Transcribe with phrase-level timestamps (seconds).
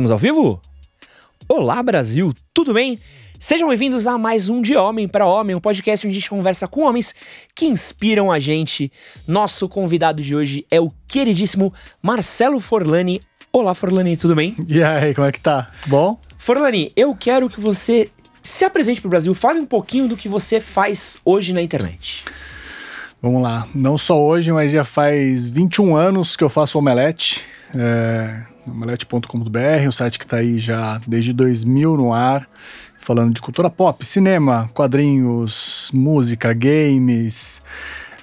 [0.00, 0.62] Estamos ao vivo?
[1.46, 2.98] Olá, Brasil, tudo bem?
[3.38, 6.66] Sejam bem-vindos a mais um De Homem para Homem, um podcast onde a gente conversa
[6.66, 7.14] com homens
[7.54, 8.90] que inspiram a gente.
[9.28, 11.70] Nosso convidado de hoje é o queridíssimo
[12.02, 13.20] Marcelo Forlani.
[13.52, 14.56] Olá, Forlani, tudo bem?
[14.66, 15.68] E aí, como é que tá?
[15.86, 16.18] Bom?
[16.38, 18.10] Forlani, eu quero que você
[18.42, 22.24] se apresente para o Brasil, fale um pouquinho do que você faz hoje na internet.
[23.20, 23.68] Vamos lá.
[23.74, 27.44] Não só hoje, mas já faz 21 anos que eu faço omelete.
[27.74, 32.48] É, omelete.com.br, um site que está aí já desde 2000 no ar,
[32.98, 37.62] falando de cultura pop, cinema, quadrinhos, música, games.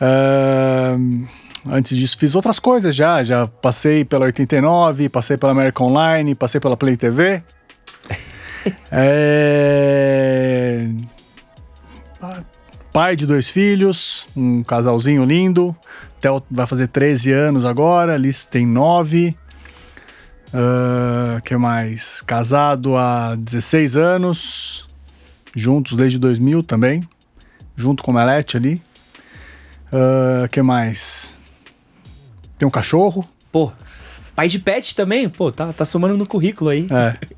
[0.01, 1.27] Uh,
[1.69, 6.61] antes disso fiz outras coisas já, já passei pela 89, passei pela América Online, passei
[6.61, 7.41] pela Play TV.
[8.91, 10.87] é...
[12.93, 15.75] Pai de dois filhos, um casalzinho lindo.
[16.19, 19.35] Theo vai fazer 13 anos agora, Alice tem 9.
[20.47, 22.21] Uh, que mais?
[22.21, 24.87] Casado há 16 anos,
[25.55, 27.07] juntos desde 2000 também,
[27.75, 28.81] junto com o Melete ali.
[29.91, 31.37] Uh, que mais?
[32.57, 33.27] Tem um cachorro.
[33.51, 33.71] Pô,
[34.35, 35.29] pai de pet também?
[35.29, 36.87] Pô, tá, tá somando no currículo aí.
[36.91, 37.27] É.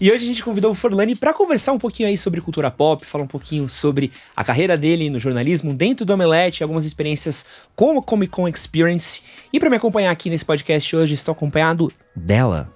[0.00, 3.04] E hoje a gente convidou o Forlani para conversar um pouquinho aí sobre cultura pop,
[3.04, 7.44] falar um pouquinho sobre a carreira dele no jornalismo, dentro do Omelete, algumas experiências
[7.74, 9.22] com a Comic Con Experience.
[9.52, 12.72] E para me acompanhar aqui nesse podcast hoje, estou acompanhado dela,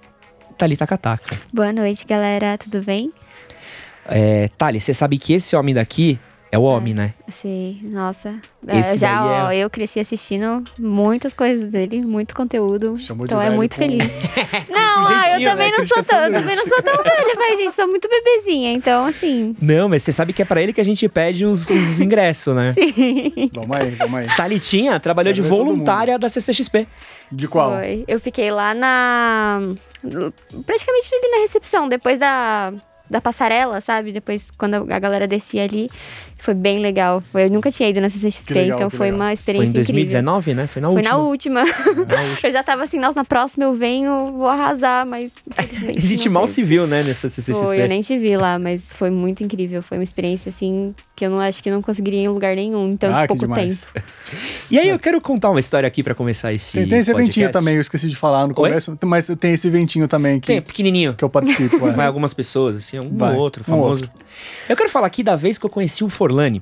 [0.57, 1.39] Thalita Kataka.
[1.53, 3.11] Boa noite, galera, tudo bem?
[4.05, 6.17] É, Thali, você sabe que esse homem daqui
[6.51, 7.13] é o homem, né?
[7.27, 8.35] Sim, nossa.
[8.65, 9.57] É, já, ó, é...
[9.57, 12.97] eu cresci assistindo muitas coisas dele, muito conteúdo.
[12.97, 13.81] Chamou então é muito com...
[13.81, 14.09] feliz.
[14.69, 15.77] não, ah, eu também né?
[15.77, 19.05] não sou tão, eu também não sou tão velha, mas gente, sou muito bebezinha, então
[19.05, 19.55] assim.
[19.61, 22.55] Não, mas você sabe que é para ele que a gente pede os, os ingressos,
[22.55, 22.73] né?
[22.73, 23.49] Sim.
[23.53, 24.27] Vamos aí, vamos aí.
[24.35, 26.87] Thalitinha trabalhou de voluntária da CCXP.
[27.29, 27.77] De qual?
[27.77, 28.05] Foi.
[28.07, 29.59] Eu fiquei lá na
[30.65, 32.73] praticamente ali na recepção, depois da
[33.09, 34.11] da passarela, sabe?
[34.11, 35.89] Depois, quando a galera descia ali,
[36.47, 37.21] foi bem legal.
[37.33, 39.19] Eu nunca tinha ido na CCXP, legal, então foi legal.
[39.19, 39.85] uma experiência incrível.
[39.85, 40.61] Foi em 2019, incrível.
[40.61, 40.67] né?
[40.67, 41.03] Foi na última.
[41.03, 41.63] Foi na última.
[42.05, 42.39] Na última.
[42.47, 45.29] eu já tava assim, nossa, na próxima eu venho, vou arrasar, mas...
[45.57, 47.65] a gente mal se viu, né, nessa CCXP.
[47.65, 49.83] Foi, eu nem te vi lá, mas foi muito incrível.
[49.83, 52.55] Foi uma experiência, assim, que eu não acho que eu não conseguiria ir em lugar
[52.55, 53.75] nenhum tanto ah, pouco tempo.
[54.69, 57.39] E aí eu quero contar uma história aqui para começar esse Tem, tem esse podcast.
[57.39, 58.97] ventinho também, eu esqueci de falar no começo, Oi?
[59.05, 60.47] mas tem esse ventinho também que...
[60.47, 61.13] Tem, pequenininho.
[61.13, 61.87] Que eu participo.
[61.87, 61.91] é.
[61.91, 64.03] Vai algumas pessoas, assim, um Vai, ou outro, famoso.
[64.03, 64.11] Um outro.
[64.67, 66.61] Eu quero falar aqui da vez que eu conheci o Forlani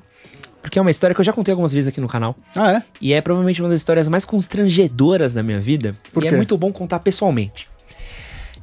[0.62, 2.36] porque é uma história que eu já contei algumas vezes aqui no canal.
[2.56, 2.82] Ah, é?
[3.00, 5.96] E é provavelmente uma das histórias mais constrangedoras da minha vida.
[6.12, 6.34] Por e quê?
[6.34, 7.68] é muito bom contar pessoalmente.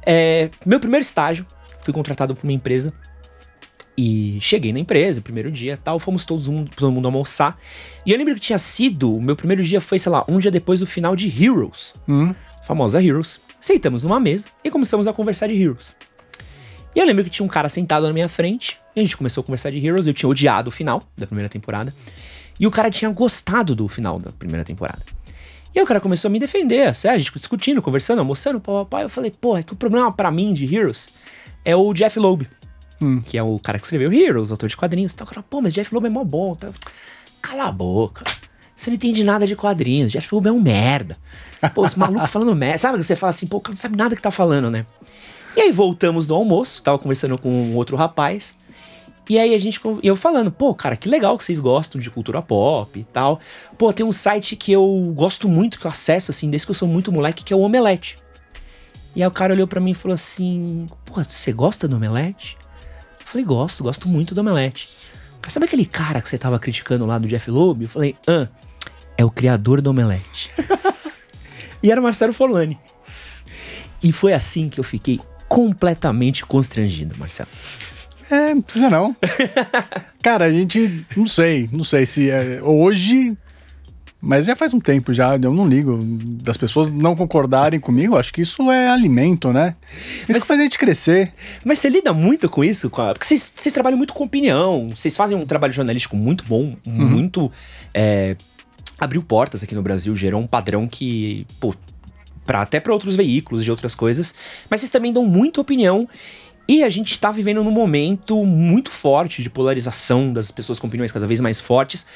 [0.04, 1.46] É, meu primeiro estágio,
[1.80, 2.92] fui contratado por uma empresa.
[3.96, 7.56] E cheguei na empresa, primeiro dia tal, fomos todos um, todo mundo almoçar.
[8.04, 10.50] E eu lembro que tinha sido, o meu primeiro dia foi, sei lá, um dia
[10.50, 11.94] depois do final de Heroes.
[12.06, 12.34] Hum.
[12.66, 13.40] Famosa Heroes.
[13.58, 15.96] Sentamos numa mesa e começamos a conversar de Heroes.
[16.94, 19.42] E eu lembro que tinha um cara sentado na minha frente, e a gente começou
[19.42, 21.92] a conversar de Heroes, eu tinha odiado o final da primeira temporada,
[22.58, 25.02] e o cara tinha gostado do final da primeira temporada.
[25.74, 29.02] E aí o cara começou a me defender, sério, a gente discutindo, conversando, almoçando, papai.
[29.02, 31.08] Eu falei, pô, é que o problema para mim de Heroes
[31.64, 32.48] é o Jeff Loeb,
[33.02, 33.20] hum.
[33.20, 35.26] que é o cara que escreveu Heroes, autor de quadrinhos e tal.
[35.26, 36.54] O cara, pô, mas Jeff Loeb é mó bom.
[36.54, 36.70] Tá?
[37.42, 38.24] Cala a boca.
[38.76, 40.10] Você não entende nada de quadrinhos.
[40.10, 41.16] Jeff Loeb é um merda.
[41.74, 42.78] Pô, esse maluco falando merda.
[42.78, 44.84] Sabe que você fala assim, pô, o cara não sabe nada que tá falando, né?
[45.56, 48.56] E aí voltamos do almoço, tava conversando com um outro rapaz.
[49.28, 52.42] E aí a gente, eu falando, pô, cara, que legal que vocês gostam de cultura
[52.42, 53.40] pop e tal.
[53.78, 56.74] Pô, tem um site que eu gosto muito, que eu acesso, assim, desde que eu
[56.74, 58.18] sou muito moleque, que é o Omelete.
[59.16, 62.58] E aí o cara olhou para mim e falou assim, pô, você gosta do Omelete?
[63.20, 64.90] Eu falei, gosto, gosto muito do Omelete.
[65.48, 67.82] Sabe aquele cara que você tava criticando lá do Jeff Loeb?
[67.82, 68.48] Eu falei, ah,
[69.16, 70.50] é o criador do Omelete.
[71.82, 72.78] e era o Marcelo Forlani.
[74.02, 77.48] E foi assim que eu fiquei completamente constrangido, Marcelo.
[78.30, 79.14] É, não precisa não.
[80.22, 83.36] Cara, a gente, não sei, não sei se é, hoje,
[84.24, 86.00] mas já faz um tempo já, eu não ligo
[86.42, 89.76] das pessoas não concordarem comigo, acho que isso é alimento, né?
[90.22, 91.32] Isso mas, faz a gente crescer.
[91.64, 92.88] Mas você lida muito com isso?
[92.88, 96.44] Com a, porque vocês, vocês trabalham muito com opinião, vocês fazem um trabalho jornalístico muito
[96.44, 97.08] bom, uhum.
[97.08, 97.52] muito...
[97.92, 98.36] É,
[98.98, 101.74] abriu portas aqui no Brasil, gerou um padrão que, pô,
[102.46, 104.34] para até para outros veículos de outras coisas,
[104.70, 106.08] mas vocês também dão muita opinião
[106.66, 111.12] e a gente está vivendo num momento muito forte de polarização das pessoas com opiniões
[111.12, 112.06] cada vez mais fortes.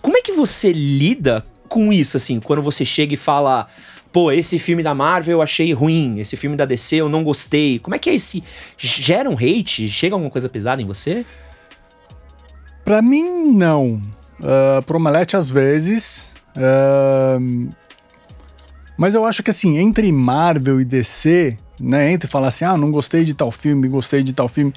[0.00, 3.66] Como é que você lida com isso, assim, quando você chega e fala,
[4.12, 7.78] pô, esse filme da Marvel eu achei ruim, esse filme da DC eu não gostei.
[7.78, 8.44] Como é que é esse.
[8.76, 9.88] Gera um hate?
[9.88, 11.24] Chega alguma coisa pesada em você?
[12.84, 14.02] Pra mim, não.
[14.38, 16.30] Uh, pro Omelete, às vezes.
[16.54, 17.70] Uh,
[18.98, 22.90] Mas eu acho que assim, entre Marvel e DC, né, entre falar assim, ah, não
[22.90, 24.74] gostei de tal filme, gostei de tal filme,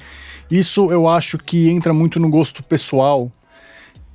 [0.50, 3.30] isso eu acho que entra muito no gosto pessoal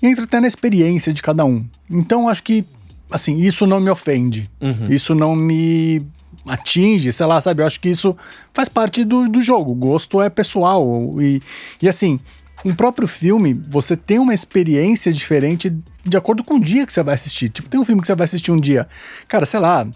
[0.02, 1.66] e entra até na experiência de cada um.
[1.90, 2.66] Então, acho que,
[3.10, 4.50] assim, isso não me ofende.
[4.60, 4.88] Uhum.
[4.90, 6.06] Isso não me
[6.46, 7.62] atinge, sei lá, sabe?
[7.62, 8.16] Eu acho que isso
[8.54, 9.72] faz parte do, do jogo.
[9.72, 10.86] O gosto é pessoal.
[11.22, 11.42] E,
[11.82, 12.20] e assim,
[12.66, 17.04] um próprio filme, você tem uma experiência diferente de acordo com o dia que você
[17.04, 17.50] vai assistir.
[17.50, 18.88] Tipo, tem um filme que você vai assistir um dia.
[19.28, 19.88] Cara, sei lá,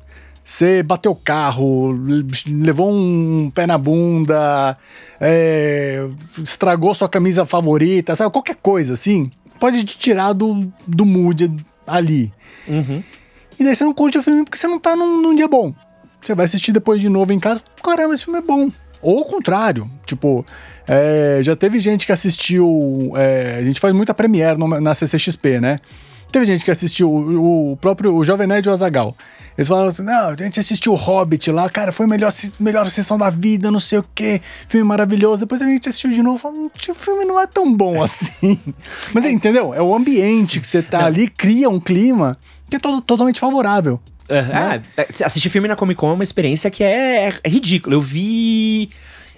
[0.43, 1.91] você bateu o carro,
[2.47, 4.77] levou um pé na bunda,
[5.19, 6.07] é,
[6.37, 8.31] estragou sua camisa favorita, sabe?
[8.31, 11.51] Qualquer coisa assim pode te tirar do, do mood
[11.85, 12.31] ali.
[12.67, 13.03] Uhum.
[13.59, 15.73] E daí você não curte o filme porque você não tá num, num, dia bom.
[16.21, 18.69] Você vai assistir depois de novo em casa, caramba, esse filme é bom.
[19.01, 20.45] Ou o contrário, tipo,
[20.87, 23.11] é, já teve gente que assistiu.
[23.15, 25.77] É, a gente faz muita premiere no, na CCXP, né?
[26.31, 29.15] Teve gente que assistiu o, o próprio o Jovem Nerd e o Azagal.
[29.57, 32.89] Eles falaram assim: não, a gente assistiu o Hobbit lá, cara, foi a melhor, melhor
[32.89, 35.41] sessão da vida, não sei o quê, filme maravilhoso.
[35.41, 38.59] Depois a gente assistiu de novo e falou: o filme não é tão bom assim.
[39.13, 39.73] Mas é, entendeu?
[39.73, 41.05] É o ambiente que você tá não.
[41.05, 42.37] ali, cria um clima
[42.69, 43.99] que é todo, totalmente favorável.
[44.27, 44.83] É, né?
[44.97, 47.95] é, assistir filme na Comic Con é uma experiência que é, é ridícula.
[47.95, 48.89] Eu vi.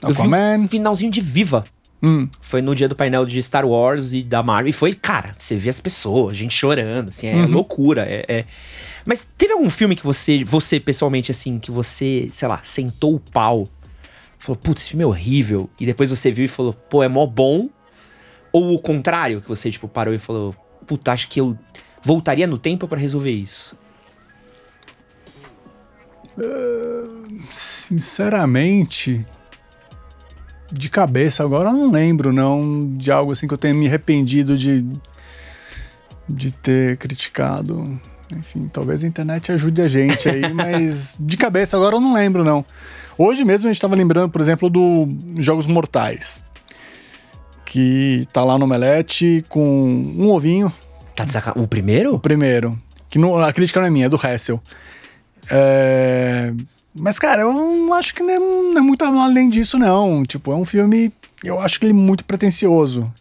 [0.01, 1.65] Eu vi um finalzinho de Viva.
[2.01, 2.27] Hum.
[2.39, 4.69] Foi no dia do painel de Star Wars e da Marvel.
[4.69, 7.47] E foi, cara, você vê as pessoas, gente chorando, assim, é uhum.
[7.47, 8.03] loucura.
[8.03, 8.45] É, é,
[9.07, 13.19] Mas teve algum filme que você, você pessoalmente, assim, que você, sei lá, sentou o
[13.21, 13.69] pau,
[14.37, 15.69] falou, putz, esse filme é horrível.
[15.79, 17.69] E depois você viu e falou, pô, é mó bom.
[18.51, 20.53] Ou o contrário, que você, tipo, parou e falou,
[20.85, 21.57] puta, acho que eu
[22.03, 23.77] voltaria no tempo para resolver isso.
[26.37, 29.25] Uh, sinceramente,
[30.69, 34.57] de cabeça agora eu não lembro, não, de algo assim que eu tenha me arrependido
[34.57, 34.85] de,
[36.27, 37.97] de ter criticado.
[38.35, 42.43] Enfim, talvez a internet ajude a gente aí, mas de cabeça agora eu não lembro,
[42.43, 42.65] não.
[43.17, 45.07] Hoje mesmo a gente estava lembrando, por exemplo, do
[45.39, 46.43] Jogos Mortais.
[47.65, 49.85] Que tá lá no Melete com
[50.17, 50.71] um ovinho.
[51.15, 51.59] Tá de saca...
[51.59, 52.15] O primeiro?
[52.15, 52.77] O primeiro.
[53.09, 54.61] Que não, a crítica não é minha, é do Hessel.
[55.49, 56.53] É
[56.99, 60.23] mas, cara, eu não acho que não é, não é, muito além disso, não.
[60.23, 61.13] Tipo, é um filme.
[61.43, 63.11] Eu acho que ele é muito pretencioso.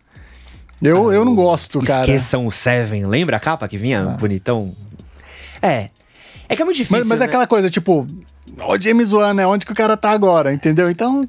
[0.82, 2.10] Eu, ah, eu não gosto, esqueçam cara.
[2.10, 3.06] Esqueçam o Seven.
[3.06, 4.16] Lembra a capa que vinha ah.
[4.16, 4.74] bonitão?
[5.66, 5.90] É.
[6.48, 6.98] É que é muito difícil.
[6.98, 7.26] Mas, mas é né?
[7.26, 8.06] aquela coisa, tipo,
[8.66, 9.46] o James Wan, né?
[9.46, 10.90] Onde que o cara tá agora, entendeu?
[10.90, 11.28] Então,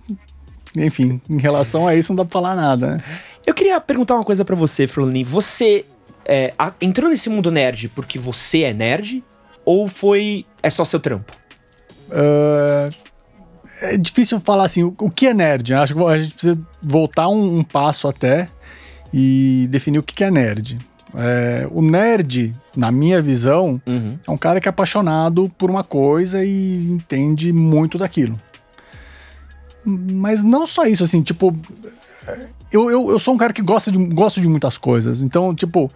[0.78, 3.04] enfim, em relação a isso não dá pra falar nada, né?
[3.46, 5.24] Eu queria perguntar uma coisa para você, Florlin.
[5.24, 5.86] Você
[6.26, 9.24] é, entrou nesse mundo nerd porque você é nerd?
[9.66, 10.46] Ou foi.
[10.62, 11.34] é só seu trampo?
[12.10, 12.94] Uh,
[13.82, 15.74] é difícil falar assim, o, o, que é nerd?
[15.74, 18.50] Acho que a gente precisa voltar um, um passo até
[19.14, 20.78] e definir o que, que é nerd.
[21.16, 24.18] É, o nerd, na minha visão, uhum.
[24.28, 28.40] é um cara que é apaixonado por uma coisa e entende muito daquilo.
[29.86, 31.56] Mas não só isso, assim, tipo.
[32.70, 35.22] Eu, eu, eu sou um cara que gosta de, gosto de muitas coisas.
[35.22, 35.90] Então, tipo,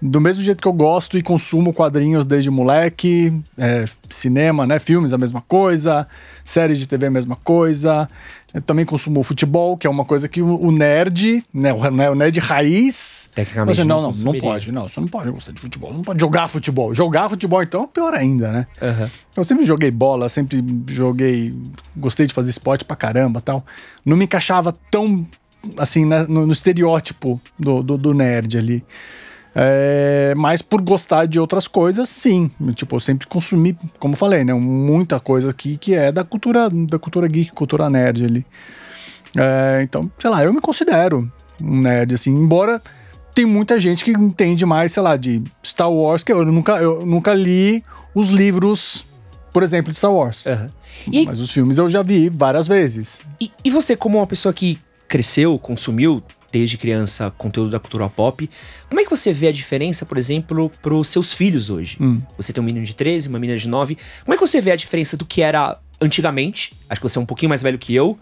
[0.00, 4.78] do mesmo jeito que eu gosto e consumo quadrinhos desde moleque, é, cinema, né?
[4.78, 6.06] Filmes, a mesma coisa,
[6.44, 8.08] séries de TV, a mesma coisa.
[8.52, 11.72] Eu também consumo futebol, que é uma coisa que o nerd, né?
[11.72, 13.28] O nerd raiz.
[13.32, 13.76] Tecnicamente.
[13.76, 14.88] Você, não, não, não, não pode, não.
[14.88, 16.92] Você não pode gostar de futebol, não pode jogar futebol.
[16.92, 18.66] Jogar futebol, então, é pior ainda, né?
[18.82, 19.08] Uhum.
[19.36, 21.54] Eu sempre joguei bola, sempre joguei.
[21.96, 23.64] Gostei de fazer esporte pra caramba tal.
[24.04, 25.24] Não me encaixava tão,
[25.76, 28.84] assim, né, no, no estereótipo do, do, do nerd ali.
[29.54, 32.50] É, mas por gostar de outras coisas, sim.
[32.74, 34.54] Tipo, eu sempre consumi, como falei, né?
[34.54, 38.46] Muita coisa aqui que é da cultura, da cultura geek, cultura nerd ali.
[39.36, 41.30] É, então, sei lá, eu me considero
[41.60, 42.80] um nerd, assim, embora
[43.34, 47.04] tem muita gente que entende mais, sei lá, de Star Wars, que eu nunca, eu
[47.06, 47.82] nunca li
[48.14, 49.06] os livros,
[49.52, 50.46] por exemplo, de Star Wars.
[50.46, 50.68] Uhum.
[51.12, 53.22] E, Mas os filmes eu já vi várias vezes.
[53.40, 54.78] E, e você, como uma pessoa que
[55.08, 58.48] cresceu, consumiu desde criança conteúdo da cultura pop.
[58.88, 61.96] Como é que você vê a diferença, por exemplo, para os seus filhos hoje?
[62.00, 62.20] Hum.
[62.36, 63.96] Você tem um menino de 13, uma menina de 9.
[64.24, 67.20] Como é que você vê a diferença do que era antigamente, acho que você é
[67.20, 68.18] um pouquinho mais velho que eu,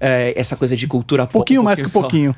[0.00, 1.32] é, essa coisa de cultura pop.
[1.34, 2.34] Pouquinho um mais que um pouquinho.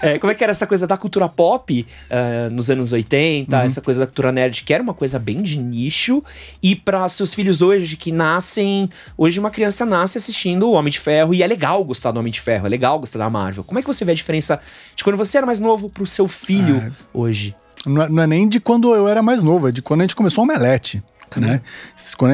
[0.00, 3.62] é, como é que era essa coisa da cultura pop uh, nos anos 80, uhum.
[3.62, 6.22] essa coisa da cultura nerd, que era uma coisa bem de nicho,
[6.62, 8.88] e para seus filhos hoje que nascem.
[9.16, 12.32] Hoje uma criança nasce assistindo o Homem de Ferro, e é legal gostar do Homem
[12.32, 13.64] de Ferro, é legal gostar da Marvel.
[13.64, 14.60] Como é que você vê a diferença
[14.94, 16.92] de quando você era mais novo pro seu filho é.
[17.12, 17.56] hoje?
[17.84, 20.04] Não é, não é, nem de quando eu era mais novo, é de quando a
[20.04, 21.02] gente começou o Omelete.
[21.40, 21.60] Né?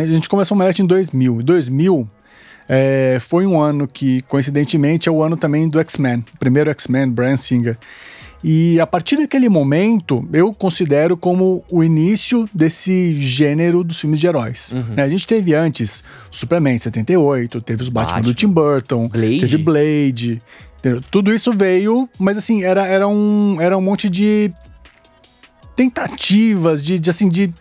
[0.02, 1.40] A gente começou o Omelete em 2000.
[1.40, 2.08] Em 2000
[2.68, 6.24] é, foi um ano que, coincidentemente, é o ano também do X-Men.
[6.34, 7.76] O primeiro X-Men, Brian Singer.
[8.42, 14.26] E a partir daquele momento, eu considero como o início desse gênero dos filmes de
[14.26, 14.72] heróis.
[14.72, 14.94] Uhum.
[14.94, 15.02] Né?
[15.02, 18.30] A gente teve antes Superman 78, teve os Batman, Batman.
[18.30, 19.40] do Tim Burton, Blade.
[19.40, 20.42] teve Blade.
[20.78, 21.02] Entendeu?
[21.10, 24.52] Tudo isso veio, mas assim, era, era, um, era um monte de
[25.74, 27.52] tentativas de, de assim, de.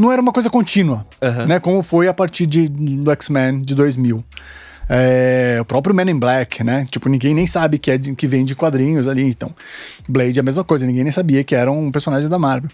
[0.00, 1.46] Não era uma coisa contínua, uhum.
[1.46, 1.60] né?
[1.60, 4.24] Como foi a partir de, do X-Men de 2000.
[4.88, 6.86] É, o próprio Men in Black, né?
[6.90, 9.24] Tipo, ninguém nem sabe que, é de, que vem de quadrinhos ali.
[9.24, 9.54] Então,
[10.08, 12.70] Blade é a mesma coisa, ninguém nem sabia que era um personagem da Marvel.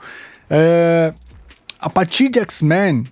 [0.49, 1.13] É,
[1.81, 3.03] a partir de X-Men,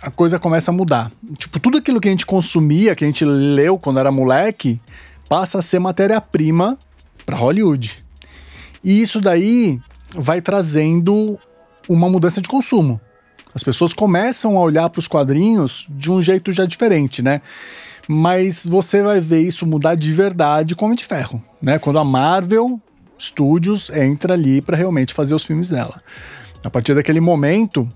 [0.00, 1.10] a coisa começa a mudar.
[1.36, 4.80] Tipo, tudo aquilo que a gente consumia, que a gente leu quando era moleque,
[5.28, 6.78] passa a ser matéria-prima
[7.26, 8.04] para Hollywood.
[8.84, 9.80] E isso daí
[10.14, 11.36] vai trazendo
[11.88, 13.00] uma mudança de consumo.
[13.56, 17.40] As pessoas começam a olhar para os quadrinhos de um jeito já diferente, né?
[18.06, 21.78] Mas você vai ver isso mudar de verdade com Homem de Ferro, né?
[21.78, 22.78] Quando a Marvel
[23.18, 26.02] Studios entra ali para realmente fazer os filmes dela.
[26.62, 27.88] A partir daquele momento,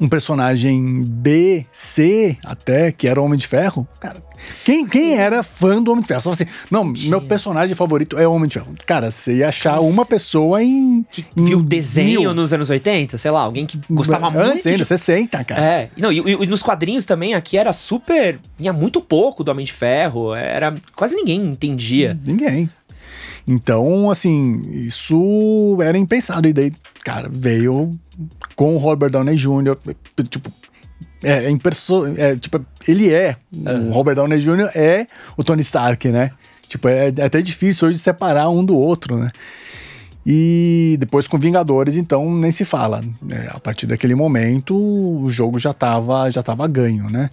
[0.00, 4.22] um personagem B, C, até, que era o Homem de Ferro, cara,
[4.64, 6.22] quem, quem era fã do Homem de Ferro?
[6.22, 7.10] Só assim, não, Tinha.
[7.10, 8.74] meu personagem favorito é o Homem de Ferro.
[8.86, 9.88] Cara, você ia achar Nossa.
[9.88, 11.04] uma pessoa em.
[11.10, 12.34] Que em viu desenho mil.
[12.34, 14.68] nos anos 80, sei lá, alguém que gostava Antes muito.
[14.68, 14.84] Ainda, de...
[14.84, 15.60] 60, cara.
[15.60, 15.90] É.
[15.96, 18.38] Não, e, e, nos quadrinhos também, aqui era super.
[18.56, 20.34] Vinha muito pouco do Homem de Ferro.
[20.34, 20.74] Era.
[20.94, 22.18] Quase ninguém entendia.
[22.26, 22.70] Ninguém.
[23.48, 26.46] Então, assim, isso era impensado.
[26.46, 27.98] E daí, cara, veio
[28.54, 29.76] com o Robert Downey Jr.,
[30.28, 30.52] tipo,
[31.22, 32.06] é, é, imperso...
[32.16, 33.88] é tipo, ele é, uhum.
[33.88, 34.70] o Robert Downey Jr.
[34.74, 36.30] é o Tony Stark, né?
[36.68, 39.30] Tipo, é, é até difícil hoje separar um do outro, né?
[40.26, 43.02] E depois com Vingadores, então, nem se fala.
[43.30, 47.30] É, a partir daquele momento, o jogo já tava, já tava ganho, né?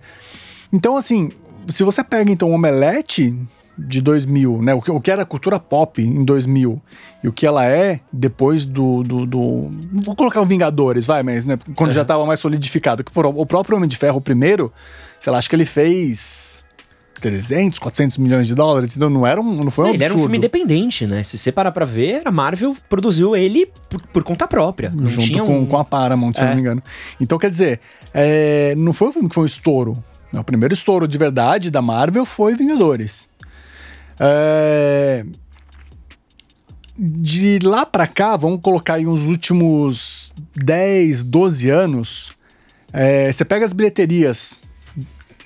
[0.72, 1.30] Então, assim,
[1.68, 3.36] se você pega então o Omelete,
[3.78, 4.74] de 2000, né?
[4.74, 6.82] O que, o que era cultura pop em 2000
[7.24, 9.04] e o que ela é depois do.
[9.04, 9.72] do, do
[10.04, 11.58] vou colocar o Vingadores, vai, mas né?
[11.76, 13.04] quando já estava mais solidificado.
[13.04, 14.72] Que o próprio Homem de Ferro, o primeiro,
[15.20, 16.64] sei lá, acho que ele fez
[17.20, 20.14] 300, 400 milhões de dólares, então não era um, não foi um Ele absurdo.
[20.14, 21.24] era um filme independente, né?
[21.24, 24.92] Se você parar pra ver, a Marvel produziu ele por, por conta própria.
[24.94, 25.66] Não Junto tinha com, um...
[25.66, 26.46] com a Paramount, se é.
[26.46, 26.84] não me engano.
[27.20, 27.80] Então, quer dizer,
[28.14, 29.98] é, não foi um filme que foi um estouro.
[30.34, 33.30] O primeiro estouro de verdade da Marvel foi Vingadores.
[34.20, 35.26] É...
[36.98, 42.32] De lá para cá, vamos colocar aí uns últimos 10, 12 anos,
[42.94, 43.32] é...
[43.32, 44.62] você pega as bilheterias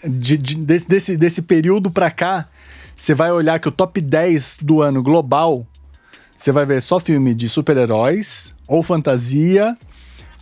[0.04, 2.48] de, de, desse, desse, desse período para cá,
[2.96, 5.66] você vai olhar que o top 10 do ano global,
[6.36, 9.76] você vai ver só filme de super-heróis ou fantasia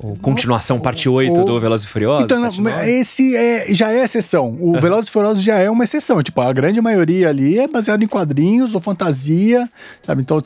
[0.02, 2.26] ou continuação parte 8 do Velozes e Furiosos?
[2.26, 2.48] Então,
[2.84, 4.56] esse é, já é exceção.
[4.60, 4.80] O uhum.
[4.80, 6.22] Velozes e Furiosos já é uma exceção.
[6.22, 9.68] Tipo, a grande maioria ali é baseado em quadrinhos ou fantasia,
[10.06, 10.22] sabe?
[10.22, 10.40] Então,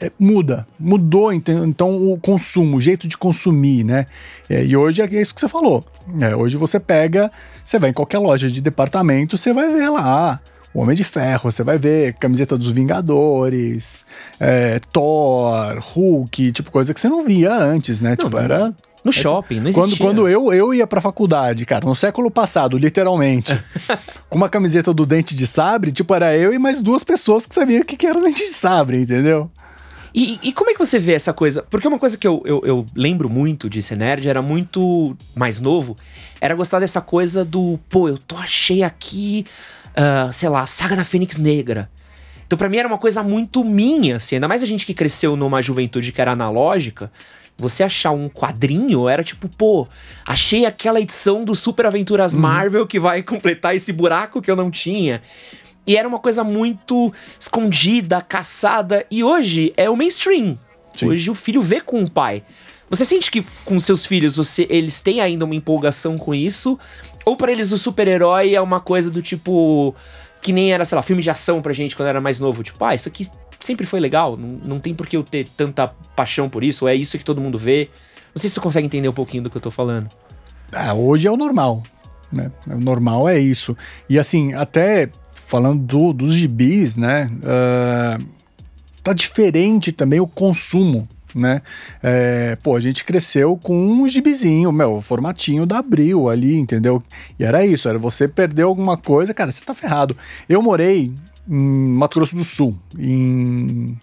[0.00, 0.66] é, muda.
[0.78, 4.06] Mudou, então, o consumo, o jeito de consumir, né?
[4.48, 5.84] É, e hoje é isso que você falou.
[6.20, 7.32] É, hoje você pega,
[7.64, 10.40] você vai em qualquer loja de departamento, você vai ver lá
[10.78, 14.04] o Homem de Ferro, você vai ver camiseta dos Vingadores,
[14.38, 18.10] é, Thor, Hulk, tipo coisa que você não via antes, né?
[18.10, 18.72] Não, tipo, era
[19.04, 19.96] no shopping, não existia.
[19.96, 23.60] Quando, quando eu, eu ia pra faculdade, cara, no século passado, literalmente,
[24.30, 27.56] com uma camiseta do Dente de Sabre, tipo, era eu e mais duas pessoas que
[27.56, 29.50] sabiam o que, que era Dente de Sabre, entendeu?
[30.14, 31.62] E, e, como é que você vê essa coisa?
[31.68, 35.60] Porque uma coisa que eu, eu, eu, lembro muito de ser nerd, era muito mais
[35.60, 35.96] novo,
[36.40, 39.44] era gostar dessa coisa do, pô, eu tô achei aqui
[39.98, 41.90] uh, sei lá, Saga da Fênix Negra.
[42.46, 44.36] Então, para mim, era uma coisa muito minha, assim.
[44.36, 47.10] Ainda mais a gente que cresceu numa juventude que era analógica.
[47.58, 49.86] Você achar um quadrinho era tipo, pô,
[50.24, 52.40] achei aquela edição do Super Aventuras uhum.
[52.40, 55.20] Marvel que vai completar esse buraco que eu não tinha.
[55.86, 59.04] E era uma coisa muito escondida, caçada.
[59.10, 60.58] E hoje é o mainstream.
[60.96, 61.08] Sim.
[61.08, 62.42] Hoje o filho vê com o pai.
[62.90, 66.78] Você sente que com seus filhos você, eles têm ainda uma empolgação com isso?
[67.28, 69.94] Ou para eles o super-herói é uma coisa do tipo.
[70.40, 72.62] Que nem era, sei lá, filme de ação pra gente quando era mais novo.
[72.62, 73.26] Tipo, ah, isso aqui
[73.60, 74.34] sempre foi legal.
[74.34, 76.86] Não, não tem por que eu ter tanta paixão por isso.
[76.86, 77.90] Ou é isso que todo mundo vê.
[78.34, 80.08] Não sei se você consegue entender um pouquinho do que eu tô falando.
[80.72, 81.82] Ah, hoje é o normal.
[82.32, 82.50] Né?
[82.66, 83.76] O normal é isso.
[84.08, 85.10] E assim, até
[85.46, 87.30] falando do, dos gibis, né?
[87.42, 88.24] Uh,
[89.02, 91.62] tá diferente também o consumo né?
[92.02, 97.02] É, pô, a gente cresceu com um gibizinho, meu, formatinho da Abril ali, entendeu?
[97.38, 100.16] E era isso, era você perder alguma coisa, cara, você tá ferrado.
[100.48, 101.12] Eu morei
[101.48, 103.96] em Mato Grosso do Sul, em.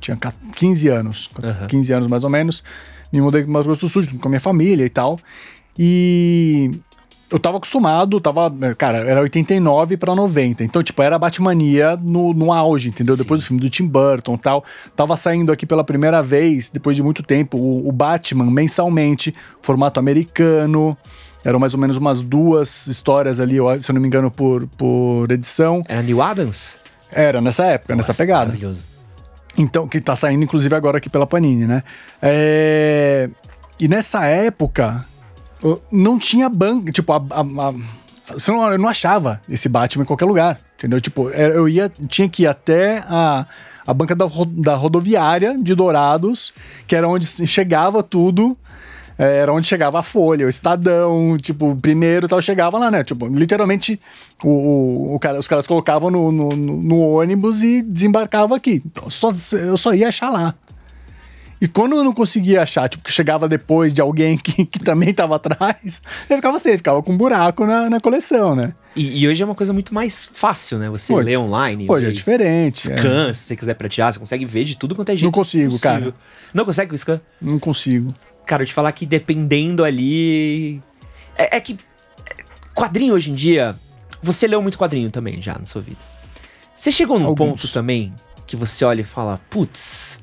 [0.00, 0.16] Tinha
[0.54, 1.66] 15 anos, uhum.
[1.66, 2.62] 15 anos mais ou menos.
[3.12, 5.18] Me mudei para Mato Grosso do Sul com a minha família e tal.
[5.76, 6.78] E
[7.30, 8.50] eu tava acostumado, tava.
[8.76, 10.64] Cara, era 89 para 90.
[10.64, 13.16] Então, tipo, era Batmania no, no auge, entendeu?
[13.16, 13.22] Sim.
[13.22, 14.64] Depois do filme do Tim Burton e tal.
[14.96, 20.00] Tava saindo aqui pela primeira vez, depois de muito tempo, o, o Batman mensalmente, formato
[20.00, 20.96] americano.
[21.44, 25.30] Eram mais ou menos umas duas histórias ali, se eu não me engano, por, por
[25.30, 25.84] edição.
[25.86, 26.78] Era New Adams?
[27.12, 28.46] Era, nessa época, Nossa, nessa pegada.
[28.46, 28.82] Maravilhoso.
[29.56, 31.82] Então, que tá saindo, inclusive, agora aqui pela Panini, né?
[32.22, 33.28] É...
[33.78, 35.04] E nessa época,
[35.90, 37.74] não tinha banco, tipo, a, a, a,
[38.46, 41.00] não, eu não achava esse Batman em qualquer lugar, entendeu?
[41.00, 43.46] Tipo, eu ia, tinha que ir até a,
[43.86, 46.52] a banca da, da rodoviária de Dourados,
[46.86, 48.56] que era onde chegava tudo,
[49.18, 53.02] é, era onde chegava a Folha, o Estadão, tipo, primeiro tal, chegava lá, né?
[53.02, 54.00] Tipo, literalmente
[54.44, 58.80] o, o, o cara, os caras colocavam no, no, no, ônibus e desembarcavam aqui.
[58.86, 60.54] Então, só, eu só ia achar lá.
[61.60, 65.12] E quando eu não conseguia achar, tipo, que chegava depois de alguém que, que também
[65.12, 68.74] tava atrás, eu ficava assim, ficava com um buraco na, na coleção, né?
[68.94, 70.88] E, e, hoje é uma coisa muito mais fácil, né?
[70.90, 71.86] Você lê online.
[71.88, 72.88] Hoje é diferente.
[72.88, 73.32] Scan, é.
[73.32, 75.24] se você quiser pratear, você consegue ver de tudo quanto é jeito.
[75.24, 75.80] Não consigo, possível.
[75.80, 76.14] cara.
[76.52, 77.20] Não consegue o scan?
[77.40, 78.12] Não consigo.
[78.44, 80.82] Cara, eu te falar que dependendo ali.
[81.36, 81.78] É, é que.
[82.74, 83.76] Quadrinho hoje em dia.
[84.20, 86.00] Você leu muito quadrinho também já na sua vida.
[86.74, 87.50] Você chegou num Alguns.
[87.50, 88.12] ponto também
[88.46, 90.17] que você olha e fala, putz,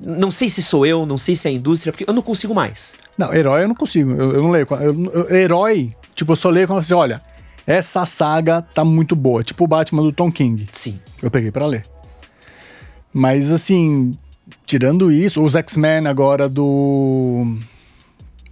[0.00, 2.54] não sei se sou eu, não sei se é a indústria, porque eu não consigo
[2.54, 2.94] mais.
[3.16, 4.10] Não, herói eu não consigo.
[4.10, 4.66] Eu, eu não leio.
[4.70, 7.22] Eu, eu, herói, tipo, eu só leio quando você olha,
[7.66, 9.42] essa saga tá muito boa.
[9.42, 10.68] Tipo o Batman do Tom King.
[10.72, 10.98] Sim.
[11.22, 11.84] Eu peguei para ler.
[13.12, 14.18] Mas assim,
[14.66, 17.56] tirando isso, os X-Men agora do.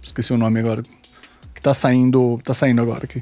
[0.01, 0.83] Esqueci o nome agora.
[1.53, 2.39] Que tá saindo.
[2.43, 3.21] Tá saindo agora aqui.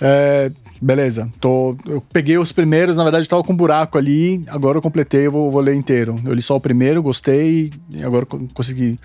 [0.00, 4.78] É, beleza, tô, eu peguei os primeiros, na verdade tava com um buraco ali, agora
[4.78, 6.20] eu completei, eu vou, vou ler inteiro.
[6.24, 8.98] Eu li só o primeiro, gostei, e agora consegui.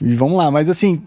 [0.00, 1.02] E vamos lá, mas assim,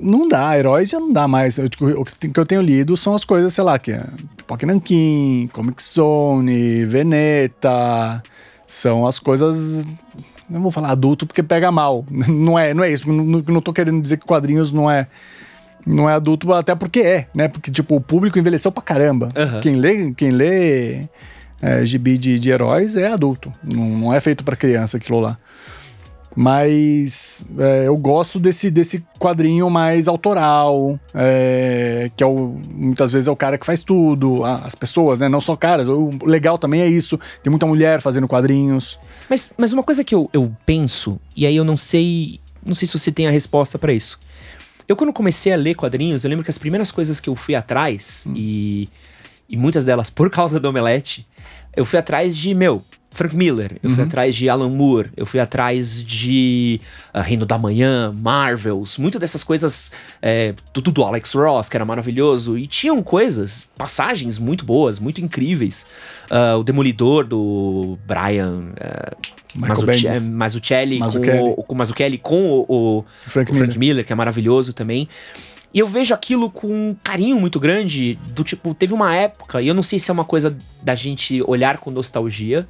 [0.00, 1.58] não dá, heróis já não dá mais.
[1.58, 4.04] Eu, tipo, o que eu tenho lido são as coisas, sei lá, que é
[4.36, 8.22] Pipoca Nankin, Comic Zone, Veneta,
[8.66, 9.86] são as coisas.
[10.48, 12.04] Não vou falar adulto porque pega mal.
[12.10, 13.10] Não é, não é isso.
[13.12, 15.06] Não, não tô querendo dizer que quadrinhos não é
[15.86, 17.48] não é adulto, até porque é, né?
[17.48, 19.28] Porque, tipo, o público envelheceu pra caramba.
[19.36, 19.60] Uhum.
[19.60, 21.08] Quem lê, quem lê
[21.60, 23.52] é, gibi de, de heróis é adulto.
[23.62, 25.36] Não, não é feito para criança aquilo lá.
[26.34, 33.26] Mas é, eu gosto desse, desse quadrinho mais autoral, é, que é o, muitas vezes
[33.26, 35.28] é o cara que faz tudo, as pessoas, né?
[35.28, 35.88] Não só caras.
[35.88, 37.18] O legal também é isso.
[37.42, 38.98] Tem muita mulher fazendo quadrinhos.
[39.28, 42.40] Mas, mas uma coisa que eu, eu penso, e aí eu não sei.
[42.64, 44.18] Não sei se você tem a resposta para isso.
[44.90, 47.54] Eu, quando comecei a ler quadrinhos, eu lembro que as primeiras coisas que eu fui
[47.54, 48.32] atrás, hum.
[48.34, 48.88] e,
[49.48, 51.24] e muitas delas por causa do Omelete,
[51.76, 53.94] eu fui atrás de, meu, Frank Miller, eu uhum.
[53.94, 56.80] fui atrás de Alan Moore, eu fui atrás de
[57.14, 61.84] uh, Reino da Manhã, Marvels, muitas dessas coisas, é, tudo do Alex Ross, que era
[61.84, 65.86] maravilhoso, e tinham coisas, passagens muito boas, muito incríveis.
[66.28, 68.72] Uh, o Demolidor do Brian.
[68.72, 69.39] Uh,
[71.44, 73.78] Com, o, com Mazzucchelli com o, o, Frank, o Frank Miller.
[73.78, 75.08] Miller, que é maravilhoso também.
[75.72, 79.68] E eu vejo aquilo com um carinho muito grande, do tipo, teve uma época, e
[79.68, 82.66] eu não sei se é uma coisa da gente olhar com nostalgia,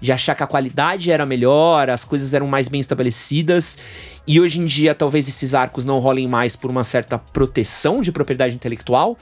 [0.00, 3.78] de achar que a qualidade era melhor, as coisas eram mais bem estabelecidas,
[4.26, 8.10] e hoje em dia talvez esses arcos não rolem mais por uma certa proteção de
[8.10, 9.16] propriedade intelectual,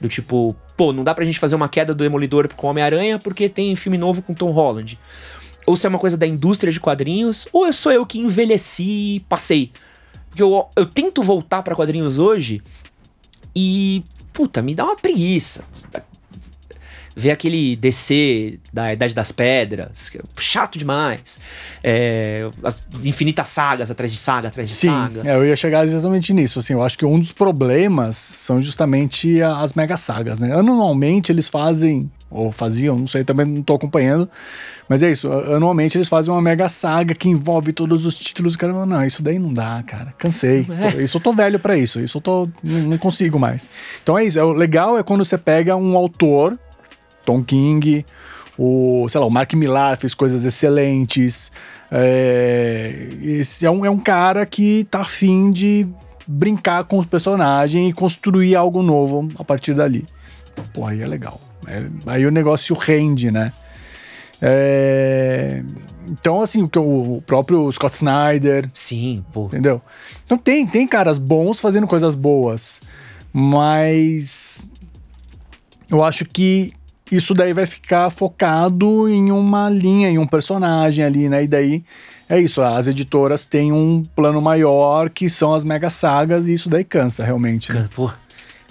[0.00, 3.48] do tipo, pô, não dá pra gente fazer uma queda do Demolidor com Homem-Aranha porque
[3.48, 4.98] tem filme novo com Tom Holland
[5.66, 9.16] ou se é uma coisa da indústria de quadrinhos, ou é só eu que envelheci
[9.16, 9.70] e passei.
[10.28, 12.62] Porque eu, eu tento voltar para quadrinhos hoje
[13.54, 15.62] e, puta, me dá uma preguiça
[17.14, 21.38] ver aquele DC da Idade das Pedras, que é chato demais.
[21.82, 25.22] É, as infinitas sagas atrás de saga, atrás de Sim, saga.
[25.24, 26.58] É, eu ia chegar exatamente nisso.
[26.58, 30.54] Assim, eu acho que um dos problemas são justamente as mega sagas, né?
[30.54, 34.28] Anualmente eles fazem, ou faziam, não sei, também não tô acompanhando,
[34.88, 38.56] mas é isso, anualmente eles fazem uma mega saga que envolve todos os títulos.
[38.56, 40.12] Cara, não, isso daí não dá, cara.
[40.18, 40.66] Cansei.
[40.98, 41.02] É.
[41.02, 42.00] Isso eu tô velho para isso.
[42.00, 42.48] Isso eu tô.
[42.62, 43.70] Não consigo mais.
[44.02, 44.38] Então é isso.
[44.38, 46.58] É, o legal é quando você pega um autor
[47.24, 48.04] Tom King,
[48.58, 51.50] o, sei lá, o Mark Millar fez coisas excelentes.
[51.90, 55.86] É, esse é um, é um cara que tá afim de
[56.26, 60.04] brincar com os personagens e construir algo novo a partir dali.
[60.72, 61.40] Pô, aí é legal.
[61.66, 63.52] É, aí o negócio rende, né?
[64.40, 65.62] É,
[66.08, 68.68] então, assim, o, próprio Scott Snyder.
[68.74, 69.46] Sim, pô.
[69.46, 69.80] Entendeu?
[70.24, 72.80] Então tem, tem caras bons fazendo coisas boas.
[73.32, 74.64] Mas
[75.88, 76.72] eu acho que
[77.10, 81.44] isso daí vai ficar focado em uma linha, em um personagem ali, né?
[81.44, 81.84] E daí
[82.28, 86.70] é isso, as editoras têm um plano maior que são as mega sagas e isso
[86.70, 87.70] daí cansa realmente.
[87.70, 87.88] Né?
[87.94, 88.10] Pô,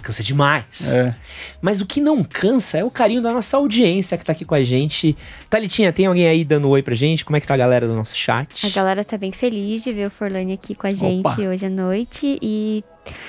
[0.02, 0.92] Cansa demais.
[0.92, 1.14] É.
[1.60, 4.54] Mas o que não cansa é o carinho da nossa audiência que tá aqui com
[4.54, 5.16] a gente.
[5.48, 7.24] Thalitinha, tem alguém aí dando oi pra gente?
[7.24, 8.66] Como é que tá a galera do nosso chat?
[8.66, 11.40] A galera tá bem feliz de ver o Forlane aqui com a gente Opa.
[11.40, 12.38] hoje à noite.
[12.42, 12.84] E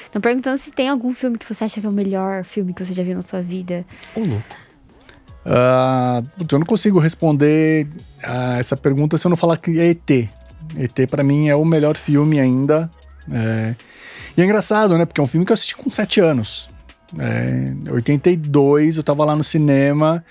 [0.05, 2.83] estão perguntando se tem algum filme que você acha que é o melhor filme que
[2.83, 3.86] você já viu na sua vida.
[4.15, 4.63] Ô, louco.
[5.45, 7.88] Uh, eu não consigo responder
[8.23, 10.09] a essa pergunta se eu não falar que é ET.
[10.77, 12.89] ET para mim é o melhor filme ainda.
[13.31, 13.75] É,
[14.36, 15.06] e é engraçado, né?
[15.06, 16.69] Porque é um filme que eu assisti com 7 anos.
[17.19, 20.24] É, 82, eu tava lá no cinema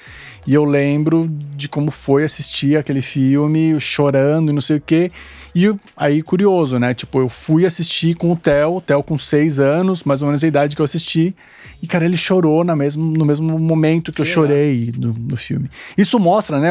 [0.47, 5.13] e eu lembro de como foi assistir aquele filme, chorando e não sei o quê.
[5.55, 6.95] E aí, curioso, né?
[6.95, 10.43] Tipo, eu fui assistir com o Theo, o Theo com 6 anos, mais ou menos
[10.43, 11.35] a idade que eu assisti.
[11.83, 15.37] E, cara, ele chorou na mesmo, no mesmo momento que, que eu chorei no, no,
[15.37, 15.71] filme.
[15.97, 16.71] Isso mostra, né?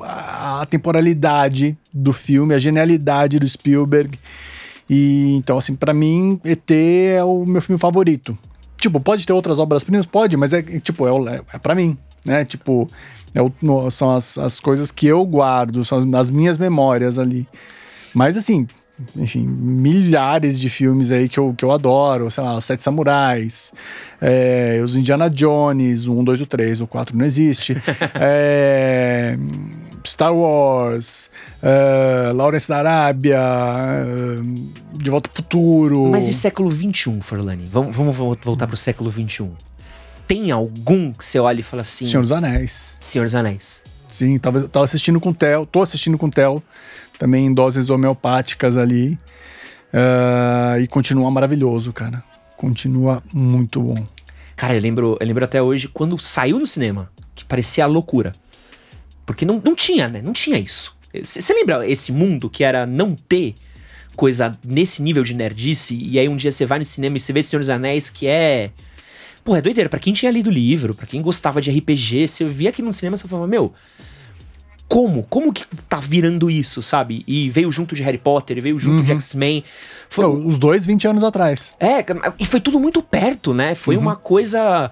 [0.00, 4.18] A temporalidade do filme, a genialidade do Spielberg.
[4.88, 8.36] E então, assim, para mim, ET é o meu filme favorito.
[8.78, 10.06] Tipo, pode ter outras obras-primas?
[10.06, 12.44] Pode, mas é tipo, é, é, é para mim, né?
[12.44, 12.88] Tipo,
[13.34, 17.18] é o, no, são as, as coisas que eu guardo, são as, as minhas memórias
[17.18, 17.46] ali.
[18.14, 18.66] Mas assim,
[19.16, 23.72] enfim, milhares de filmes aí que eu, que eu adoro, sei lá, Os Sete Samurais,
[24.20, 27.76] é, os Indiana Jones, o 1, 2, o 3, o 4 não existe,
[28.14, 29.38] é,
[30.06, 31.30] Star Wars,
[31.62, 36.08] uh, Lawrence da Arábia, uh, De Volta ao Futuro.
[36.10, 37.66] Mas e século XXI, Forlani?
[37.70, 39.50] Vamos, vamos voltar pro século XXI.
[40.26, 42.06] Tem algum que você olha e fala assim...
[42.06, 42.96] Senhor dos Anéis.
[43.00, 43.82] Senhor dos Anéis.
[44.08, 46.62] Sim, tava, tava assistindo com o Theo, tô assistindo com o Theo,
[47.18, 49.18] também em doses homeopáticas ali.
[49.92, 52.22] Uh, e continua maravilhoso, cara.
[52.56, 53.94] Continua muito bom.
[54.56, 58.34] Cara, eu lembro, eu lembro até hoje quando saiu no cinema, que parecia loucura.
[59.28, 60.22] Porque não, não tinha, né?
[60.22, 60.96] Não tinha isso.
[61.22, 63.54] Você lembra esse mundo que era não ter
[64.16, 65.94] coisa nesse nível de nerdice?
[65.94, 68.26] E aí um dia você vai no cinema e você vê Senhor dos Anéis, que
[68.26, 68.70] é.
[69.44, 69.90] Pô, é doideira.
[69.90, 72.90] Pra quem tinha lido o livro, pra quem gostava de RPG, você via aqui no
[72.90, 73.74] cinema você falava, meu.
[74.88, 75.22] Como?
[75.24, 77.22] Como que tá virando isso, sabe?
[77.26, 79.04] E veio junto de Harry Potter, veio junto uhum.
[79.04, 79.62] de X-Men.
[80.08, 80.24] Foi...
[80.24, 81.76] os dois 20 anos atrás.
[81.78, 82.02] É,
[82.38, 83.74] e foi tudo muito perto, né?
[83.74, 84.02] Foi uhum.
[84.04, 84.90] uma coisa.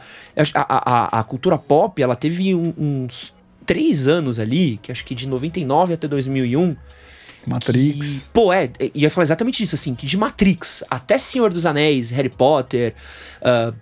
[0.54, 3.34] A, a, a, cultura pop, ela teve um, uns
[3.66, 6.76] três anos ali, que acho que de 99 até 2001.
[7.46, 8.22] Matrix.
[8.22, 12.10] Que, pô, é, ia falar exatamente isso, assim, que de Matrix até Senhor dos Anéis,
[12.10, 12.94] Harry Potter,
[13.40, 13.74] uh,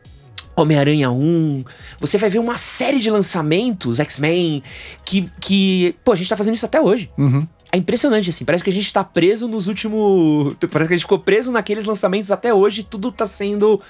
[0.57, 1.65] Homem-Aranha 1,
[1.99, 4.63] você vai ver uma série de lançamentos, X-Men,
[5.05, 7.11] que, que, pô, a gente tá fazendo isso até hoje.
[7.19, 7.47] Uhum.
[7.75, 10.55] É impressionante, assim, parece que a gente tá preso nos últimos.
[10.71, 13.81] Parece que a gente ficou preso naqueles lançamentos até hoje, tudo tá sendo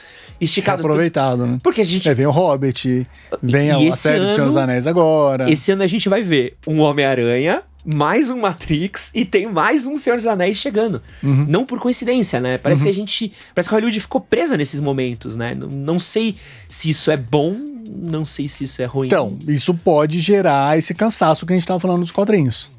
[0.40, 0.80] esticado.
[0.80, 1.58] aproveitado, né?
[1.62, 2.08] Porque a gente.
[2.08, 3.06] É, vem o Hobbit,
[3.42, 5.50] vem a, a série ano, do Senhor dos Anéis agora.
[5.50, 9.98] Esse ano a gente vai ver um Homem-Aranha, mais um Matrix e tem mais um
[9.98, 11.02] Senhor dos Anéis chegando.
[11.22, 11.44] Uhum.
[11.46, 12.56] Não por coincidência, né?
[12.56, 12.86] Parece uhum.
[12.86, 13.32] que a gente.
[13.54, 15.54] Parece que Hollywood ficou presa nesses momentos, né?
[15.54, 16.36] Não, não sei
[16.70, 17.54] se isso é bom,
[17.86, 19.08] não sei se isso é ruim.
[19.08, 22.72] Então, isso pode gerar esse cansaço que a gente tava falando dos quadrinhos.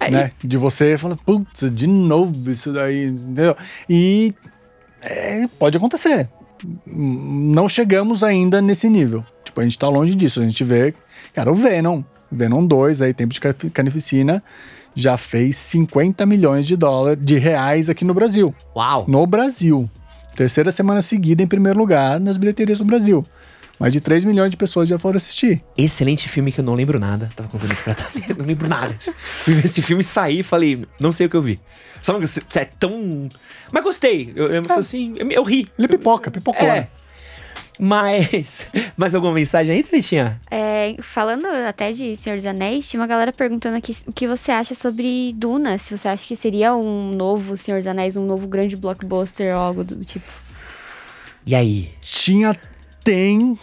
[0.00, 0.32] É, né?
[0.42, 0.46] E...
[0.46, 3.56] De você falar, putz, de novo isso daí, entendeu?
[3.88, 4.34] E
[5.02, 6.28] é, pode acontecer.
[6.86, 9.24] Não chegamos ainda nesse nível.
[9.44, 10.40] Tipo, a gente tá longe disso.
[10.40, 10.94] A gente vê,
[11.34, 14.42] cara, o Venom, Venom 2, aí, Tempo de Carnificina,
[14.94, 18.54] já fez 50 milhões de dólares, de reais aqui no Brasil.
[18.74, 19.04] Uau!
[19.06, 19.88] No Brasil.
[20.34, 23.24] Terceira semana seguida em primeiro lugar nas bilheterias do Brasil.
[23.78, 25.62] Mais de 3 milhões de pessoas já foram assistir.
[25.76, 27.30] Excelente filme que eu não lembro nada.
[27.36, 28.96] Tava contando isso pra Thalia, não lembro nada.
[29.64, 31.60] Esse filme saí e falei, não sei o que eu vi.
[32.02, 33.28] Sabe, você é tão.
[33.72, 34.32] Mas gostei.
[34.34, 34.72] Eu, eu é.
[34.72, 35.66] assim, eu, eu, ri.
[35.78, 36.66] Ele pipoca, pipocou.
[36.66, 36.80] É.
[36.80, 36.88] Né?
[37.78, 38.68] Mas.
[38.96, 40.40] Mais alguma mensagem aí, Tretinha?
[40.50, 44.50] É, falando até de Senhor dos Anéis, tinha uma galera perguntando aqui o que você
[44.50, 45.78] acha sobre Duna.
[45.78, 49.62] Se você acha que seria um novo Senhor dos Anéis, um novo grande blockbuster ou
[49.62, 50.26] algo do tipo.
[51.46, 51.90] E aí?
[52.00, 52.54] Tinha
[53.08, 53.58] tem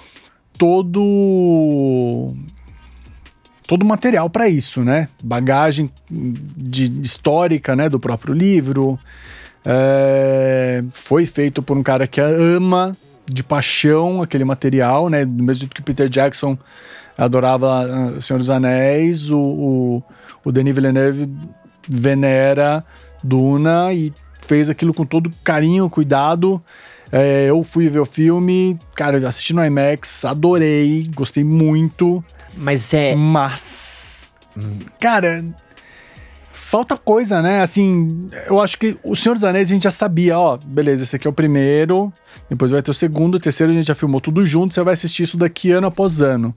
[0.58, 2.34] todo
[3.68, 5.08] todo o material para isso, né?
[5.24, 9.00] Bagagem de, histórica, né, do próprio livro.
[9.64, 12.98] É, foi feito por um cara que ama
[13.32, 15.24] de paixão aquele material, né?
[15.24, 16.58] Do mesmo jeito que Peter Jackson
[17.16, 20.04] adorava uh, Senhor dos Anéis, o, o,
[20.44, 21.32] o Denis Villeneuve
[21.88, 22.84] venera
[23.24, 26.60] Duna e fez aquilo com todo carinho, cuidado.
[27.12, 32.24] É, eu fui ver o filme, cara, assisti no IMAX, adorei, gostei muito.
[32.56, 33.16] Mas é.
[33.16, 34.34] Mas.
[35.00, 35.44] Cara,
[36.52, 37.62] falta coisa, né?
[37.62, 41.16] Assim, eu acho que o Senhor dos Anéis a gente já sabia, ó, beleza, esse
[41.16, 42.12] aqui é o primeiro,
[42.50, 44.94] depois vai ter o segundo, o terceiro a gente já filmou tudo junto, você vai
[44.94, 46.54] assistir isso daqui ano após ano.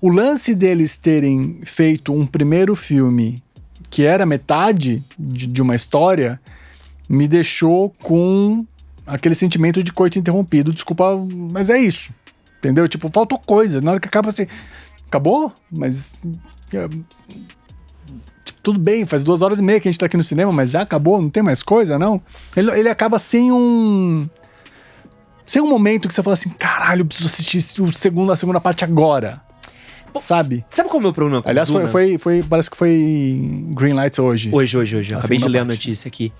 [0.00, 3.42] O lance deles terem feito um primeiro filme
[3.90, 6.40] que era metade de, de uma história
[7.08, 8.64] me deixou com
[9.08, 10.72] aquele sentimento de coito interrompido.
[10.72, 11.16] Desculpa,
[11.52, 12.12] mas é isso.
[12.58, 12.86] Entendeu?
[12.86, 13.80] Tipo, faltou coisa.
[13.80, 14.46] Na hora que acaba você.
[15.06, 15.52] Acabou?
[15.70, 16.14] Mas.
[16.72, 16.86] É,
[18.44, 20.52] tipo, tudo bem, faz duas horas e meia que a gente tá aqui no cinema,
[20.52, 22.20] mas já acabou, não tem mais coisa, não?
[22.54, 24.28] Ele, ele acaba sem um.
[25.46, 28.60] Sem um momento que você fala assim, caralho, eu preciso assistir o segundo, a segunda
[28.60, 29.40] parte agora.
[30.16, 30.62] sabe?
[30.68, 33.94] Sabe qual é o meu problema com Aliás, foi, foi, foi, parece que foi Green
[33.94, 34.50] Lights hoje.
[34.52, 35.14] Hoje, hoje, hoje.
[35.14, 35.70] Acabei de ler parte.
[35.70, 36.30] a notícia aqui.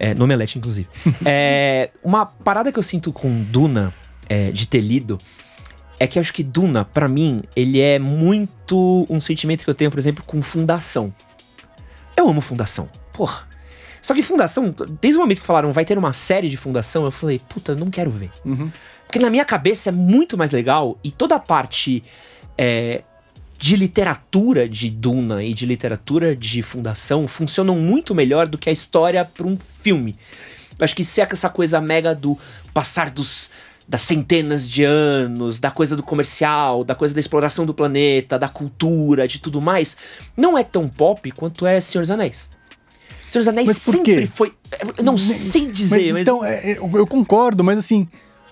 [0.00, 0.88] É, no Omelete, inclusive.
[1.24, 3.92] é, uma parada que eu sinto com Duna,
[4.28, 5.18] é, de ter lido,
[5.98, 9.74] é que eu acho que Duna, para mim, ele é muito um sentimento que eu
[9.74, 11.14] tenho, por exemplo, com Fundação.
[12.16, 12.88] Eu amo Fundação.
[13.12, 13.46] Porra.
[14.00, 17.10] Só que Fundação, desde o momento que falaram vai ter uma série de Fundação, eu
[17.10, 18.30] falei, puta, não quero ver.
[18.44, 18.70] Uhum.
[19.06, 22.02] Porque na minha cabeça é muito mais legal e toda a parte
[22.56, 23.02] é,
[23.60, 28.72] de literatura de Duna e de literatura de Fundação funcionam muito melhor do que a
[28.72, 30.16] história para um filme.
[30.78, 32.38] Eu acho que se é essa coisa mega do
[32.72, 33.50] passar dos
[33.86, 38.48] das centenas de anos, da coisa do comercial, da coisa da exploração do planeta, da
[38.48, 39.96] cultura, de tudo mais,
[40.36, 42.48] não é tão pop quanto é Senhor dos Anéis.
[43.26, 44.54] Senhor dos Anéis sempre foi.
[44.96, 46.22] Eu não sei dizer, mas.
[46.22, 48.08] Então, é, é eu concordo, mas assim,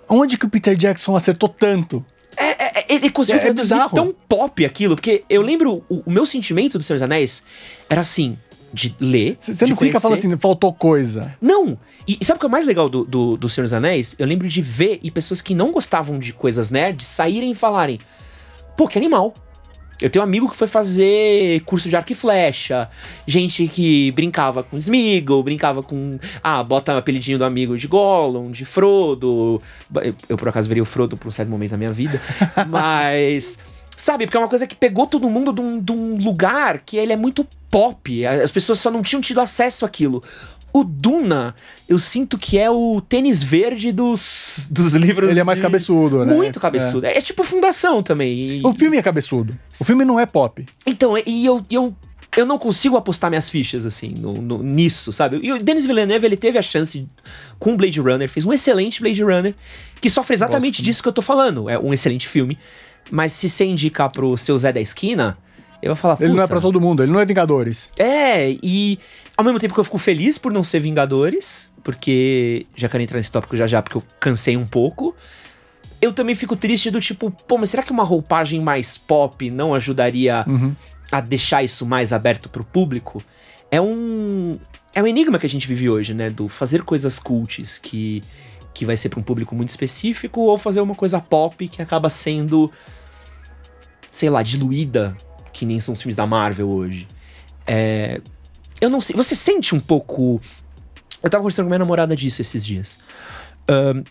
[0.09, 2.05] onde que o Peter Jackson acertou tanto?
[2.39, 6.11] É, é, é ele conseguiu é, traduzir tão pop aquilo, porque eu lembro, o, o
[6.11, 7.43] meu sentimento do Senhor dos Anéis
[7.91, 8.39] era assim,
[8.73, 9.37] de ler.
[9.39, 9.87] Você não conhecer.
[9.87, 11.35] fica falando assim, faltou coisa.
[11.41, 11.79] Não!
[12.07, 14.15] E, e, sabe o que é mais legal do, do, do Senhor dos Anéis?
[14.19, 17.99] Eu lembro de ver e pessoas que não gostavam de coisas nerds saírem e falarem:
[18.77, 19.35] pô, que animal.
[20.01, 22.89] Eu tenho um amigo que foi fazer curso de arco e flecha,
[23.27, 26.19] gente que brincava com Smeagol, brincava com.
[26.43, 29.61] Ah, bota o apelidinho do amigo de Gollum, de Frodo.
[29.95, 32.21] Eu, eu por acaso veria o Frodo por um certo momento da minha vida,
[32.69, 33.59] mas.
[33.97, 34.27] Sabe?
[34.27, 37.13] Porque é uma coisa que pegou todo mundo de um, de um lugar que ele
[37.13, 38.25] é muito pop.
[38.25, 40.23] As pessoas só não tinham tido acesso àquilo.
[40.73, 41.55] O Duna,
[41.89, 45.31] eu sinto que é o tênis verde dos, dos livros.
[45.31, 45.63] Ele é mais de...
[45.63, 46.35] cabeçudo, né?
[46.35, 47.07] Muito cabeçudo.
[47.07, 48.59] É, é tipo Fundação também.
[48.59, 48.61] E...
[48.65, 49.59] O filme é cabeçudo.
[49.81, 50.65] O filme não é pop.
[50.87, 51.95] Então, e eu, eu,
[52.37, 55.41] eu não consigo apostar minhas fichas, assim, no, no, nisso, sabe?
[55.43, 57.09] E o Denis Villeneuve, ele teve a chance
[57.59, 59.55] com Blade Runner, fez um excelente Blade Runner,
[60.01, 60.85] que sofre exatamente Gosto.
[60.85, 61.69] disso que eu tô falando.
[61.69, 62.59] É um excelente filme.
[63.11, 65.39] Mas se você indicar pro seu Zé da esquina,
[65.81, 67.91] eu vou falar, Ele não é para todo mundo, ele não é Vingadores.
[67.99, 68.99] É, e
[69.37, 73.19] ao mesmo tempo que eu fico feliz por não ser Vingadores, porque já quero entrar
[73.19, 75.15] nesse tópico já já, porque eu cansei um pouco.
[76.01, 79.75] Eu também fico triste do tipo, pô, mas será que uma roupagem mais pop não
[79.75, 80.75] ajudaria uhum.
[81.11, 83.23] a deixar isso mais aberto pro público?
[83.71, 84.59] É um
[84.95, 88.23] é um enigma que a gente vive hoje, né, do fazer coisas cults que
[88.75, 92.09] que vai ser para um público muito específico ou fazer uma coisa pop que acaba
[92.09, 92.71] sendo
[94.11, 95.17] sei lá, diluída
[95.59, 97.09] que nem são os filmes da Marvel hoje.
[97.67, 98.21] É,
[98.81, 99.17] eu não sei.
[99.17, 100.41] Você sente um pouco.
[101.21, 102.97] Eu tava conversando com minha namorada disso esses dias.
[103.69, 104.05] Um,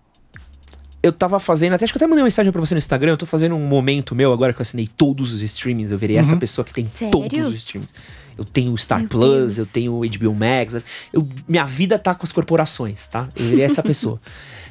[1.02, 3.14] eu tava fazendo, até acho que eu até mandei uma mensagem pra você no Instagram.
[3.14, 5.90] Eu tô fazendo um momento meu agora que eu assinei todos os streamings.
[5.90, 6.22] Eu virei uhum.
[6.22, 7.12] essa pessoa que tem Sério?
[7.12, 7.94] todos os streamings.
[8.38, 9.58] Eu tenho o Star meu Plus, Deus.
[9.58, 10.84] eu tenho o HBO Max.
[11.14, 13.30] Eu, minha vida tá com as corporações, tá?
[13.38, 14.20] Eu virei essa pessoa.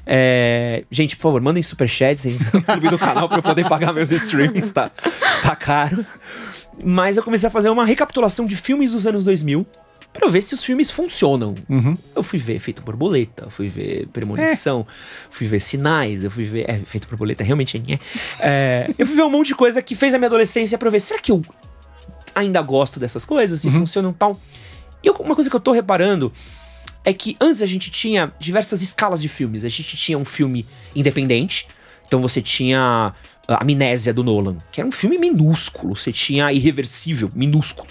[0.08, 4.12] É, gente, por favor, mandem superchats no clube do canal pra eu poder pagar meus
[4.12, 4.88] streamings, tá?
[5.42, 6.06] Tá caro.
[6.82, 9.66] Mas eu comecei a fazer uma recapitulação de filmes dos anos 2000
[10.12, 11.54] para ver se os filmes funcionam.
[11.68, 11.96] Uhum.
[12.14, 14.92] Eu fui ver Feito Borboleta, fui ver Premonição, é.
[15.30, 16.68] fui ver Sinais, eu fui ver.
[16.68, 17.98] É, Feito Borboleta realmente é.
[18.40, 18.90] é.
[18.98, 21.00] Eu fui ver um monte de coisa que fez a minha adolescência pra ver.
[21.00, 21.44] Será que eu
[22.34, 23.60] ainda gosto dessas coisas?
[23.60, 23.74] Se uhum.
[23.74, 24.40] funcionam tal?
[25.02, 26.32] E eu, uma coisa que eu tô reparando
[27.04, 29.64] é que antes a gente tinha diversas escalas de filmes.
[29.64, 31.68] A gente tinha um filme independente.
[32.06, 33.12] Então você tinha
[33.48, 35.94] Amnésia do Nolan, que era um filme minúsculo.
[35.94, 37.88] Você tinha Irreversível, minúsculo.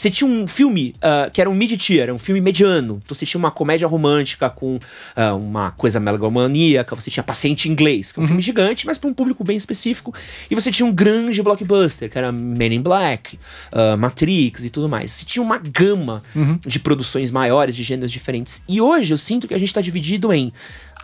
[0.00, 3.02] Você tinha um filme uh, que era um mid-tier, um filme mediano.
[3.04, 6.96] Então você tinha uma comédia romântica com uh, uma coisa megalomaníaca.
[6.96, 8.28] Você tinha Paciente Inglês, que é um uhum.
[8.28, 10.14] filme gigante, mas para um público bem específico.
[10.50, 13.38] E você tinha um grande blockbuster, que era Men in Black,
[13.74, 15.12] uh, Matrix e tudo mais.
[15.12, 16.58] Você tinha uma gama uhum.
[16.64, 18.62] de produções maiores, de gêneros diferentes.
[18.66, 20.50] E hoje eu sinto que a gente está dividido em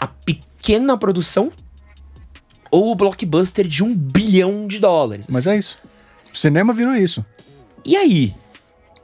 [0.01, 1.53] a pequena produção
[2.77, 5.29] ou o blockbuster de um bilhão de dólares.
[5.31, 5.79] Mas é isso.
[6.31, 7.25] O cinema virou isso.
[7.83, 8.35] E aí?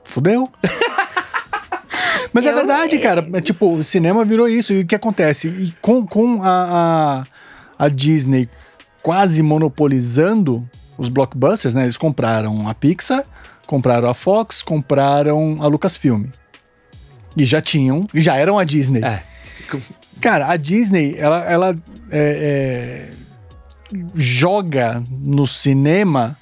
[0.04, 0.50] Fudeu.
[2.34, 2.52] Mas é eu...
[2.52, 3.22] é verdade, cara.
[3.40, 4.74] Tipo, o cinema virou isso.
[4.74, 5.48] E o que acontece?
[5.48, 7.24] E com, com a,
[7.78, 8.46] a, a Disney
[9.02, 11.84] quase monopolizando os blockbusters, né?
[11.84, 13.24] Eles compraram a Pixar,
[13.66, 16.26] compraram a Fox, compraram a Lucasfilm.
[17.34, 19.02] E já tinham, e já eram a Disney.
[19.02, 19.22] É.
[20.20, 21.76] Cara, a Disney, ela, ela
[22.10, 23.22] é, é
[24.14, 26.36] joga no cinema,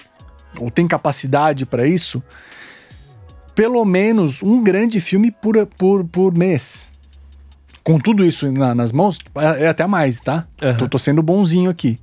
[0.59, 2.21] ou tem capacidade para isso,
[3.55, 6.91] pelo menos um grande filme por, por, por mês.
[7.83, 10.47] com tudo isso na, nas mãos, é, é, até mais, tá?
[10.61, 10.77] Uhum.
[10.77, 11.99] Tô, tô sendo bonzinho aqui.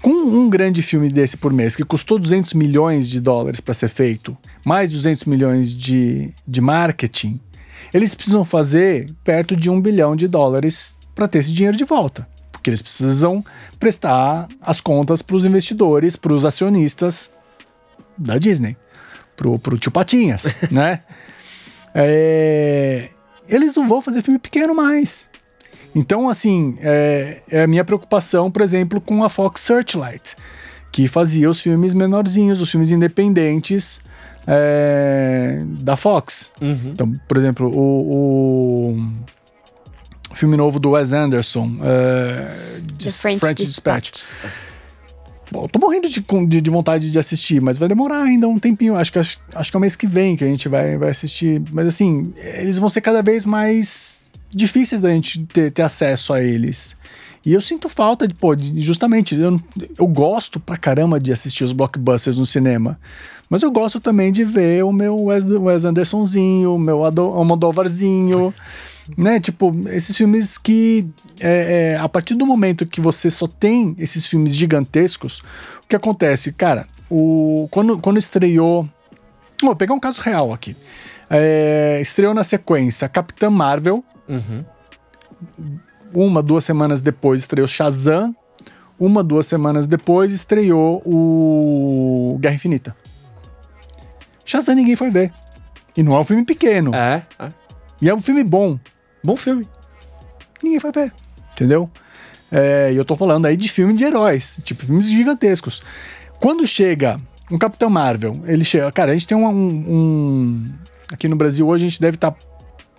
[0.00, 3.88] Com um grande filme desse por mês, que custou 200 milhões de dólares para ser
[3.88, 7.40] feito, mais 200 milhões de, de marketing,
[7.92, 12.28] eles precisam fazer perto de um bilhão de dólares para ter esse dinheiro de volta.
[12.68, 13.42] Porque eles precisam
[13.78, 17.32] prestar as contas para os investidores, para os acionistas
[18.16, 18.76] da Disney,
[19.34, 21.00] pro, pro tio Patinhas, né?
[21.94, 23.08] É,
[23.48, 25.28] eles não vão fazer filme pequeno mais.
[25.94, 30.36] Então, assim, é, é a minha preocupação, por exemplo, com a Fox Searchlight,
[30.92, 33.98] que fazia os filmes menorzinhos, os filmes independentes
[34.46, 36.52] é, da Fox.
[36.60, 36.90] Uhum.
[36.92, 39.12] Então, por exemplo, o, o,
[40.34, 44.12] filme novo do Wes Anderson, uh, French, French Dispatch.
[44.12, 44.22] Dispatch.
[45.50, 48.96] Bom, tô morrendo de, de, de, vontade de assistir, mas vai demorar ainda um tempinho.
[48.96, 51.10] Acho que, acho, acho que é o mês que vem que a gente vai, vai
[51.10, 51.62] assistir.
[51.72, 56.42] Mas assim, eles vão ser cada vez mais difíceis da gente ter, ter acesso a
[56.42, 56.96] eles.
[57.46, 59.60] E eu sinto falta de, pô, de, justamente, eu,
[59.98, 62.98] eu gosto pra caramba de assistir os blockbusters no cinema.
[63.48, 68.52] Mas eu gosto também de ver o meu Wes, Wes Andersonzinho, o meu Almodóvarzinho,
[69.16, 69.40] né?
[69.40, 71.06] Tipo, esses filmes que,
[71.40, 75.40] é, é, a partir do momento que você só tem esses filmes gigantescos,
[75.84, 76.52] o que acontece?
[76.52, 78.88] Cara, o, quando, quando estreou...
[79.62, 80.76] Vou pegar um caso real aqui.
[81.28, 84.64] É, estreou na sequência Capitã Marvel, Uhum.
[86.12, 88.34] Uma, duas semanas depois estreou Shazam.
[88.98, 92.96] Uma, duas semanas depois estreou o Guerra Infinita.
[94.44, 95.32] Shazam ninguém foi ver.
[95.96, 96.94] E não é um filme pequeno.
[96.94, 97.22] É.
[97.38, 97.52] é.
[98.00, 98.78] E é um filme bom.
[99.22, 99.68] Bom filme.
[100.62, 101.12] Ninguém foi ver.
[101.52, 101.90] Entendeu?
[102.50, 104.58] É, e eu tô falando aí de filme de heróis.
[104.64, 105.82] Tipo, filmes gigantescos.
[106.40, 108.90] Quando chega um Capitão Marvel, ele chega.
[108.92, 109.46] Cara, a gente tem um.
[109.48, 110.72] um
[111.12, 112.38] aqui no Brasil hoje a gente deve estar tá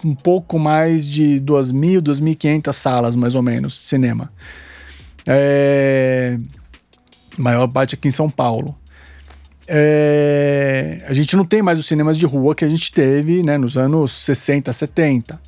[0.04, 4.32] um pouco mais de 2.000, 2.500 salas, mais ou menos, de cinema.
[5.28, 6.38] É...
[7.38, 8.78] Maior parte aqui em São Paulo.
[9.68, 11.04] É...
[11.08, 13.78] A gente não tem mais os cinemas de rua que a gente teve né, nos
[13.78, 15.40] anos 60, 70.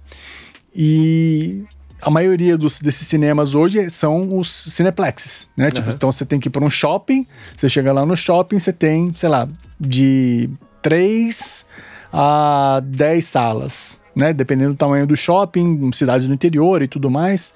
[0.75, 1.63] E
[2.01, 5.65] a maioria dos, desses cinemas hoje são os cineplexes, né?
[5.65, 5.71] Uhum.
[5.71, 8.73] Tipo, então você tem que ir para um shopping, você chega lá no shopping, você
[8.73, 9.47] tem, sei lá,
[9.79, 10.49] de
[10.81, 11.65] 3
[12.11, 14.33] a 10 salas né?
[14.33, 17.53] Dependendo do tamanho do shopping, cidades do interior e tudo mais.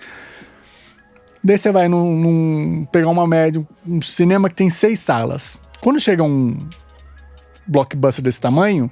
[1.43, 5.61] Daí você vai num, num, pegar uma média, um cinema que tem seis salas.
[5.81, 6.57] Quando chega um
[7.67, 8.89] blockbuster desse tamanho,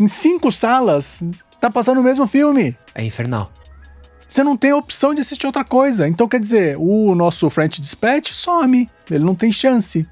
[0.00, 1.22] em cinco salas
[1.62, 2.76] tá passando o mesmo filme.
[2.94, 3.52] É infernal.
[4.28, 6.08] Você não tem opção de assistir outra coisa.
[6.08, 8.90] Então, quer dizer, o nosso French Dispatch some.
[9.10, 10.06] Ele não tem chance.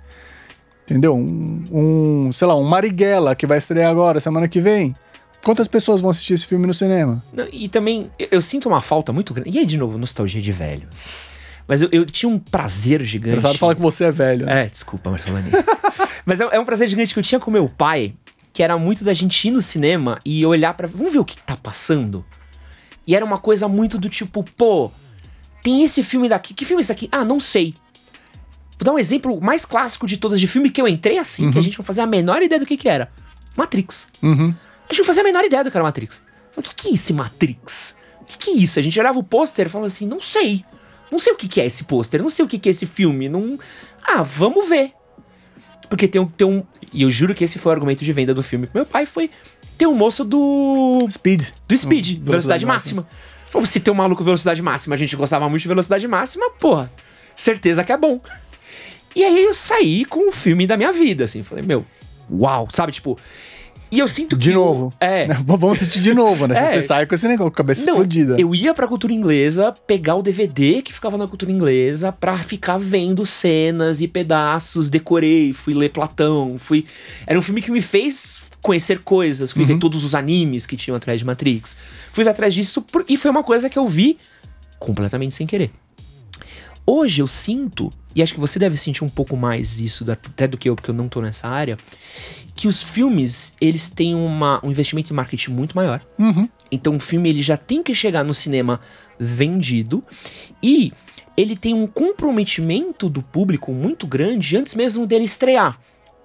[0.84, 1.16] Entendeu?
[1.16, 4.94] Um, um sei lá, um Marighella que vai estrear agora, semana que vem.
[5.42, 7.24] Quantas pessoas vão assistir esse filme no cinema?
[7.52, 9.50] E também, eu, eu sinto uma falta muito grande.
[9.50, 10.86] E aí, de novo, nostalgia de velho.
[11.66, 13.36] Mas eu, eu, tinha um prazer gigante.
[13.36, 14.46] Engraçado falar que você é velho.
[14.46, 14.64] Né?
[14.64, 15.50] É, desculpa, Marcelani.
[16.26, 18.14] Mas é, é, um prazer gigante que eu tinha com meu pai,
[18.60, 21.34] que era muito da gente ir no cinema e olhar para Vamos ver o que
[21.34, 22.22] tá passando?
[23.06, 24.92] E era uma coisa muito do tipo, pô,
[25.62, 26.52] tem esse filme daqui.
[26.52, 27.08] Que filme é esse aqui?
[27.10, 27.74] Ah, não sei.
[28.78, 31.52] Vou dar um exemplo mais clássico de todas de filme que eu entrei assim, uhum.
[31.52, 33.10] que a gente não fazia a menor ideia do que que era.
[33.56, 34.06] Matrix.
[34.22, 34.54] Uhum.
[34.86, 36.22] A gente não fazia a menor ideia do que era Matrix.
[36.54, 37.94] O que, que é esse Matrix?
[38.20, 38.78] O que, que é isso?
[38.78, 40.66] A gente olhava o pôster e falava assim, não sei.
[41.10, 42.84] Não sei o que, que é esse pôster, não sei o que, que é esse
[42.84, 43.26] filme.
[43.26, 43.58] Não...
[44.06, 44.92] Ah, vamos ver.
[45.90, 46.62] Porque tem um, tem um.
[46.92, 48.68] E eu juro que esse foi o argumento de venda do filme.
[48.72, 49.28] Meu pai foi.
[49.76, 51.04] Tem um moço do.
[51.10, 51.48] Speed.
[51.66, 53.08] Do Speed, velocidade, velocidade máxima.
[53.48, 56.90] Falou, se tem um maluco velocidade máxima, a gente gostava muito de velocidade máxima, porra.
[57.34, 58.20] Certeza que é bom.
[59.16, 61.42] E aí eu saí com o filme da minha vida, assim.
[61.42, 61.84] Falei, meu,
[62.30, 62.92] uau, sabe?
[62.92, 63.18] Tipo,
[63.90, 64.42] e eu sinto que.
[64.42, 64.92] De novo.
[65.00, 65.26] É.
[65.44, 66.54] Vamos assistir de novo, né?
[66.56, 66.72] É.
[66.72, 68.40] Você sai com esse negócio, com a cabeça Não, explodida.
[68.40, 72.78] Eu ia pra cultura inglesa pegar o DVD que ficava na cultura inglesa pra ficar
[72.78, 76.84] vendo cenas e pedaços, decorei, fui ler Platão, fui.
[77.26, 79.68] Era um filme que me fez conhecer coisas, fui uhum.
[79.68, 81.76] ver todos os animes que tinham atrás de Matrix.
[82.12, 83.04] Fui ver atrás disso por...
[83.08, 84.18] e foi uma coisa que eu vi
[84.78, 85.70] completamente sem querer.
[86.86, 90.58] Hoje eu sinto, e acho que você deve sentir um pouco mais isso até do
[90.58, 91.76] que eu, porque eu não tô nessa área,
[92.60, 96.04] que os filmes, eles têm uma, um investimento em marketing muito maior.
[96.18, 96.46] Uhum.
[96.70, 98.78] Então o filme ele já tem que chegar no cinema
[99.18, 100.04] vendido
[100.62, 100.92] e
[101.34, 105.80] ele tem um comprometimento do público muito grande antes mesmo dele estrear.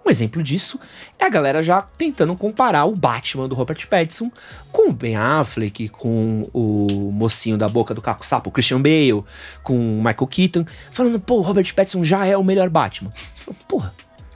[0.06, 0.78] Um exemplo disso
[1.18, 4.30] é a galera já tentando comparar o Batman do Robert Pattinson
[4.74, 9.24] com o Ben Affleck, com o mocinho da boca do caco sapo, Christian Bale,
[9.64, 13.12] com o Michael Keaton, falando, pô, o Robert Pattinson já é o melhor Batman.
[13.70, 13.94] Porra,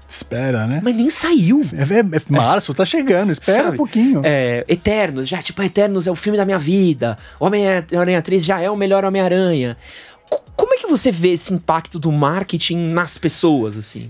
[0.09, 0.81] Espera, né?
[0.83, 1.61] Mas nem saiu.
[1.71, 3.73] É, é, é março, tá chegando, espera Sabe?
[3.75, 4.21] um pouquinho.
[4.25, 7.15] É, Eternos, já, tipo, Eternos é o filme da minha vida.
[7.39, 9.77] Homem-Aranha 3 já é o melhor Homem-Aranha.
[10.55, 14.09] Como é que você vê esse impacto do marketing nas pessoas, assim?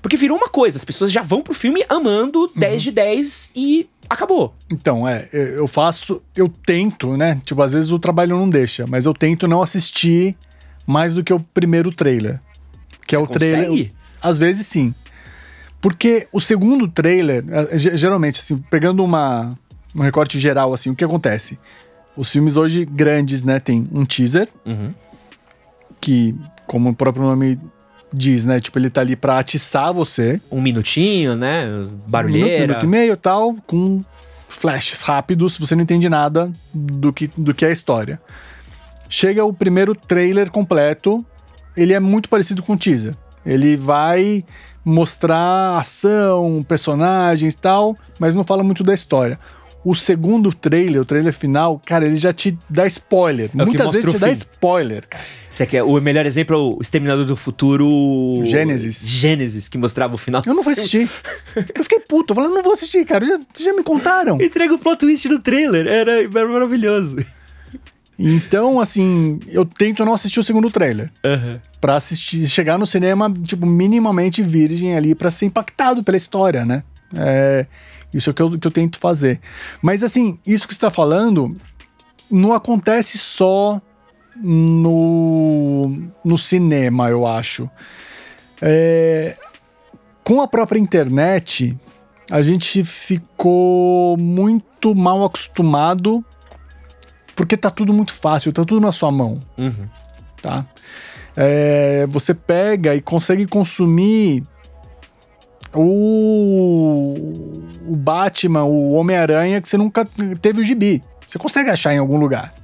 [0.00, 2.50] Porque virou uma coisa, as pessoas já vão pro filme amando uhum.
[2.56, 4.54] 10 de 10 e acabou.
[4.70, 7.40] Então, é, eu faço, eu tento, né?
[7.44, 10.34] Tipo, às vezes o trabalho não deixa, mas eu tento não assistir
[10.86, 12.40] mais do que o primeiro trailer.
[13.06, 13.66] Que é Você é o consegue?
[13.66, 13.92] trailer.
[14.22, 14.94] Às vezes sim.
[15.86, 17.44] Porque o segundo trailer,
[17.76, 19.56] geralmente, assim, pegando uma,
[19.94, 21.56] um recorte geral, assim, o que acontece?
[22.16, 24.92] Os filmes hoje grandes, né, tem um teaser, uhum.
[26.00, 26.34] que,
[26.66, 27.60] como o próprio nome
[28.12, 28.58] diz, né?
[28.58, 30.40] Tipo, ele tá ali pra atiçar você.
[30.50, 31.66] Um minutinho, né?
[32.04, 32.48] Barulheira.
[32.48, 34.02] Um minuto, minuto e meio tal, com
[34.48, 38.20] flashes rápidos, você não entende nada do que, do que é a história.
[39.08, 41.24] Chega o primeiro trailer completo,
[41.76, 43.14] ele é muito parecido com o teaser.
[43.44, 44.44] Ele vai
[44.86, 49.36] mostrar ação, personagens e tal, mas não fala muito da história.
[49.84, 53.50] O segundo trailer, o trailer final, cara, ele já te dá spoiler.
[53.52, 55.24] É Muitas vezes te dá spoiler, cara.
[55.50, 59.06] Você quer o melhor exemplo é o Exterminador do Futuro Gênesis.
[59.06, 60.42] Gênesis, que mostrava o final.
[60.46, 61.10] Eu não vou assistir.
[61.74, 63.26] eu fiquei puto, eu falei, não vou assistir, cara.
[63.26, 64.38] Já, já me contaram.
[64.42, 67.16] Entrega o plot twist no trailer, era, era maravilhoso.
[68.18, 71.12] Então, assim, eu tento não assistir o segundo trailer.
[71.24, 71.60] Uhum.
[71.80, 76.82] Pra assistir, chegar no cinema, tipo, minimamente virgem ali para ser impactado pela história, né?
[77.14, 77.66] É,
[78.12, 79.40] isso é o que eu, que eu tento fazer.
[79.82, 81.54] Mas assim, isso que você está falando
[82.30, 83.80] não acontece só
[84.36, 87.68] no, no cinema, eu acho.
[88.60, 89.36] É,
[90.24, 91.76] com a própria internet,
[92.30, 96.24] a gente ficou muito mal acostumado
[97.36, 99.40] porque tá tudo muito fácil, tá tudo na sua mão.
[99.56, 99.86] Uhum.
[100.40, 100.66] Tá?
[101.36, 104.42] É, você pega e consegue consumir
[105.74, 107.14] o,
[107.86, 110.08] o Batman, o Homem-Aranha, que você nunca
[110.40, 111.02] teve o gibi.
[111.28, 112.54] Você consegue achar em algum lugar.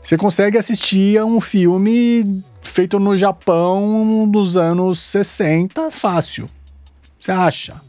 [0.00, 6.48] Você consegue assistir a um filme feito no Japão dos anos 60, fácil.
[7.20, 7.80] Você acha.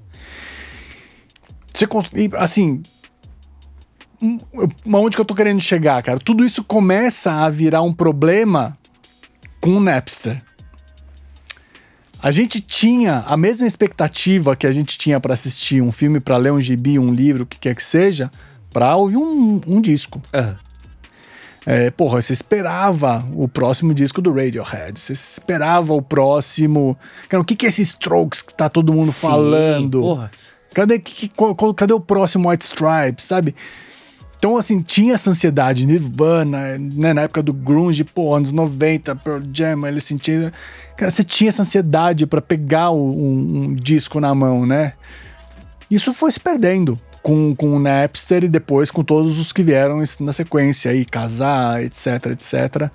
[1.74, 1.88] Você,
[2.38, 2.82] assim,
[4.86, 6.20] onde que eu tô querendo chegar, cara?
[6.20, 8.78] Tudo isso começa a virar um problema
[9.62, 10.42] com o Napster.
[12.22, 16.36] A gente tinha a mesma expectativa que a gente tinha para assistir um filme, para
[16.38, 18.32] ler um gibi, um livro, o que quer que seja,
[18.74, 20.22] para ouvir um, um disco.
[20.34, 20.56] Uhum.
[21.70, 26.98] É, porra, você esperava o próximo disco do Radiohead, você esperava o próximo.
[27.28, 30.00] Cara, o que, que é esse Strokes que tá todo mundo Sim, falando?
[30.00, 30.32] Porra.
[30.74, 31.32] Cadê, que, que,
[31.76, 33.54] cadê o próximo White Stripes, sabe?
[34.38, 39.42] Então, assim, tinha essa ansiedade, Nirvana, né, na época do grunge, pô, anos 90, Pearl
[39.52, 40.54] Jam, ele sentia...
[40.96, 44.94] Cara, você tinha essa ansiedade para pegar o, um, um, disco na mão, né?
[45.90, 50.04] Isso foi se perdendo com, com o Napster e depois com todos os que vieram
[50.20, 52.92] na sequência aí, Casar, etc, etc.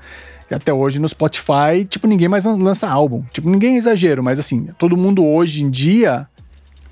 [0.51, 3.23] E até hoje no Spotify, tipo, ninguém mais lança álbum.
[3.33, 6.27] Tipo, ninguém é exagero, mas assim, todo mundo hoje em dia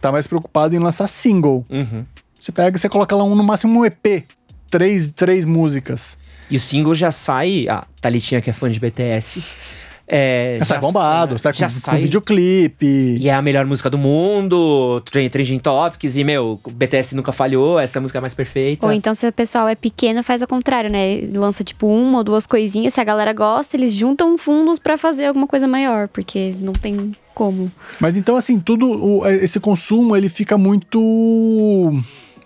[0.00, 1.64] tá mais preocupado em lançar single.
[1.68, 2.04] Uhum.
[2.38, 4.24] Você pega e você coloca lá um, no máximo um EP
[4.70, 6.16] três, três músicas.
[6.50, 9.42] E o single já sai, a Thalitinha que é fã de BTS,
[10.12, 13.16] é, já, sai bombado, sai, já com, sai com videoclipe.
[13.16, 17.78] E é a melhor música do mundo, Trending Topics, e, meu, o BTS nunca falhou,
[17.78, 18.84] essa é a música mais perfeita.
[18.84, 21.20] Ou então, se o pessoal é pequeno, faz ao contrário, né?
[21.32, 25.26] Lança, tipo, uma ou duas coisinhas, se a galera gosta, eles juntam fundos para fazer
[25.26, 27.70] alguma coisa maior, porque não tem como.
[28.00, 30.98] Mas então, assim, tudo, o, esse consumo, ele fica muito...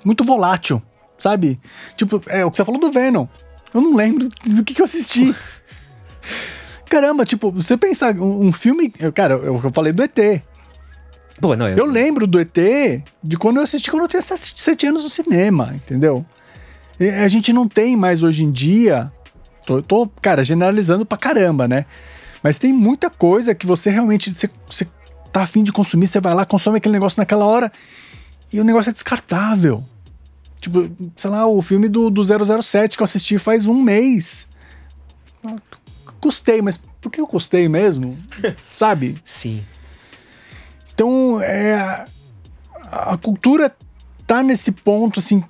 [0.05, 0.83] muito volátil
[1.19, 1.61] sabe?
[1.97, 3.27] Tipo, é o que você falou do Venom.
[3.73, 5.35] Eu não lembro do que, que eu assisti.
[6.89, 8.89] Caramba, tipo, você pensar um, um filme.
[9.15, 10.19] Cara, eu, eu falei do ET.
[11.41, 11.79] Pô, não, eu...
[11.79, 12.57] eu lembro do ET
[13.23, 16.25] de quando eu assisti quando eu tinha sete anos no cinema, entendeu?
[17.01, 19.11] E a gente não tem mais hoje em dia.
[19.67, 21.87] Tô, tô, cara, generalizando pra caramba, né?
[22.43, 24.33] Mas tem muita coisa que você realmente.
[24.33, 24.87] Você, você
[25.33, 27.73] tá afim de consumir, você vai lá, consome aquele negócio naquela hora
[28.53, 29.85] e o negócio é descartável.
[30.61, 32.23] Tipo, sei lá, o filme do, do
[32.63, 34.47] 007 que eu assisti faz um mês.
[36.21, 38.17] Custei, mas por que eu custei mesmo?
[38.73, 39.19] Sabe?
[39.25, 39.63] Sim.
[40.95, 42.07] Então, é,
[42.91, 43.75] a cultura
[44.27, 45.43] tá nesse ponto, assim,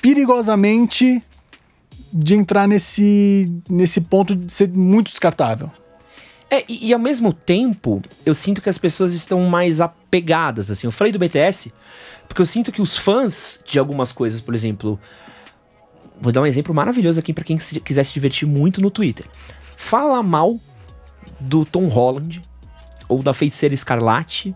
[0.00, 1.22] perigosamente
[2.12, 5.70] de entrar nesse, nesse ponto de ser muito descartável.
[6.50, 10.86] É, e, e, ao mesmo tempo, eu sinto que as pessoas estão mais apegadas, assim.
[10.86, 11.72] Eu falei do BTS,
[12.30, 15.00] porque eu sinto que os fãs de algumas coisas, por exemplo.
[16.20, 19.26] Vou dar um exemplo maravilhoso aqui para quem quiser se divertir muito no Twitter.
[19.76, 20.56] Fala mal
[21.40, 22.40] do Tom Holland
[23.08, 24.54] ou da Feiticeira Escarlate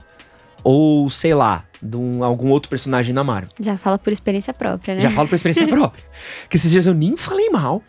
[0.63, 3.51] Ou, sei lá, de um, algum outro personagem da Marvel.
[3.59, 5.01] Já fala por experiência própria, né?
[5.01, 6.05] Já falo por experiência própria.
[6.49, 7.83] Que esses dias eu nem falei mal.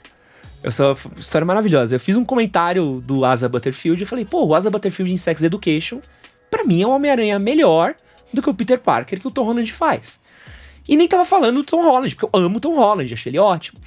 [0.64, 1.94] Essa história maravilhosa.
[1.94, 5.44] Eu fiz um comentário do Asa Butterfield e falei, pô, o Asa Butterfield em Sex
[5.44, 6.00] Education,
[6.50, 7.96] para mim é um Homem-Aranha melhor
[8.36, 10.20] do que o Peter Parker que o Tom Holland faz.
[10.88, 13.40] E nem tava falando do Tom Holland, porque eu amo o Tom Holland, achei ele
[13.40, 13.80] ótimo.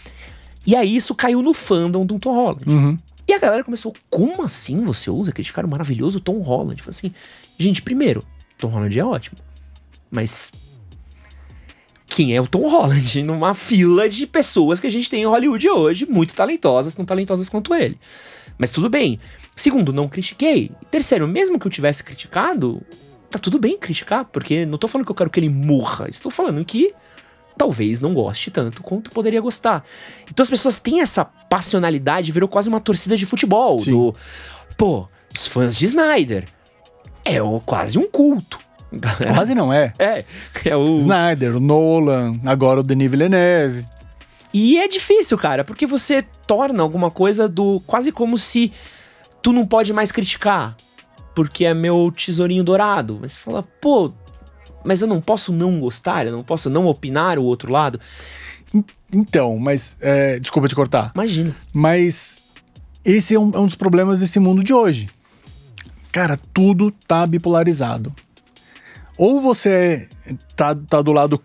[0.66, 2.68] E aí isso caiu no fandom do Tom Holland.
[2.68, 2.98] Uhum.
[3.26, 6.82] E a galera começou, como assim você usa aquele cara maravilhoso Tom Holland?
[6.82, 7.12] Falei assim,
[7.58, 8.24] gente, primeiro,
[8.56, 9.38] Tom Holland é ótimo.
[10.10, 10.50] Mas
[12.06, 15.68] quem é o Tom Holland numa fila de pessoas que a gente tem em Hollywood
[15.68, 17.98] hoje, muito talentosas, tão talentosas quanto ele.
[18.58, 19.20] Mas tudo bem.
[19.54, 20.70] Segundo, não critiquei.
[20.90, 22.82] Terceiro, mesmo que eu tivesse criticado,
[23.30, 26.30] tá tudo bem criticar, porque não tô falando que eu quero que ele morra, estou
[26.30, 26.94] falando que
[27.56, 29.84] talvez não goste tanto quanto poderia gostar.
[30.30, 33.90] Então as pessoas têm essa passionalidade, virou quase uma torcida de futebol, Sim.
[33.90, 34.14] do
[34.76, 36.46] pô, os fãs de Snyder.
[37.24, 38.58] É o, quase um culto.
[39.34, 39.92] Quase não é.
[39.98, 40.24] É.
[40.64, 40.96] é o...
[40.96, 43.84] Snyder, o Nolan, agora o Denis Villeneuve.
[44.52, 47.80] E é difícil, cara, porque você torna alguma coisa do.
[47.86, 48.72] quase como se
[49.42, 50.74] tu não pode mais criticar,
[51.38, 53.16] porque é meu tesourinho dourado.
[53.20, 54.12] Mas você fala, pô,
[54.82, 58.00] mas eu não posso não gostar, eu não posso não opinar o outro lado.
[59.14, 59.96] Então, mas.
[60.00, 61.12] É, desculpa te cortar.
[61.14, 61.54] Imagina.
[61.72, 62.42] Mas
[63.04, 65.08] esse é um, é um dos problemas desse mundo de hoje.
[66.10, 68.12] Cara, tudo tá bipolarizado
[69.16, 70.08] ou você
[70.56, 71.40] tá, tá do lado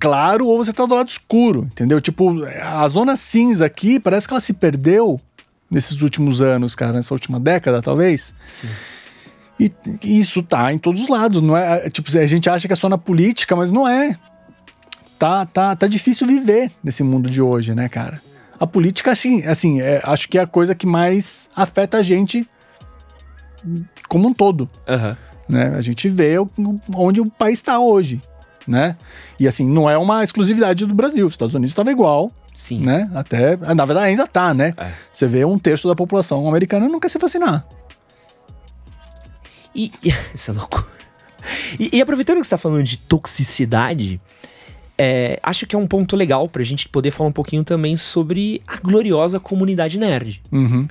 [0.00, 2.00] claro ou você tá do lado escuro, entendeu?
[2.00, 5.20] Tipo, a zona cinza aqui parece que ela se perdeu
[5.70, 8.34] nesses últimos anos, cara, nessa última década, talvez.
[8.48, 8.68] Sim.
[9.60, 11.90] E isso tá em todos os lados, não é?
[11.90, 14.16] tipo, a gente acha que é só na política, mas não é.
[15.18, 18.22] Tá, tá, tá difícil viver nesse mundo de hoje, né, cara?
[18.58, 22.48] A política, assim, assim é, acho que é a coisa que mais afeta a gente
[24.08, 24.68] como um todo.
[24.88, 25.16] Uhum.
[25.46, 25.74] Né?
[25.76, 26.36] A gente vê
[26.94, 28.18] onde o país está hoje,
[28.66, 28.96] né?
[29.38, 31.26] E assim, não é uma exclusividade do Brasil.
[31.26, 32.80] Os Estados Unidos estava igual, Sim.
[32.80, 33.10] né?
[33.14, 34.72] Até, na verdade ainda tá, né?
[34.78, 34.90] É.
[35.12, 37.66] Você vê um terço da população americana não quer se vacinar.
[39.74, 39.92] E,
[40.34, 40.86] essa é loucura.
[41.78, 44.20] E, e, aproveitando que você está falando de toxicidade,
[44.98, 47.96] é, acho que é um ponto legal para a gente poder falar um pouquinho também
[47.96, 50.42] sobre a gloriosa comunidade nerd.
[50.52, 50.86] Uhum.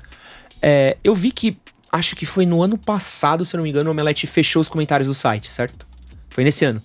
[0.62, 1.58] É, eu vi que
[1.92, 4.70] acho que foi no ano passado, se eu não me engano, o Omelete fechou os
[4.70, 5.88] comentários do site, certo?
[6.30, 6.82] Foi nesse ano.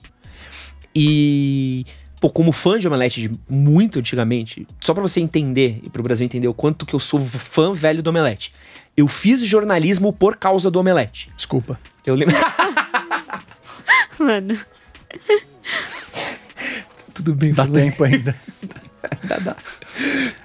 [0.95, 1.85] E,
[2.21, 6.25] pô, como fã de Omelete de muito antigamente, só para você entender e pro Brasil
[6.25, 8.53] entender o quanto que eu sou fã velho do Omelete.
[8.97, 11.31] Eu fiz jornalismo por causa do Omelete.
[11.37, 11.79] Desculpa.
[12.07, 12.37] Eu lembro.
[14.19, 14.59] Mano.
[17.13, 18.37] Tudo bem, dá tempo ainda.
[19.25, 19.57] dá, dá.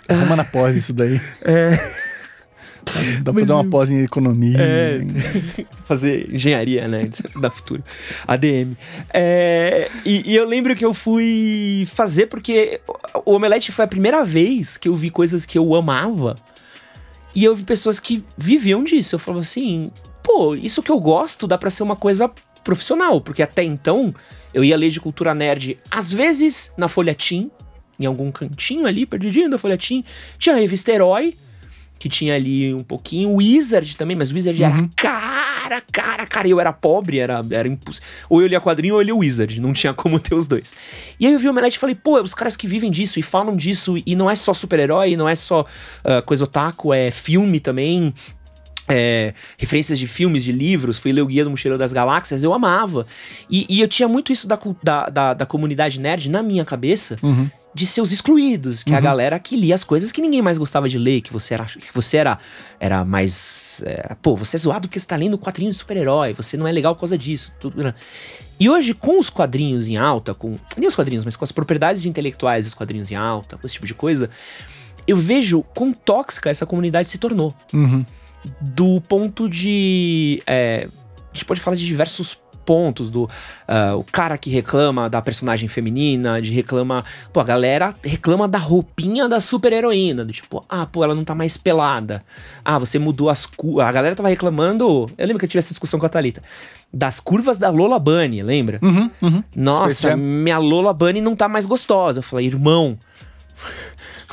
[0.08, 1.22] Arruma na pós isso daí.
[1.42, 1.78] É.
[3.22, 4.58] Dá pra fazer uma pós em economia.
[4.60, 5.02] É,
[5.86, 7.04] fazer engenharia, né?
[7.40, 7.84] Da futuro.
[8.28, 8.76] ADM.
[9.14, 12.82] É, e, e, eu lembro que eu fui fazer porque
[13.26, 16.36] o Omelete foi a primeira vez que eu vi coisas que eu amava.
[17.36, 19.16] E eu vi pessoas que viviam disso.
[19.16, 19.92] Eu falava assim,
[20.24, 22.30] pô, isso que eu gosto dá pra ser uma coisa
[22.64, 23.22] profissional.
[23.22, 24.14] Porque até então
[24.54, 27.52] eu ia ler de cultura nerd, às vezes na Folha Team,
[28.00, 30.04] em algum cantinho ali, perdidinho da Folha Team.
[30.38, 31.36] Tinha a revista Herói
[32.00, 33.30] que tinha ali um pouquinho.
[33.30, 34.70] O Wizard também, mas o Wizard uhum.
[34.70, 36.48] era cara, cara, cara.
[36.48, 38.08] E eu era pobre, era, era impossível.
[38.30, 40.74] Ou eu lia quadrinho ou eu lia Wizard, não tinha como ter os dois.
[41.20, 43.22] E aí eu vi o Omelete e falei, pô, os caras que vivem disso e
[43.22, 47.60] falam disso, e não é só super-herói, não é só uh, coisa otaku, é filme
[47.60, 48.14] também.
[48.92, 52.52] É, referências de filmes, de livros, fui ler o Guia do Mochileiro das Galáxias, eu
[52.56, 53.06] amava.
[53.48, 57.16] E, e eu tinha muito isso da, da, da, da, comunidade nerd na minha cabeça,
[57.22, 58.96] uhum de seus excluídos, que uhum.
[58.96, 61.54] é a galera que lia as coisas que ninguém mais gostava de ler, que você
[61.54, 62.40] era, que você era,
[62.80, 63.82] era mais.
[63.86, 66.72] É, pô, você é zoado porque você tá lendo quadrinhos de super-herói, você não é
[66.72, 67.52] legal por causa disso.
[67.60, 67.94] Tudo, né?
[68.60, 70.58] E hoje, com os quadrinhos em alta, com.
[70.78, 73.88] Nem os quadrinhos, mas com as propriedades intelectuais dos quadrinhos em alta, com esse tipo
[73.88, 74.30] de coisa,
[75.08, 77.54] eu vejo quão tóxica essa comunidade se tornou.
[77.74, 78.06] Uhum.
[78.62, 80.42] Do ponto de.
[80.48, 80.88] É,
[81.32, 82.40] a gente pode falar de diversos
[82.70, 87.04] pontos do uh, o cara que reclama da personagem feminina, de reclama,
[87.34, 91.24] pô, a galera reclama da roupinha da super heroína, do tipo, ah, pô, ela não
[91.24, 92.24] tá mais pelada.
[92.64, 93.88] Ah, você mudou as curvas.
[93.88, 96.44] A galera tava reclamando, eu lembro que eu tive essa discussão com a Thalita,
[96.94, 98.78] das curvas da Lola Bunny, lembra?
[98.84, 99.44] Uhum, uhum.
[99.56, 102.20] Nossa, minha Lola Bunny não tá mais gostosa.
[102.20, 103.00] Eu falei, irmão,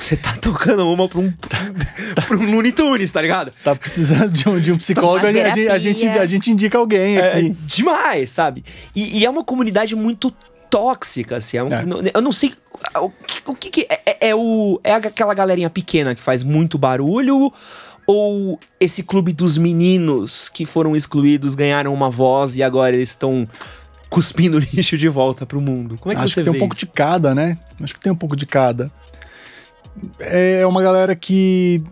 [0.03, 1.33] você tá tocando uma pra um,
[2.15, 3.53] pra um Looney Tunes, tá ligado?
[3.65, 7.17] Tá precisando de um, de um psicólogo, a, gente, a, gente, a gente indica alguém
[7.17, 7.47] é, aqui.
[7.49, 8.65] É, demais, sabe?
[8.95, 10.31] E, e, é uma comunidade muito
[10.71, 11.57] tóxica, assim.
[11.57, 11.85] É um, é.
[12.15, 12.53] Eu não sei.
[12.97, 16.43] O que, o que, que é, é, é, o, é aquela galerinha pequena que faz
[16.43, 17.53] muito barulho?
[18.07, 23.49] Ou esse clube dos meninos que foram excluídos ganharam uma voz e agora eles estão
[24.09, 25.97] cuspindo lixo de volta pro mundo.
[25.99, 27.59] Como é que Acho você que tem vê um pouco de cada, né?
[27.81, 28.93] Acho que tem um pouco de cada.
[30.19, 31.83] É uma galera que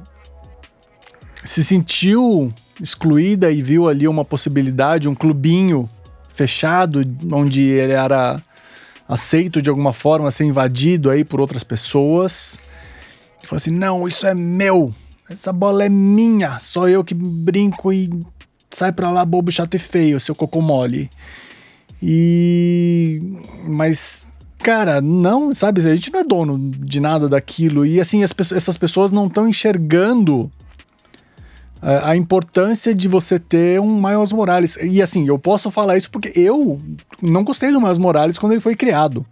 [1.45, 5.89] se sentiu excluída e viu ali uma possibilidade, um clubinho
[6.29, 7.03] fechado,
[7.33, 8.43] onde ele era
[9.09, 12.59] aceito de alguma forma, ser invadido aí por outras pessoas.
[13.43, 14.93] E falou assim: não, isso é meu,
[15.29, 18.11] essa bola é minha, só eu que brinco e
[18.71, 21.11] sai pra lá, bobo, chato e feio, seu cocô mole.
[22.03, 23.23] E.
[23.67, 24.27] Mas.
[24.65, 25.87] Cara, não, sabe?
[25.87, 27.85] A gente não é dono de nada daquilo.
[27.85, 30.51] E assim, as, essas pessoas não estão enxergando
[32.03, 34.79] a importância de você ter um Miles Morales.
[34.81, 36.81] E assim, eu posso falar isso porque eu
[37.21, 39.27] não gostei do Miles Morales quando ele foi criado.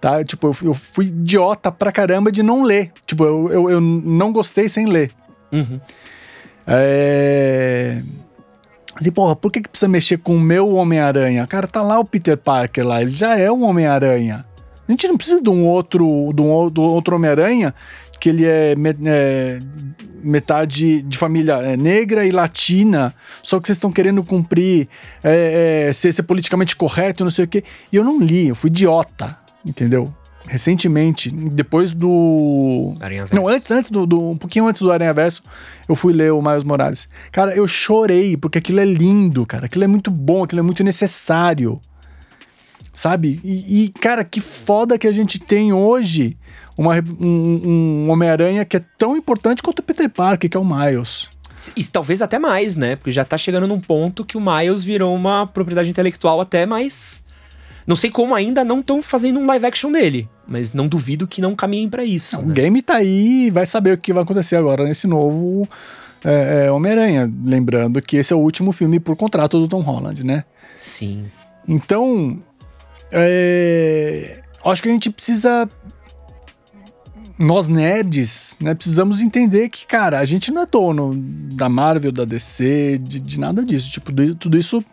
[0.00, 0.24] Tá?
[0.24, 2.90] Tipo, eu, eu fui idiota pra caramba de não ler.
[3.06, 5.12] Tipo, eu, eu, eu não gostei sem ler.
[5.52, 5.80] Uhum.
[6.66, 8.02] É...
[8.94, 11.46] Assim, porra, por que, que precisa mexer com o meu Homem-Aranha?
[11.46, 14.44] Cara, tá lá o Peter Parker lá, ele já é um Homem-Aranha.
[14.86, 17.74] A gente não precisa de um outro, de um outro Homem-Aranha
[18.20, 18.74] que ele é,
[19.06, 19.58] é
[20.22, 23.12] metade de família é, negra e latina,
[23.42, 24.88] só que vocês estão querendo cumprir,
[25.24, 27.64] é, é, ser, ser, politicamente correto, não sei o quê.
[27.90, 29.36] E eu não li, eu fui idiota,
[29.66, 30.14] entendeu?
[30.48, 32.94] Recentemente, depois do.
[33.00, 35.42] Aranha Não, antes, antes do, do, Um pouquinho antes do Aranha Verso,
[35.88, 37.08] eu fui ler o Miles Morales.
[37.30, 39.66] Cara, eu chorei, porque aquilo é lindo, cara.
[39.66, 41.80] Aquilo é muito bom, aquilo é muito necessário.
[42.92, 43.40] Sabe?
[43.42, 46.36] E, e cara, que foda que a gente tem hoje
[46.76, 50.64] uma, um, um Homem-Aranha que é tão importante quanto o Peter Parker, que é o
[50.64, 51.30] Miles.
[51.76, 52.96] E talvez até mais, né?
[52.96, 57.22] Porque já tá chegando num ponto que o Miles virou uma propriedade intelectual até mais.
[57.86, 61.40] Não sei como ainda não estão fazendo um live action dele, mas não duvido que
[61.40, 62.36] não caminhem para isso.
[62.36, 62.50] Não, né?
[62.50, 65.68] O game tá aí e vai saber o que vai acontecer agora nesse novo
[66.24, 67.32] é, é, Homem-Aranha.
[67.44, 70.44] Lembrando que esse é o último filme por contrato do Tom Holland, né?
[70.80, 71.24] Sim.
[71.66, 72.40] Então,
[73.10, 75.68] é, acho que a gente precisa
[77.38, 82.24] nós nerds, né, precisamos entender que, cara, a gente não é dono da Marvel, da
[82.24, 83.90] DC, de, de nada disso.
[83.90, 84.84] Tipo, tudo isso,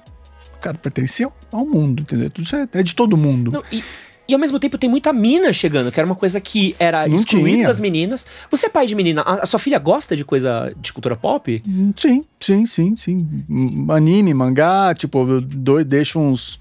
[0.60, 2.30] cara, pertence ao mundo, entendeu?
[2.30, 3.52] Tudo isso é, é de todo mundo.
[3.52, 3.84] Não, e,
[4.28, 7.16] e ao mesmo tempo tem muita mina chegando, que era uma coisa que era não
[7.16, 7.68] excluída tinha.
[7.68, 8.28] das meninas.
[8.50, 11.64] Você é pai de menina, a, a, sua filha gosta de coisa de cultura pop?
[11.96, 13.46] Sim, sim, sim, sim.
[13.90, 16.60] Anime, mangá, tipo, eu deixo uns,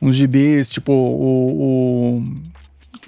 [0.00, 2.22] uns gibis, tipo, o, o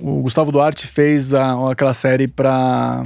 [0.01, 3.03] o Gustavo Duarte fez a, aquela série pra.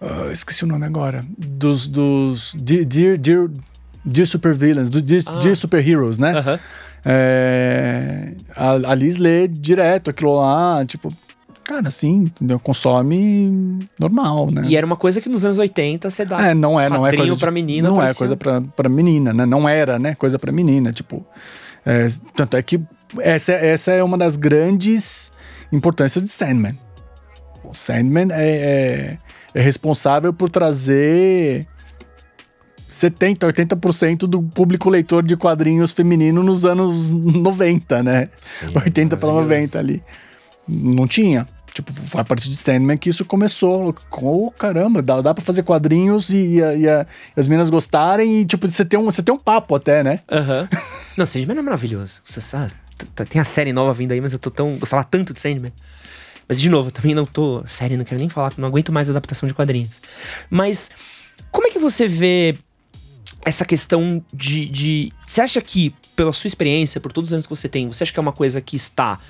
[0.00, 1.24] Uh, esqueci o nome agora.
[1.36, 1.86] Dos.
[1.86, 3.50] dos Dear, Dear,
[4.06, 5.38] Dear Super Villains, do Dear, ah.
[5.40, 6.32] Dear Super Heroes, né?
[7.04, 11.12] É, a, a Liz lê direto aquilo lá, tipo,
[11.64, 12.58] cara, assim, entendeu?
[12.58, 14.62] Consome normal, né?
[14.66, 16.48] E era uma coisa que nos anos 80 você dá.
[16.48, 17.88] É, não é, não é coisa pra menina.
[17.88, 19.44] Não é coisa pra, pra menina, né?
[19.44, 20.14] Não era, né?
[20.14, 21.24] Coisa pra menina, tipo.
[21.84, 22.80] É, tanto é que
[23.20, 25.30] essa, essa é uma das grandes
[25.72, 26.76] importâncias de Sandman.
[27.62, 29.18] O Sandman é, é,
[29.54, 31.66] é responsável por trazer
[32.88, 38.28] 70, 80% do público leitor de quadrinhos feminino nos anos 90, né?
[38.44, 40.02] Sim, 80 para 90 ali.
[40.68, 41.46] Não tinha.
[41.76, 43.94] Tipo, foi a partir de Sandman que isso começou.
[44.12, 47.06] Oh, caramba, dá, dá pra fazer quadrinhos e, e, e a,
[47.36, 50.20] as meninas gostarem e, tipo, você tem um, você tem um papo até, né?
[50.30, 50.68] Aham.
[50.72, 50.78] Uhum.
[51.18, 52.22] Não, Sandman é maravilhoso.
[52.24, 52.72] Você sabe.
[53.28, 54.78] Tem a série nova vindo aí, mas eu tô tão.
[54.78, 55.72] Gostava tanto de Sandman.
[56.48, 57.62] Mas, de novo, eu também não tô.
[57.66, 60.00] Sério, não quero nem falar, não aguento mais adaptação de quadrinhos.
[60.48, 60.90] Mas,
[61.50, 62.56] como é que você vê
[63.46, 65.12] essa questão de, de.
[65.24, 68.12] Você acha que, pela sua experiência, por todos os anos que você tem, você acha
[68.12, 69.20] que é uma coisa que está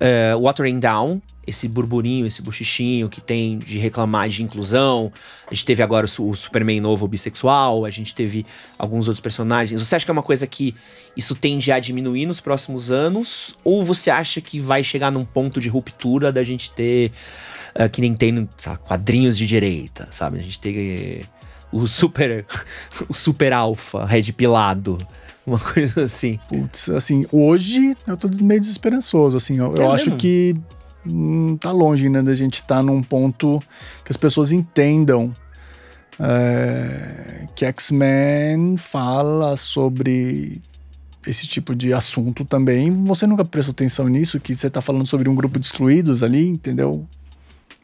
[0.00, 5.12] uh, watering down, esse burburinho, esse bochichinho que tem de reclamar de inclusão.
[5.46, 8.46] A gente teve agora o, o Superman novo bissexual, a gente teve
[8.78, 9.86] alguns outros personagens.
[9.86, 10.74] Você acha que é uma coisa que
[11.14, 13.54] isso tende a diminuir nos próximos anos?
[13.62, 17.12] Ou você acha que vai chegar num ponto de ruptura da gente ter,
[17.78, 20.38] uh, que nem tem sabe, quadrinhos de direita, sabe?
[20.38, 21.28] A gente ter
[21.72, 22.44] o super,
[23.08, 24.96] o super alfa, red pilado.
[25.46, 26.38] Uma coisa assim.
[26.48, 29.58] Putz, assim, hoje eu tô meio desesperançoso, assim.
[29.58, 30.54] Eu, é eu acho que
[31.06, 33.62] hum, tá longe ainda da gente estar tá num ponto
[34.04, 35.32] que as pessoas entendam
[36.20, 40.60] é, que X-Men fala sobre
[41.26, 42.90] esse tipo de assunto também.
[43.04, 46.48] Você nunca prestou atenção nisso, que você tá falando sobre um grupo de excluídos ali,
[46.48, 47.06] entendeu?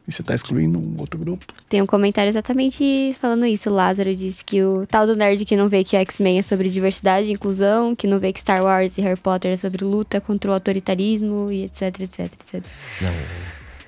[0.06, 1.46] E você tá excluindo um outro grupo.
[1.68, 3.70] Tem um comentário exatamente falando isso.
[3.70, 6.68] O Lázaro disse que o tal do nerd que não vê que X-Men é sobre
[6.68, 10.20] diversidade e inclusão, que não vê que Star Wars e Harry Potter é sobre luta
[10.20, 12.64] contra o autoritarismo e etc, etc, etc.
[13.00, 13.12] Não.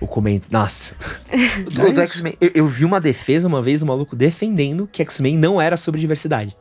[0.00, 0.52] O comentário.
[0.52, 0.94] Nossa.
[1.30, 5.76] é eu, eu vi uma defesa uma vez do maluco defendendo que X-Men não era
[5.76, 6.56] sobre diversidade.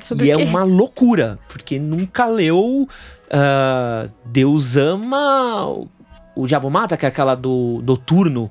[0.00, 2.88] Sobre e é uma loucura, porque nunca leu
[3.28, 5.86] uh, Deus ama
[6.34, 8.48] o Diabo Mata, que é aquela do Noturno.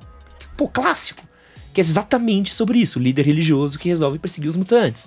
[0.58, 1.22] Pô, clássico.
[1.72, 5.06] Que é exatamente sobre isso, o líder religioso que resolve perseguir os mutantes.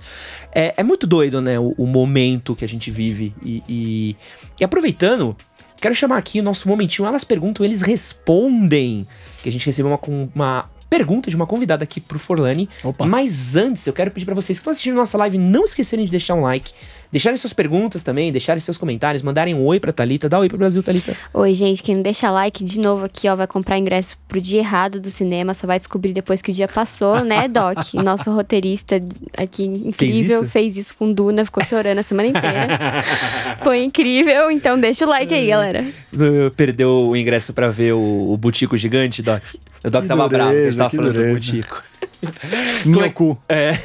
[0.54, 3.34] É, é muito doido, né, o, o, momento que a gente vive.
[3.44, 4.16] E, e,
[4.58, 5.36] e aproveitando,
[5.82, 7.06] quero chamar aqui o nosso momentinho.
[7.06, 9.06] Elas perguntam, eles respondem.
[9.44, 10.00] Que a gente recebeu uma,
[10.34, 12.70] uma pergunta de uma convidada aqui pro Forlani.
[12.84, 13.06] Opa.
[13.06, 16.12] Mas antes, eu quero pedir para vocês que estão assistindo nossa live não esquecerem de
[16.12, 16.72] deixar um like,
[17.12, 20.30] deixarem suas perguntas também, deixarem seus comentários, mandarem um oi pra Thalita.
[20.30, 21.16] Dá um oi pro Brasil, Thalita.
[21.34, 21.84] Oi, gente.
[21.84, 25.10] Quem não deixa like, de novo aqui, ó, vai comprar ingresso pro dia errado do
[25.10, 25.54] cinema.
[25.54, 27.94] Só vai descobrir depois que o dia passou, né, Doc?
[27.96, 29.02] Nosso roteirista
[29.38, 33.04] aqui incrível fez isso, fez isso com Duna, ficou chorando a semana inteira.
[33.62, 35.86] Foi incrível, então deixa o like aí, galera.
[36.56, 39.42] Perdeu o ingresso para ver o, o Butico Gigante, Doc?
[39.84, 41.28] O Doc que tava dureza, bravo, ele tava falando dureza.
[41.28, 41.84] do Butico.
[42.86, 43.38] Meu é, cu.
[43.50, 43.78] É.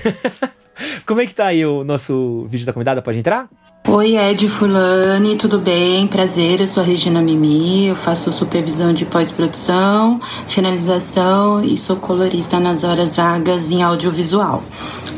[1.07, 3.03] Como é que tá aí o nosso vídeo da convidada?
[3.03, 3.49] Pode entrar?
[3.89, 6.09] Oi, Ed Fulani, tudo bem?
[6.09, 12.59] Prazer, eu sou a Regina Mimi, eu faço supervisão de pós-produção, finalização e sou colorista
[12.59, 14.61] nas horas vagas em audiovisual.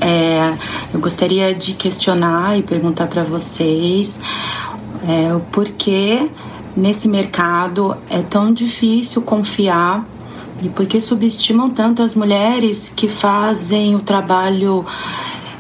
[0.03, 0.53] É,
[0.93, 4.21] eu gostaria de questionar e perguntar para vocês
[5.09, 6.29] é, o porquê
[6.77, 10.05] nesse mercado é tão difícil confiar
[10.63, 14.85] e por que subestimam tanto as mulheres que fazem o trabalho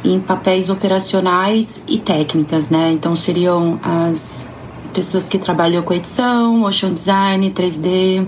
[0.04, 2.92] em papéis operacionais e técnicas, né?
[2.92, 4.48] Então seriam as
[4.92, 8.26] pessoas que trabalham com edição, motion design, 3D,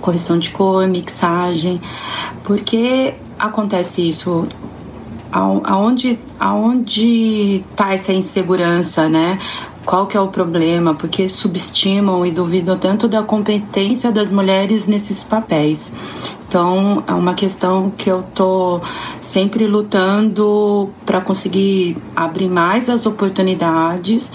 [0.00, 1.80] correção de cor, mixagem.
[2.44, 4.46] Por que acontece isso?
[5.32, 9.38] Aonde, aonde tá essa insegurança, né?
[9.84, 10.94] Qual que é o problema?
[10.94, 15.92] Porque subestimam e duvidam tanto da competência das mulheres nesses papéis.
[16.48, 18.80] Então, é uma questão que eu tô
[19.20, 24.32] sempre lutando para conseguir abrir mais as oportunidades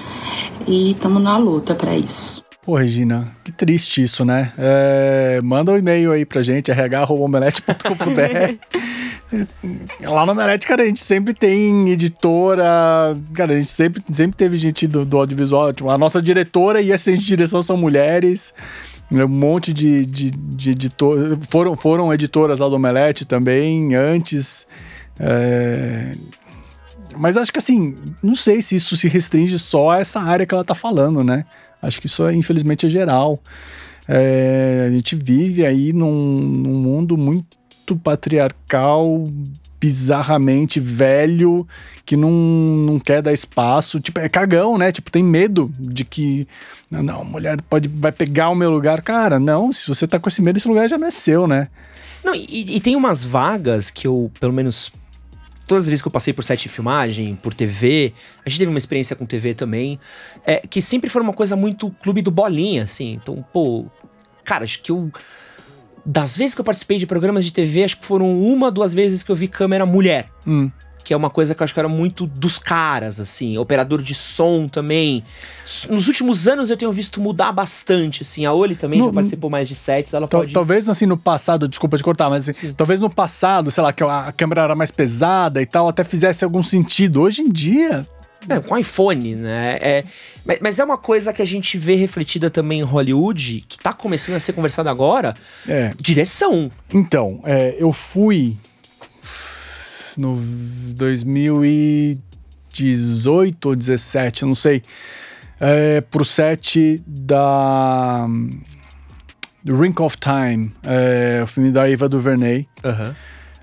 [0.68, 2.44] e estamos na luta para isso.
[2.64, 4.52] Pô, Regina, que triste isso, né?
[4.58, 8.92] É, manda um e-mail aí pra gente, rh.omelete.com.br.
[10.04, 13.18] Lá no Omelete, cara, a gente sempre tem editora.
[13.34, 15.72] Cara, a gente sempre, sempre teve gente do, do audiovisual.
[15.72, 18.54] Tipo, a nossa diretora e assistente de direção são mulheres.
[19.12, 20.90] Um monte de, de, de
[21.50, 24.66] foram, foram editoras lá do Omelete também, antes.
[25.20, 26.16] É...
[27.18, 30.54] Mas acho que assim, não sei se isso se restringe só a essa área que
[30.54, 31.46] ela tá falando, né?
[31.82, 33.40] Acho que isso, infelizmente, é geral.
[34.08, 39.28] É, a gente vive aí num, num mundo muito patriarcal,
[39.82, 41.68] bizarramente velho,
[42.06, 44.00] que não, não quer dar espaço.
[44.00, 44.92] Tipo, é cagão, né?
[44.92, 46.48] Tipo, tem medo de que.
[46.92, 49.02] Não, mulher pode, vai pegar o meu lugar.
[49.02, 51.68] Cara, não, se você tá com esse medo, esse lugar já não é seu, né?
[52.24, 54.92] Não, e, e tem umas vagas que eu, pelo menos.
[55.66, 58.14] Todas as vezes que eu passei por set de filmagem, por TV,
[58.46, 59.98] a gente teve uma experiência com TV também,
[60.46, 63.14] é, que sempre foi uma coisa muito clube do bolinha, assim.
[63.14, 63.86] Então, pô,
[64.44, 65.10] cara, acho que eu
[66.06, 69.24] das vezes que eu participei de programas de TV, acho que foram uma, duas vezes
[69.24, 70.30] que eu vi câmera mulher.
[70.46, 70.70] Hum.
[71.04, 73.58] Que é uma coisa que eu acho que era muito dos caras, assim.
[73.58, 75.24] Operador de som também.
[75.90, 78.46] Nos últimos anos eu tenho visto mudar bastante, assim.
[78.46, 80.54] A Oli também no, já participou mais de sets, ela pode...
[80.54, 84.04] Talvez, assim, no passado, desculpa de cortar, mas assim, talvez no passado, sei lá, que
[84.04, 87.22] a câmera era mais pesada e tal, até fizesse algum sentido.
[87.22, 88.06] Hoje em dia,
[88.50, 89.78] é, com iPhone, né?
[89.82, 90.04] É,
[90.46, 93.94] mas, mas, é uma coisa que a gente vê refletida também em Hollywood, que tá
[93.94, 95.36] começando a ser conversado agora.
[95.68, 95.92] É.
[96.00, 96.72] Direção.
[96.94, 98.58] Então, é, eu fui
[100.18, 100.36] no
[100.96, 104.82] 2018 ou 17, não sei,
[105.60, 108.28] é, pro set da
[109.66, 112.68] The Rink of Time, é, o filme da Eva DuVernay.
[112.84, 113.14] Uhum.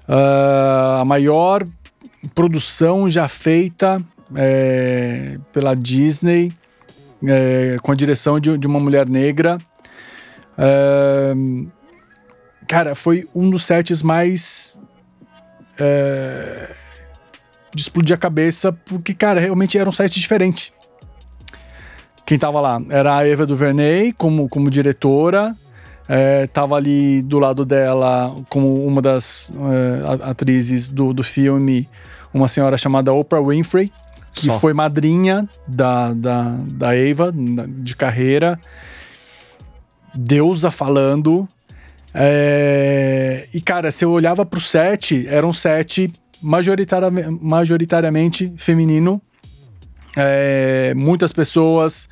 [0.09, 1.67] Uh, a maior
[2.35, 4.03] produção já feita
[4.35, 6.53] é, pela Disney,
[7.27, 9.59] é, com a direção de, de uma mulher negra.
[10.57, 11.35] É,
[12.67, 14.81] cara, foi um dos sets mais.
[15.79, 16.75] É,
[17.75, 20.73] de explodir a cabeça, porque, cara, realmente era um set diferente.
[22.25, 25.55] Quem tava lá era a Eva DuVernay como, como diretora,
[26.09, 31.89] é, tava ali do lado dela como uma das é, atrizes do, do filme,
[32.33, 33.93] uma senhora chamada Oprah Winfrey,
[34.41, 34.59] que Só.
[34.59, 38.59] foi madrinha da, da, da Eva de carreira.
[40.15, 41.49] Deusa falando.
[42.15, 43.47] É...
[43.53, 46.13] E, cara, se eu olhava pro set, era um set
[46.43, 49.21] majoritariamente, majoritariamente feminino.
[50.17, 50.95] É...
[50.97, 52.09] Muitas pessoas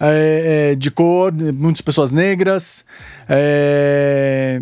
[0.00, 2.84] é, é, de cor, muitas pessoas negras.
[3.28, 4.60] É...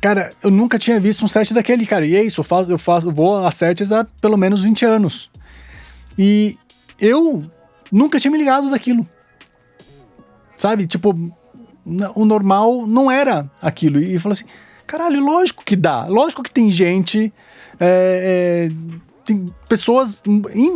[0.00, 2.06] Cara, eu nunca tinha visto um set daquele, cara.
[2.06, 4.84] E é isso, eu faço, eu faço, eu vou a sets há pelo menos 20
[4.84, 5.30] anos.
[6.18, 6.56] E
[7.00, 7.44] eu
[7.90, 9.06] nunca tinha me ligado daquilo.
[10.56, 10.86] Sabe?
[10.86, 11.14] Tipo,
[12.14, 14.00] o normal não era aquilo.
[14.00, 14.46] E falou assim:
[14.86, 16.06] caralho, lógico que dá.
[16.06, 17.32] Lógico que tem gente.
[17.78, 20.20] É, é, tem pessoas,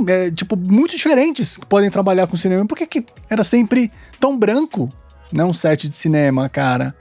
[0.09, 2.66] é, tipo, muito diferentes que podem trabalhar com cinema.
[2.66, 4.88] Por que, que era sempre tão branco?
[5.32, 6.95] Né, um set de cinema, cara.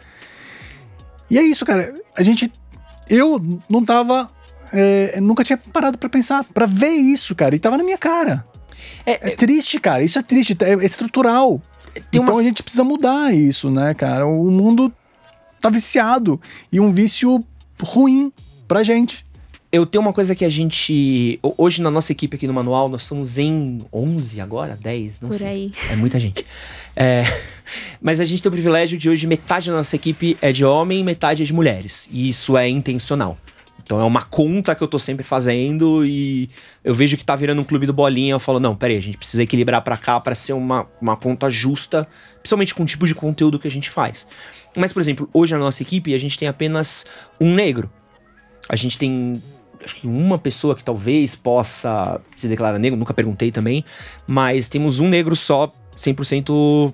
[1.29, 1.93] E é isso, cara.
[2.15, 2.51] A gente.
[3.09, 4.29] Eu não tava.
[4.71, 7.55] É, nunca tinha parado para pensar, para ver isso, cara.
[7.55, 8.45] E tava na minha cara.
[9.05, 10.03] É, é, é triste, cara.
[10.03, 10.57] Isso é triste.
[10.61, 11.61] É, é estrutural.
[11.95, 12.37] então umas...
[12.37, 14.25] a gente precisa mudar isso, né, cara?
[14.25, 14.91] O mundo
[15.59, 16.39] tá viciado.
[16.71, 17.43] E um vício
[17.81, 18.31] ruim
[18.67, 19.25] pra gente.
[19.71, 21.39] Eu tenho uma coisa que a gente.
[21.43, 24.75] Hoje na nossa equipe aqui no manual, nós somos em 11 agora?
[24.81, 25.19] 10?
[25.21, 25.47] Não Por sei.
[25.47, 25.73] aí.
[25.91, 26.43] É muita gente.
[26.95, 27.23] É,
[28.01, 31.01] mas a gente tem o privilégio de hoje metade da nossa equipe é de homem
[31.01, 32.09] e metade é de mulheres.
[32.11, 33.37] E isso é intencional.
[33.89, 36.47] Então é uma conta que eu tô sempre fazendo e
[36.83, 38.33] eu vejo que tá virando um clube do bolinha.
[38.33, 41.49] Eu falo, não, peraí, a gente precisa equilibrar para cá para ser uma, uma conta
[41.49, 44.27] justa, principalmente com o tipo de conteúdo que a gente faz.
[44.77, 47.03] Mas, por exemplo, hoje na nossa equipe a gente tem apenas
[47.41, 47.89] um negro.
[48.69, 49.41] A gente tem
[49.83, 53.83] acho que uma pessoa que talvez possa se declarar negro, nunca perguntei também,
[54.27, 56.93] mas temos um negro só, 100%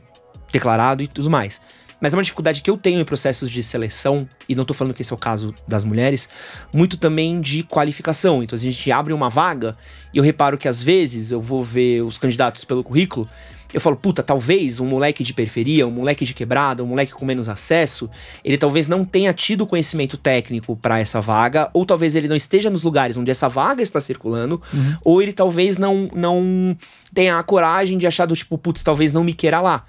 [0.49, 1.59] declarado e tudo mais.
[1.99, 4.93] Mas é uma dificuldade que eu tenho em processos de seleção, e não tô falando
[4.93, 6.29] que esse é o caso das mulheres,
[6.73, 8.43] muito também de qualificação.
[8.43, 9.77] Então a gente abre uma vaga
[10.13, 13.27] e eu reparo que às vezes eu vou ver os candidatos pelo currículo
[13.75, 17.25] eu falo, puta, talvez um moleque de periferia, um moleque de quebrada, um moleque com
[17.25, 18.09] menos acesso,
[18.41, 22.69] ele talvez não tenha tido conhecimento técnico para essa vaga, ou talvez ele não esteja
[22.69, 24.95] nos lugares onde essa vaga está circulando, uhum.
[25.03, 26.77] ou ele talvez não, não
[27.13, 29.85] tenha a coragem de achar do tipo, putz, talvez não me queira lá.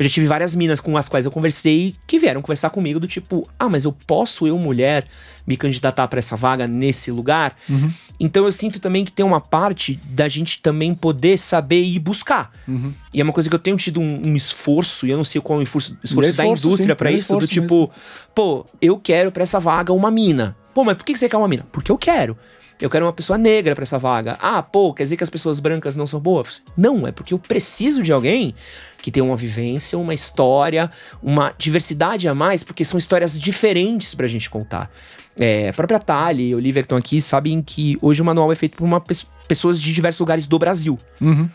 [0.00, 3.06] Eu já tive várias minas com as quais eu conversei que vieram conversar comigo do
[3.06, 5.04] tipo, ah, mas eu posso, eu mulher,
[5.46, 7.54] me candidatar para essa vaga nesse lugar?
[7.68, 7.92] Uhum.
[8.18, 12.50] Então eu sinto também que tem uma parte da gente também poder saber ir buscar.
[12.66, 12.94] Uhum.
[13.12, 15.38] E é uma coisa que eu tenho tido um, um esforço, e eu não sei
[15.42, 17.90] qual é o esforço, esforço, da indústria para isso, do tipo, mesmo.
[18.34, 20.56] pô, eu quero para essa vaga uma mina.
[20.72, 21.66] Pô, mas por que você quer uma mina?
[21.70, 22.38] Porque eu quero.
[22.80, 24.38] Eu quero uma pessoa negra para essa vaga.
[24.40, 26.62] Ah, pô, quer dizer que as pessoas brancas não são boas?
[26.74, 28.54] Não, é porque eu preciso de alguém
[29.00, 30.90] que tenha uma vivência, uma história,
[31.22, 34.90] uma diversidade a mais, porque são histórias diferentes pra gente contar.
[35.38, 38.54] É, a própria Tali e Olivia que estão aqui sabem que hoje o manual é
[38.54, 39.02] feito por uma,
[39.48, 40.98] pessoas de diversos lugares do Brasil.
[41.20, 41.48] Uhum.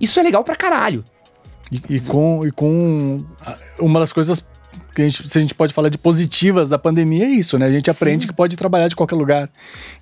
[0.00, 1.04] Isso é legal pra caralho.
[1.72, 3.24] E, e, com, e com
[3.78, 4.44] uma das coisas
[4.94, 7.66] que a gente, se a gente pode falar de positivas da pandemia, é isso, né?
[7.66, 8.28] A gente aprende Sim.
[8.28, 9.50] que pode trabalhar de qualquer lugar.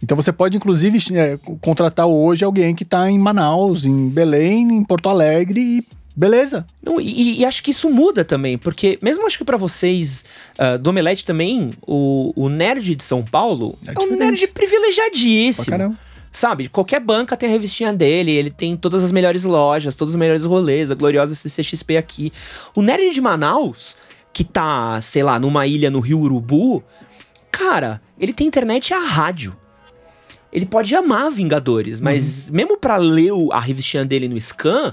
[0.02, 4.84] Então você pode, inclusive, é, contratar hoje alguém que está em Manaus, em Belém, em
[4.84, 6.66] Porto Alegre e beleza.
[6.82, 10.24] Não, e, e, acho que isso muda também, porque mesmo acho que para vocês
[10.58, 15.96] uh, do Omelete também, o, o nerd de São Paulo é, é um nerd privilegiadíssimo.
[16.34, 20.18] Sabe, qualquer banca tem a revistinha dele, ele tem todas as melhores lojas, todos os
[20.18, 22.32] melhores rolês, a gloriosa CCXP aqui.
[22.74, 23.94] O nerd de Manaus
[24.32, 26.82] que tá, sei lá, numa ilha no Rio Urubu,
[27.50, 29.56] cara, ele tem internet e a rádio.
[30.52, 32.56] Ele pode amar Vingadores, mas uhum.
[32.56, 34.92] mesmo para ler a revistinha dele no Scan,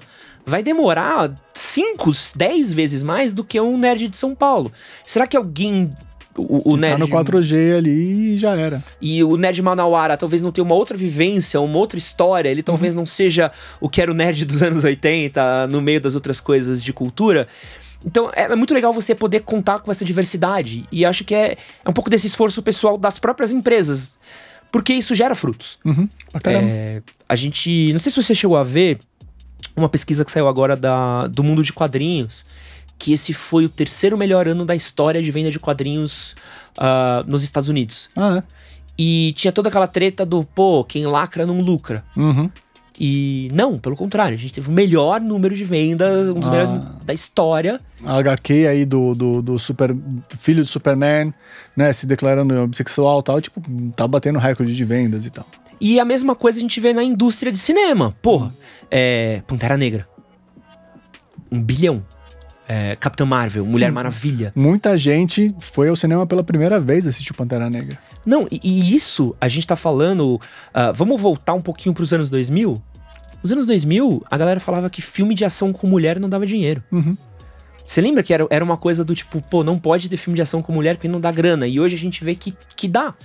[0.50, 4.72] vai demorar 5, 10 vezes mais do que um nerd de São Paulo.
[5.06, 5.92] Será que alguém
[6.40, 6.94] o, o nerd.
[6.94, 8.84] Tá no 4G ali e já era.
[9.02, 12.50] E o nerd Manauara talvez não tenha uma outra vivência, uma outra história.
[12.50, 13.02] Ele talvez uhum.
[13.02, 16.82] não seja o que era o nerd dos anos 80, no meio das outras coisas
[16.82, 17.48] de cultura.
[18.06, 20.86] Então é, é, muito legal você poder contar com essa diversidade.
[20.92, 24.18] E acho que é, é um pouco desse esforço pessoal das próprias empresas.
[24.72, 25.80] Porque isso gera frutos.
[25.84, 26.08] Uhum,
[26.44, 27.92] é, a gente.
[27.92, 29.00] Não sei se você chegou a ver
[29.80, 32.46] uma pesquisa que saiu agora da, do mundo de quadrinhos.
[32.98, 36.36] Que esse foi o terceiro melhor ano da história de venda de quadrinhos
[36.78, 38.10] uh, nos Estados Unidos.
[38.16, 38.44] Ah, é?
[38.98, 42.04] E tinha toda aquela treta do, pô, quem lacra não lucra.
[42.18, 42.52] Uhum.
[43.00, 46.52] E não, pelo contrário, a gente teve o melhor número de vendas, um dos ah,
[46.52, 46.72] melhores
[47.06, 47.80] da história.
[48.04, 49.96] A HQ aí do, do, do super,
[50.38, 51.34] filho do Superman,
[51.78, 53.62] né, se declarando bissexual e tal, tipo,
[53.96, 55.46] tá batendo recorde de vendas e tal.
[55.80, 58.16] E a mesma coisa a gente vê na indústria de cinema.
[58.22, 58.54] Porra,
[58.90, 60.08] é, Pantera Negra.
[61.52, 62.04] Um bilhão.
[62.68, 63.96] É, Capitã Marvel, Mulher hum.
[63.96, 64.54] Maravilha.
[64.56, 67.98] Muita gente foi ao cinema pela primeira vez assistir Pantera Negra.
[68.24, 70.36] Não, e, e isso a gente tá falando.
[70.36, 72.80] Uh, vamos voltar um pouquinho pros anos 2000?
[73.42, 76.84] Nos anos 2000, a galera falava que filme de ação com mulher não dava dinheiro.
[76.92, 77.18] Uhum.
[77.84, 80.42] Você lembra que era, era uma coisa do tipo, pô, não pode ter filme de
[80.44, 81.66] ação com mulher porque não dá grana.
[81.66, 83.16] E hoje a gente vê que, que dá.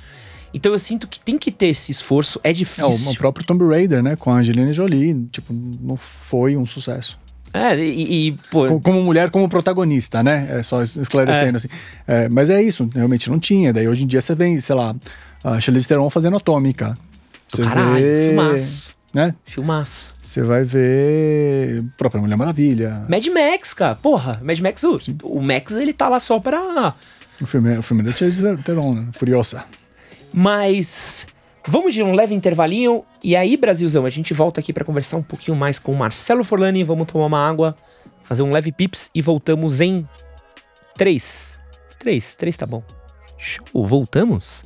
[0.54, 3.10] Então eu sinto que tem que ter esse esforço, é difícil.
[3.10, 7.18] É, o próprio Tomb Raider, né, com a Angelina Jolie, tipo, não foi um sucesso.
[7.52, 8.80] É, e, e pô...
[8.80, 10.48] Como mulher, como protagonista, né?
[10.50, 11.56] É só esclarecendo, é.
[11.56, 11.68] assim.
[12.06, 13.72] É, mas é isso, realmente não tinha.
[13.72, 14.94] Daí hoje em dia você vem, sei lá,
[15.42, 16.96] a Charlize Theron fazendo Atômica.
[17.48, 18.28] Você Caralho, vê...
[18.30, 19.32] filmaço né?
[19.44, 20.12] Filmaço.
[20.20, 23.06] Você vai ver própria Mulher Maravilha.
[23.08, 23.94] Mad Max, cara.
[23.94, 26.94] Porra, Mad Max, o, o Max, ele tá lá só pra...
[27.40, 29.06] O filme, o filme da Charlize Theron, né?
[29.12, 29.64] Furiosa.
[30.34, 31.26] Mas...
[31.66, 35.22] Vamos de um leve intervalinho e aí, Brasilzão, a gente volta aqui para conversar um
[35.22, 36.84] pouquinho mais com o Marcelo Forlani.
[36.84, 37.74] Vamos tomar uma água,
[38.22, 40.06] fazer um leve pips e voltamos em
[40.94, 41.58] 3.
[41.98, 42.82] 3, 3 tá bom.
[43.38, 44.62] Show, voltamos?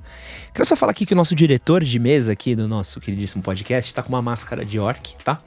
[0.52, 3.94] Quero só falar aqui que o nosso diretor de mesa aqui do nosso queridíssimo podcast
[3.94, 5.38] tá com uma máscara de orc, tá?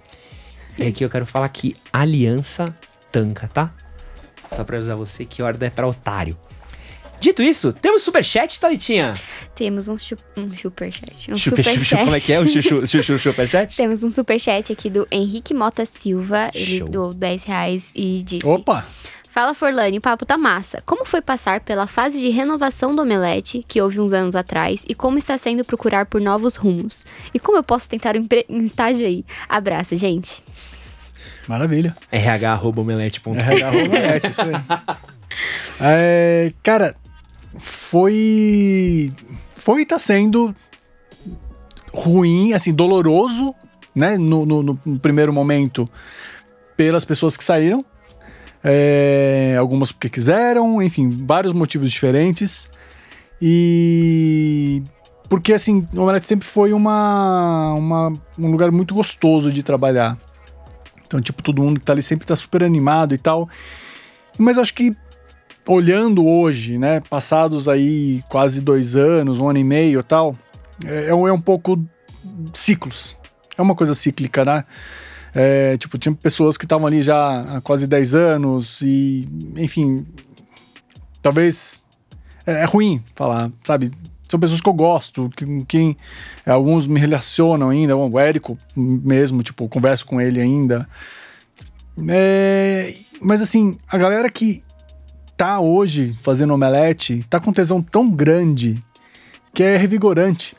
[0.78, 2.74] E aqui eu quero falar que aliança
[3.12, 3.74] tanca, tá?
[4.48, 6.38] Só pra avisar você que ordem é pra otário.
[7.22, 9.14] Dito isso, temos superchat, Thalitinha?
[9.54, 11.32] Temos um, chu um superchat.
[11.32, 13.78] Um super chupa, como é que é o chuchu, chuchu superchat?
[13.78, 16.50] Temos um superchat aqui do Henrique Mota Silva.
[16.52, 16.90] Ele Show.
[16.90, 18.48] doou 10 reais e disse...
[18.48, 18.88] Opa!
[19.30, 20.82] Fala Forlane, o papo tá massa.
[20.84, 24.96] Como foi passar pela fase de renovação do Omelete, que houve uns anos atrás, e
[24.96, 27.06] como está sendo procurar por novos rumos?
[27.32, 29.24] E como eu posso tentar um, um estágio aí?
[29.48, 30.44] Abraço, gente.
[31.48, 31.94] Maravilha.
[32.12, 34.52] rh.omelete.com rh.omelete, isso aí.
[35.80, 36.96] é, cara,
[37.60, 39.12] foi.
[39.54, 40.56] Foi e tá sendo
[41.94, 43.54] ruim, assim, doloroso,
[43.94, 44.18] né?
[44.18, 45.90] No, no, no primeiro momento,
[46.76, 47.86] pelas pessoas que saíram.
[48.64, 52.70] É, algumas porque quiseram, enfim, vários motivos diferentes.
[53.42, 54.84] E.
[55.28, 60.18] Porque, assim, o Omelete sempre foi uma, uma, um lugar muito gostoso de trabalhar.
[61.08, 63.50] Então, tipo, todo mundo que tá ali sempre tá super animado e tal.
[64.38, 64.96] Mas acho que
[65.68, 70.36] olhando hoje, né, passados aí quase dois anos, um ano e meio e tal,
[70.86, 71.84] é, é, um, é um pouco
[72.54, 73.18] ciclos.
[73.58, 74.66] É uma coisa cíclica, né?
[75.34, 80.06] É, tipo, tinha pessoas que estavam ali já há quase 10 anos e, enfim,
[81.22, 81.82] talvez
[82.46, 83.92] é, é, ruim falar, sabe?
[84.28, 85.96] São pessoas que eu gosto, com quem
[86.46, 90.88] é, alguns me relacionam ainda, o Érico mesmo, tipo, converso com ele ainda.
[92.10, 94.64] É, mas assim, a galera que
[95.42, 98.80] tá hoje fazendo omelete, tá com tesão tão grande
[99.52, 100.56] que é revigorante,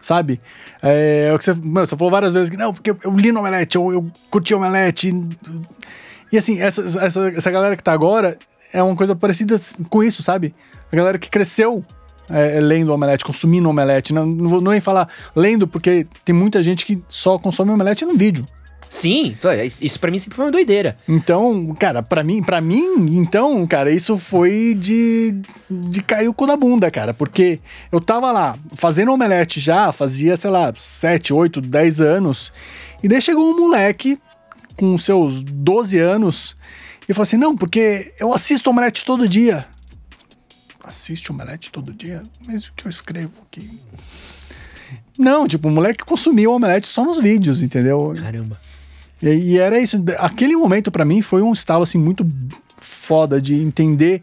[0.00, 0.40] sabe?
[0.80, 3.32] É, é o que você, meu, você falou várias vezes que não, porque eu li
[3.32, 5.12] no omelete, eu, eu curti omelete.
[6.30, 8.38] E assim, essa, essa, essa galera que tá agora
[8.72, 9.58] é uma coisa parecida
[9.90, 10.54] com isso, sabe?
[10.92, 11.84] A galera que cresceu
[12.30, 14.14] é, lendo omelete, consumindo omelete.
[14.14, 18.16] Não, não vou nem falar lendo, porque tem muita gente que só consome omelete no
[18.16, 18.46] vídeo.
[18.92, 20.98] Sim, é, isso para mim sempre foi uma doideira.
[21.08, 25.34] Então, cara, para mim, para mim, então, cara, isso foi de
[25.70, 27.58] de cair o cu da bunda, cara, porque
[27.90, 32.52] eu tava lá fazendo omelete já, fazia, sei lá, 7, 8, 10 anos,
[33.02, 34.20] e daí chegou um moleque
[34.76, 36.54] com seus 12 anos
[37.08, 39.66] e falou assim: "Não, porque eu assisto omelete todo dia".
[40.84, 42.24] Assiste omelete todo dia?
[42.46, 43.80] Mas o que eu escrevo aqui?
[45.18, 48.12] Não, tipo, o moleque consumiu omelete só nos vídeos, entendeu?
[48.20, 48.60] Caramba.
[49.22, 50.02] E, e era isso.
[50.18, 52.28] Aquele momento para mim foi um estalo assim muito
[52.78, 54.22] foda de entender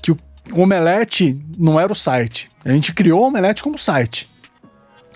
[0.00, 0.18] que o
[0.52, 2.48] Omelete não era o site.
[2.64, 4.28] A gente criou o Omelete como site.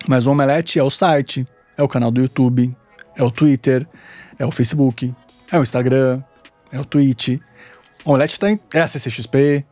[0.07, 1.47] Mas o Omelete é o site,
[1.77, 2.75] é o canal do YouTube,
[3.15, 3.87] é o Twitter,
[4.37, 5.13] é o Facebook,
[5.49, 6.21] é o Instagram,
[6.71, 7.39] é o Twitch.
[8.03, 9.65] O Omelete tá em, é a CCXP.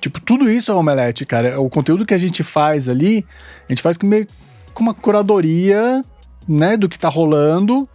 [0.00, 1.60] Tipo, tudo isso é Omelete, cara.
[1.60, 3.26] O conteúdo que a gente faz ali,
[3.68, 4.28] a gente faz com, meio,
[4.72, 6.04] com uma curadoria,
[6.46, 7.88] né, do que tá rolando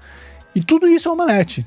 [0.60, 1.66] e tudo isso é omelete.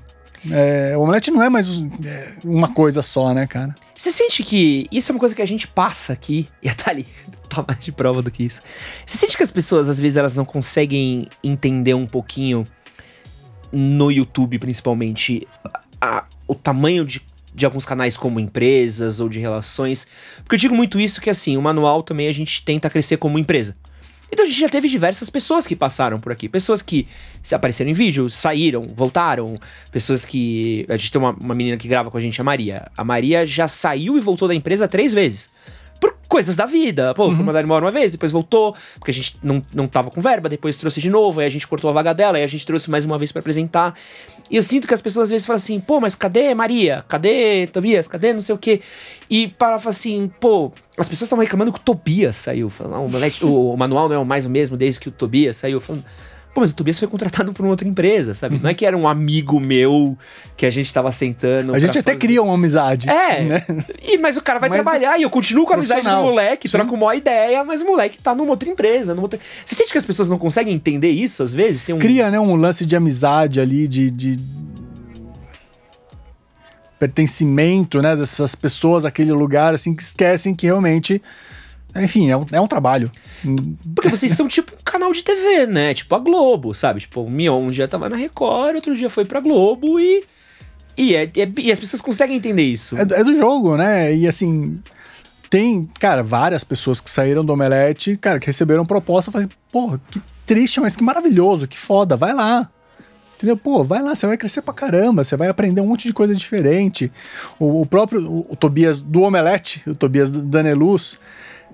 [0.50, 1.66] É, o omelete não é mais
[2.04, 3.74] é, uma coisa só, né, cara?
[3.96, 7.06] Você sente que isso é uma coisa que a gente passa aqui, e a Thali
[7.48, 8.60] tá mais de prova do que isso.
[9.06, 12.66] Você sente que as pessoas, às vezes, elas não conseguem entender um pouquinho,
[13.72, 15.48] no YouTube principalmente,
[15.98, 17.22] a, o tamanho de,
[17.54, 20.06] de alguns canais como empresas ou de relações?
[20.44, 23.38] Porque eu digo muito isso que, assim, o manual também a gente tenta crescer como
[23.38, 23.74] empresa.
[24.32, 26.48] Então a gente já teve diversas pessoas que passaram por aqui.
[26.48, 27.06] Pessoas que
[27.42, 29.58] se apareceram em vídeo, saíram, voltaram.
[29.90, 30.86] Pessoas que.
[30.88, 32.90] A gente tem uma, uma menina que grava com a gente, a Maria.
[32.96, 35.50] A Maria já saiu e voltou da empresa três vezes
[36.02, 37.14] por coisas da vida.
[37.14, 37.32] Pô, uhum.
[37.32, 40.48] foi mandar embora uma vez, depois voltou, porque a gente não, não tava com verba,
[40.48, 42.90] depois trouxe de novo, aí a gente cortou a vaga dela, aí a gente trouxe
[42.90, 43.94] mais uma vez para apresentar.
[44.50, 47.04] E eu sinto que as pessoas às vezes falam assim, pô, mas cadê Maria?
[47.06, 48.08] Cadê Tobias?
[48.08, 48.80] Cadê não sei o quê?
[49.30, 52.68] E para assim, pô, as pessoas estavam reclamando que o Tobias saiu.
[52.68, 55.80] Falando, ah, o, o, manual não é mais o mesmo desde que o Tobias saiu.
[55.80, 56.04] Falando,
[56.54, 58.56] Pô, mas o Tobias foi contratado por uma outra empresa, sabe?
[58.56, 58.62] Uhum.
[58.62, 60.18] Não é que era um amigo meu
[60.54, 61.74] que a gente tava sentando.
[61.74, 62.18] A gente até fazer...
[62.18, 63.08] cria uma amizade.
[63.08, 63.42] É.
[63.42, 63.64] Né?
[64.02, 66.68] E, mas o cara vai mas trabalhar e eu continuo com a amizade do moleque,
[66.68, 66.76] Sim.
[66.76, 69.14] troco uma ideia, mas o moleque tá numa outra empresa.
[69.14, 69.40] Numa outra...
[69.64, 71.86] Você sente que as pessoas não conseguem entender isso às vezes?
[71.88, 71.98] Um...
[71.98, 74.38] Cria, né, um lance de amizade ali, de, de
[76.98, 81.22] pertencimento, né, dessas pessoas àquele lugar, assim, que esquecem que realmente
[81.96, 83.10] enfim, é um, é um trabalho.
[83.94, 85.94] Porque vocês são tipo um canal de TV, né?
[85.94, 87.00] Tipo a Globo, sabe?
[87.00, 90.24] Tipo, o Mion um dia tava na Record, outro dia foi pra Globo e.
[90.96, 92.96] E, é, é e as pessoas conseguem entender isso.
[92.96, 94.14] É, é, do jogo, né?
[94.14, 94.80] E assim.
[95.50, 99.28] Tem, cara, várias pessoas que saíram do Omelete, cara, que receberam proposta.
[99.28, 102.70] Eu falei, porra, que triste, mas que maravilhoso, que foda, vai lá.
[103.42, 103.56] Entendeu?
[103.56, 106.32] Pô, vai lá, você vai crescer pra caramba, você vai aprender um monte de coisa
[106.32, 107.10] diferente.
[107.58, 111.18] O, o próprio o, o, Tobias do Omelete, o Tobias Daneluz,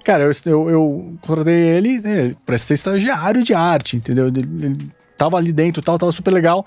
[0.05, 4.29] cara, eu, eu, eu contratei ele, ele pra ser estagiário de arte, entendeu?
[4.29, 6.67] Ele, ele tava ali dentro tal, tava super legal.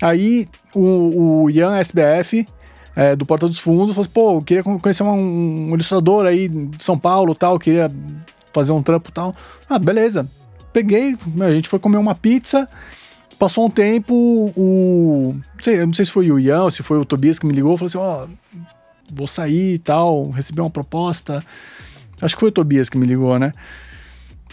[0.00, 2.46] Aí o, o Ian SBF,
[2.96, 6.48] é, do Porta dos Fundos, falou assim, pô, eu queria conhecer uma, um ilustrador aí
[6.48, 7.90] de São Paulo tal, queria
[8.52, 9.34] fazer um trampo tal.
[9.68, 10.28] Ah, beleza.
[10.72, 12.66] Peguei, a gente foi comer uma pizza
[13.42, 14.14] Passou um tempo,
[14.56, 15.34] o.
[15.34, 17.52] Não sei, não sei se foi o Ian ou se foi o Tobias que me
[17.52, 18.28] ligou, falou assim: ó, oh,
[19.12, 21.44] vou sair e tal, recebi uma proposta.
[22.22, 23.52] Acho que foi o Tobias que me ligou, né?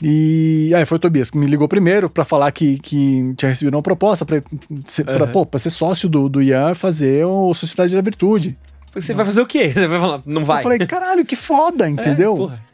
[0.01, 3.76] E aí foi o Tobias que me ligou primeiro para falar que, que tinha recebido
[3.76, 4.41] uma proposta para
[4.86, 5.13] ser, uhum.
[5.13, 8.57] Pra, pô, pra ser sócio do, do Ian fazer o Sociedade da Virtude.
[8.93, 9.70] Você vai fazer o quê?
[9.74, 10.59] Você vai falar, não vai.
[10.59, 12.51] Eu falei, caralho, que foda, é, entendeu?
[12.53, 12.70] É,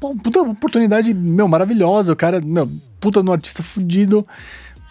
[0.00, 2.12] Pô, puta oportunidade, meu, maravilhosa.
[2.12, 2.70] O cara, meu,
[3.00, 4.26] puta no artista fudido.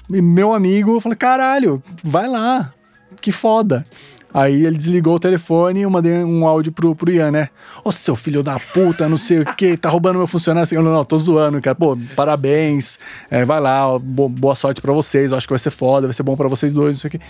[0.10, 2.74] E meu amigo, eu falei, caralho, vai lá,
[3.20, 3.86] que foda.
[4.34, 7.50] Aí ele desligou o telefone e eu mandei um áudio pro, pro Ian, né?
[7.84, 10.68] Ô, seu filho da puta, não sei o que, tá roubando meu funcionário.
[10.72, 11.76] Eu, não, não, tô zoando, cara.
[11.76, 13.00] Pô, parabéns,
[13.32, 16.24] é, vai lá, boa sorte para vocês, eu acho que vai ser foda, vai ser
[16.24, 17.22] bom para vocês dois, não sei o que.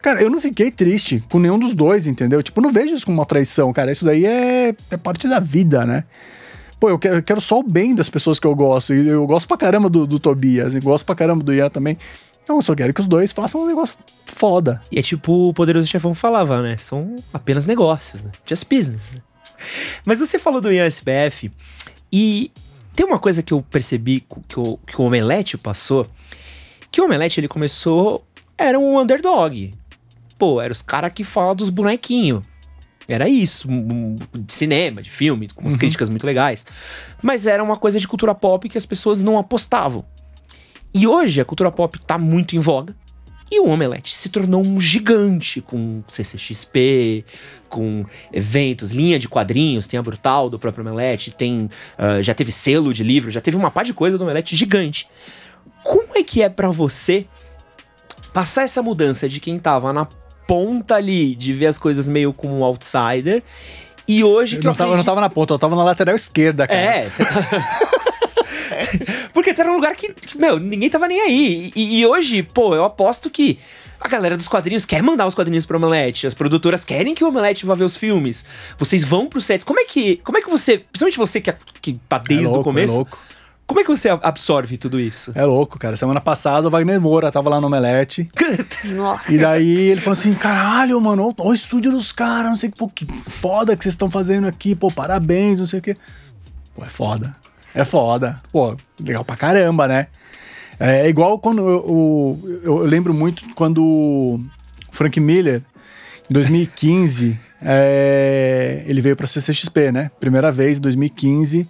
[0.00, 2.42] Cara, eu não fiquei triste com nenhum dos dois, entendeu?
[2.42, 3.90] Tipo, não vejo isso como uma traição, cara.
[3.90, 6.04] Isso daí é, é parte da vida, né?
[6.78, 8.94] Pô, eu quero, eu quero, só o bem das pessoas que eu gosto.
[8.94, 11.98] E eu gosto pra caramba do, do Tobias, e gosto pra caramba do Ian também.
[12.48, 14.80] Não, eu só quero que os dois façam um negócio foda.
[14.90, 16.76] E é tipo o Poderoso Chefão falava, né?
[16.76, 18.30] São apenas negócios, né?
[18.44, 19.02] Just business.
[19.12, 19.20] Né?
[20.04, 21.50] Mas você falou do Ian SPF
[22.12, 22.52] e
[22.94, 26.06] tem uma coisa que eu percebi que o, que o Omelete passou,
[26.90, 28.24] que o Omelete ele começou,
[28.56, 29.74] era um underdog.
[30.38, 32.42] Pô, era os caras que falam dos bonequinhos.
[33.08, 33.68] Era isso,
[34.34, 35.78] de cinema, de filme, com umas uhum.
[35.78, 36.66] críticas muito legais.
[37.22, 40.04] Mas era uma coisa de cultura pop que as pessoas não apostavam.
[40.96, 42.96] E hoje a cultura pop tá muito em voga.
[43.50, 47.22] E o Omelete se tornou um gigante com CCXP,
[47.68, 51.68] com eventos, linha de quadrinhos, tem a Brutal do próprio Omelete, tem,
[51.98, 55.06] uh, já teve selo de livro, já teve uma par de coisa do Omelete gigante.
[55.84, 57.26] Como é que é para você
[58.32, 60.08] passar essa mudança de quem tava na
[60.48, 63.42] ponta ali, de ver as coisas meio como um outsider,
[64.08, 65.84] e hoje eu que não eu, tava, eu não tava na ponta, eu tava na
[65.84, 66.80] lateral esquerda, cara.
[66.80, 67.96] É, você tá...
[69.46, 71.72] Porque era um lugar que, meu, ninguém tava nem aí.
[71.76, 73.60] E, e, hoje, pô, eu aposto que
[74.00, 76.26] a galera dos quadrinhos quer mandar os quadrinhos pro Omelete.
[76.26, 78.44] As produtoras querem que o Omelete vá ver os filmes.
[78.76, 79.62] Vocês vão pro sets.
[79.62, 82.48] Como é que, como é que você, principalmente você que, é, que tá desde é
[82.48, 83.18] louco, o começo, é louco.
[83.68, 85.30] Como é que você absorve tudo isso?
[85.36, 85.94] É louco, cara.
[85.94, 88.28] Semana passada o Wagner Moura tava lá no Omelete.
[88.96, 89.32] Nossa.
[89.32, 92.88] E daí ele falou assim: caralho, mano, olha o estúdio dos caras, não sei pô,
[92.88, 95.94] que foda que vocês estão fazendo aqui, pô, parabéns, não sei o quê.
[96.74, 97.36] Pô, é foda.
[97.76, 98.38] É foda.
[98.50, 100.06] Pô, legal pra caramba, né?
[100.80, 104.40] É igual quando eu, eu, eu lembro muito quando o
[104.90, 105.62] Frank Miller,
[106.30, 110.10] em 2015, é, ele veio pra CCXP, né?
[110.18, 111.68] Primeira vez, em 2015.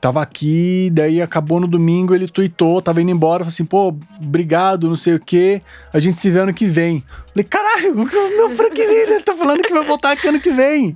[0.00, 4.88] Tava aqui, daí acabou no domingo, ele tweetou, tava indo embora, falou assim, pô, obrigado,
[4.88, 7.02] não sei o quê, a gente se vê ano que vem.
[7.28, 8.04] Falei, caralho, o
[8.36, 10.94] meu Frank Miller tá falando que vai voltar aqui ano que vem.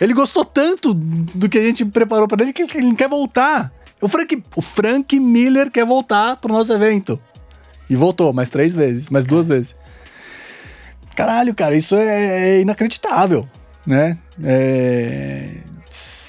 [0.00, 3.72] Ele gostou tanto do que a gente preparou para ele que ele quer voltar.
[4.00, 7.20] O Frank, o Frank Miller quer voltar pro nosso evento.
[7.88, 9.74] E voltou mais três vezes, mais duas vezes.
[11.14, 13.46] Caralho, cara, isso é, é inacreditável,
[13.86, 14.18] né?
[14.42, 15.58] É,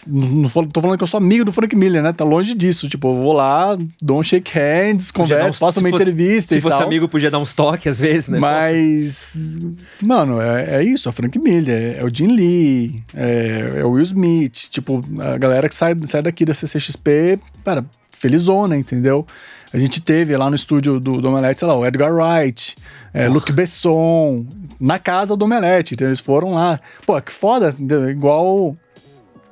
[0.08, 2.12] não, tô falando que eu sou amigo do Frank Miller, né?
[2.12, 2.90] Tá longe disso.
[2.90, 6.78] Tipo, eu vou lá, dou um shake hands, converso, faço uma fosse, entrevista Se fosse
[6.78, 6.88] tal.
[6.88, 8.40] amigo, podia dar uns toques às vezes, né?
[8.40, 9.60] Mas,
[10.02, 11.08] mano, é, é isso.
[11.08, 14.70] É Frank Miller, é, é o Jim Lee, é, é, o Will Smith.
[14.70, 19.26] Tipo, a galera que sai, sai daqui da CCXP, cara, felizona, entendeu?
[19.74, 22.76] A gente teve lá no estúdio do, do Omelete, sei lá, o Edgar Wright,
[23.14, 24.46] é, Luc Besson,
[24.80, 26.80] na casa do Omelete, então eles foram lá.
[27.08, 27.76] Pô, que foda,
[28.10, 28.78] igual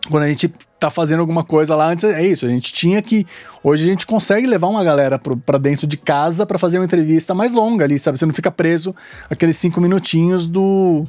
[0.09, 3.27] quando a gente tá fazendo alguma coisa lá antes, é isso, a gente tinha que.
[3.63, 7.33] Hoje a gente consegue levar uma galera para dentro de casa para fazer uma entrevista
[7.33, 8.17] mais longa ali, sabe?
[8.17, 8.95] Você não fica preso
[9.29, 11.03] aqueles cinco minutinhos do.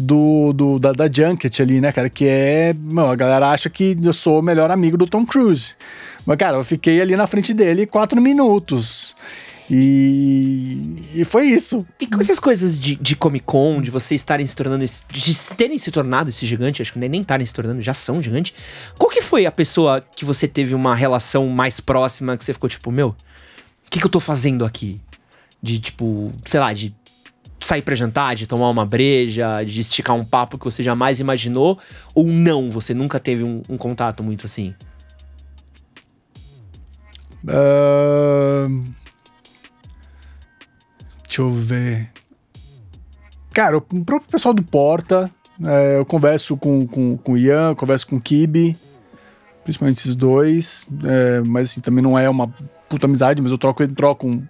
[0.00, 2.08] Do, do da, da Junket ali, né, cara?
[2.08, 2.72] Que é.
[2.72, 5.74] Mano, a galera acha que eu sou o melhor amigo do Tom Cruise.
[6.24, 9.16] Mas, cara, eu fiquei ali na frente dele quatro minutos.
[9.70, 11.86] E, e foi isso.
[12.00, 15.78] E com essas coisas de, de Comic Con, de vocês estarem se tornando, de terem
[15.78, 18.54] se tornado esse gigante, acho que nem estarem se tornando, já são gigante.
[18.98, 22.68] Qual que foi a pessoa que você teve uma relação mais próxima, que você ficou
[22.68, 25.00] tipo, meu, o que, que eu tô fazendo aqui?
[25.62, 26.94] De tipo, sei lá, de
[27.60, 31.78] sair pra jantar, de tomar uma breja, de esticar um papo que você jamais imaginou?
[32.14, 34.74] Ou não, você nunca teve um, um contato muito assim?
[37.44, 38.97] Uh...
[41.28, 42.10] Deixa eu ver.
[43.52, 45.30] Cara, o próprio pessoal do Porta,
[45.62, 48.74] é, eu converso com, com, com o Ian, converso com o Kibi,
[49.62, 52.48] principalmente esses dois, é, mas assim, também não é uma
[52.88, 54.42] puta amizade, mas eu troco, troco, um,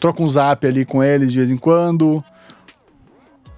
[0.00, 2.24] troco um zap ali com eles de vez em quando.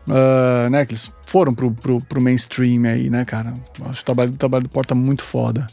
[0.06, 3.54] Uh, né, que eles foram pro, pro, pro mainstream aí, né, cara?
[3.86, 5.66] Acho o trabalho, o trabalho do Porta é muito foda.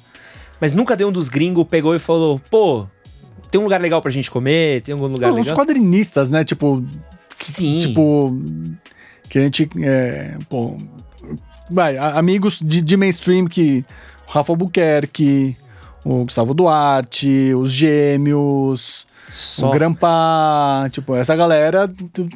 [0.59, 2.87] Mas nunca deu um dos gringos, pegou e falou, pô,
[3.49, 4.81] tem um lugar legal pra gente comer?
[4.81, 5.53] Tem algum lugar Os legal?
[5.53, 6.43] Os quadrinistas, né?
[6.43, 6.83] Tipo.
[7.33, 7.79] Sim.
[7.79, 8.37] Tipo.
[9.29, 9.69] Que a gente.
[9.81, 10.77] É, pô,
[11.69, 13.85] vai, amigos de, de mainstream que.
[14.27, 15.57] Rafa Albuquerque,
[16.05, 19.05] o Gustavo Duarte, os Gêmeos.
[19.29, 19.69] Só.
[19.69, 21.89] O Grampa, tipo, essa galera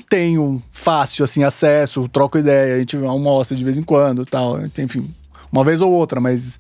[0.10, 4.60] tem um fácil, assim, acesso, troca ideia, a gente almoça de vez em quando tal.
[4.80, 5.14] Enfim,
[5.52, 6.58] uma vez ou outra, mas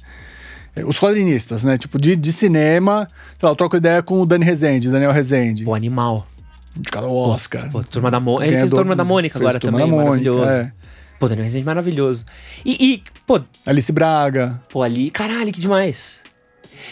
[0.83, 1.77] os quadrinistas, né?
[1.77, 3.07] Tipo, de, de cinema,
[3.39, 5.65] sei lá, eu troco ideia com o Dani Rezende, Daniel Rezende.
[5.65, 6.27] O animal.
[6.75, 7.71] De cada Oscar.
[7.71, 8.51] Pô, Turma da Mônica.
[8.51, 10.49] Ele fez Turma da Mônica agora também, Mônica, maravilhoso.
[10.49, 10.73] É.
[11.19, 12.25] Pô, Daniel Rezende maravilhoso.
[12.65, 13.39] E, e, pô...
[13.65, 14.61] Alice Braga.
[14.69, 15.09] Pô, ali...
[15.09, 16.19] Caralho, que demais.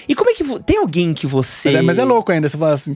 [0.07, 0.43] E como é que...
[0.61, 1.71] Tem alguém que você...
[1.71, 2.95] Mas é, mas é louco ainda, você fala assim...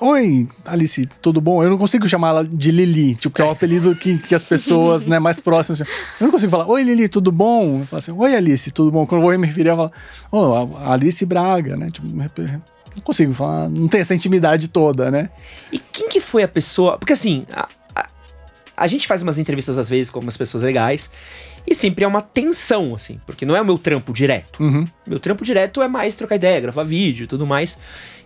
[0.00, 1.62] Oi, Alice, tudo bom?
[1.62, 4.42] Eu não consigo chamar ela de Lili, tipo, que é o apelido que, que as
[4.42, 5.80] pessoas né, mais próximas.
[5.80, 5.86] Eu
[6.20, 7.80] não consigo falar, oi Lili, tudo bom?
[7.80, 9.06] Eu falo assim, oi Alice, tudo bom?
[9.06, 9.92] Quando eu vou me referir, eu falo,
[10.32, 11.86] oh, Alice Braga, né?
[11.86, 15.30] Tipo, não consigo falar, não tem essa intimidade toda, né?
[15.70, 16.98] E quem que foi a pessoa.
[16.98, 18.08] Porque assim, a, a,
[18.76, 21.08] a gente faz umas entrevistas às vezes com algumas pessoas legais.
[21.66, 24.62] E sempre é uma tensão, assim, porque não é o meu trampo direto.
[24.62, 24.86] Uhum.
[25.06, 27.78] Meu trampo direto é mais trocar ideia, gravar vídeo e tudo mais.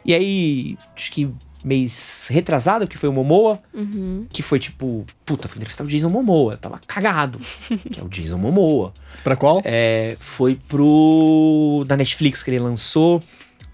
[0.04, 1.30] E aí, acho que
[1.64, 4.26] mês retrasado, que foi o Momoa, uhum.
[4.30, 7.38] que foi tipo, puta, fui entrevistar o Jason Momoa, eu tava cagado,
[7.90, 8.92] que é o Jason Momoa.
[9.24, 9.60] Pra qual?
[9.64, 13.22] É, foi pro da Netflix que ele lançou,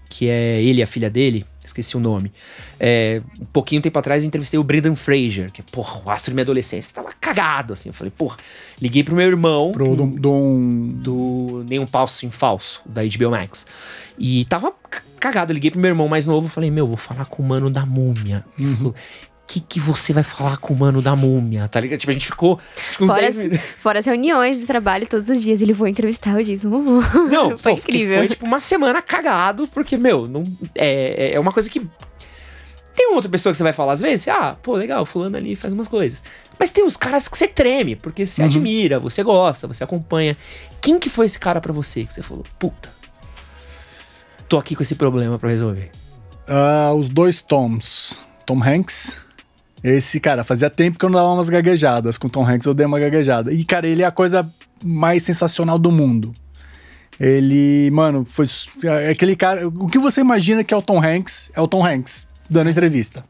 [0.09, 2.31] que é ele e a filha dele, esqueci o nome.
[2.79, 6.31] É, um pouquinho tempo atrás eu entrevistei o Brendan Fraser, que é, porra, o astro
[6.31, 6.93] de minha adolescência.
[6.93, 7.89] Tava cagado, assim.
[7.89, 8.37] Eu falei, porra,
[8.79, 9.71] liguei pro meu irmão.
[9.71, 13.65] Pro do, do, do Nenhum Passo em Falso, da HBO Max.
[14.17, 14.73] E tava
[15.25, 15.53] cagado.
[15.53, 18.45] liguei pro meu irmão mais novo, falei, meu, vou falar com o mano da múmia.
[18.57, 18.77] Ele uhum.
[18.77, 18.95] falou,
[19.47, 21.99] que que você vai falar com o mano da múmia, tá ligado?
[21.99, 22.59] Tipo, a gente ficou
[22.99, 23.35] uns fora, as,
[23.77, 27.03] fora as reuniões de trabalho todos os dias, ele foi entrevistar o Jason Momoa.
[27.29, 28.17] Não, foi pô, incrível.
[28.19, 30.43] Foi tipo uma semana cagado, porque, meu, não,
[30.73, 31.87] é, é uma coisa que...
[32.95, 35.53] Tem uma outra pessoa que você vai falar às vezes, ah, pô, legal, fulano ali
[35.53, 36.23] faz umas coisas.
[36.57, 38.47] Mas tem os caras que você treme, porque você uhum.
[38.47, 40.37] admira, você gosta, você acompanha.
[40.79, 42.89] Quem que foi esse cara para você que você falou, puta,
[44.47, 45.91] tô aqui com esse problema para resolver?
[46.47, 48.23] Uh, os dois Toms.
[48.45, 49.19] Tom Hanks.
[49.83, 52.17] Esse, cara, fazia tempo que eu não dava umas gaguejadas.
[52.17, 53.51] Com Tom Hanks eu dei uma gaguejada.
[53.51, 54.49] E, cara, ele é a coisa
[54.83, 56.33] mais sensacional do mundo.
[57.19, 58.45] Ele, mano, foi
[58.83, 59.67] é aquele cara.
[59.67, 63.23] O que você imagina que é o Tom Hanks, é o Tom Hanks dando entrevista.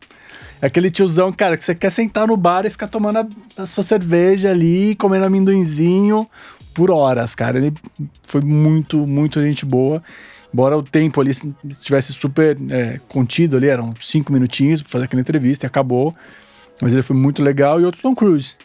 [0.62, 3.66] É aquele tiozão, cara, que você quer sentar no bar e ficar tomando a, a
[3.66, 6.28] sua cerveja ali, comendo amendoinzinho
[6.74, 7.58] por horas, cara.
[7.58, 7.74] Ele
[8.24, 10.02] foi muito, muito gente boa.
[10.56, 11.32] Embora o tempo ali
[11.70, 16.16] estivesse super é, contido ali, eram cinco minutinhos para fazer aquela entrevista e acabou.
[16.82, 17.82] Mas ele foi muito legal.
[17.82, 18.56] E outro Tom Cruise.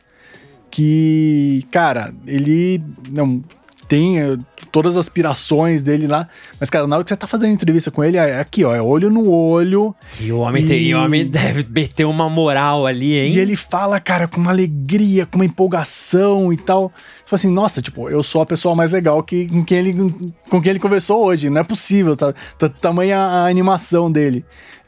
[0.71, 3.43] Que, cara, ele não
[3.91, 4.39] tem é,
[4.71, 6.29] todas as aspirações dele lá.
[6.61, 8.81] Mas, cara, na hora que você tá fazendo entrevista com ele, é aqui, ó, é
[8.81, 9.93] olho no olho.
[10.21, 10.67] E o homem, e...
[10.69, 13.33] Tem, e o homem deve meter uma moral ali, hein?
[13.33, 16.93] E ele fala, cara, com uma alegria, com uma empolgação e tal.
[17.25, 20.15] Tipo assim, nossa, tipo, eu sou a pessoa mais legal que, com, quem ele,
[20.49, 21.51] com quem ele conversou hoje.
[21.51, 22.33] Não é possível, tá?
[22.57, 24.45] tá tamanha a animação dele.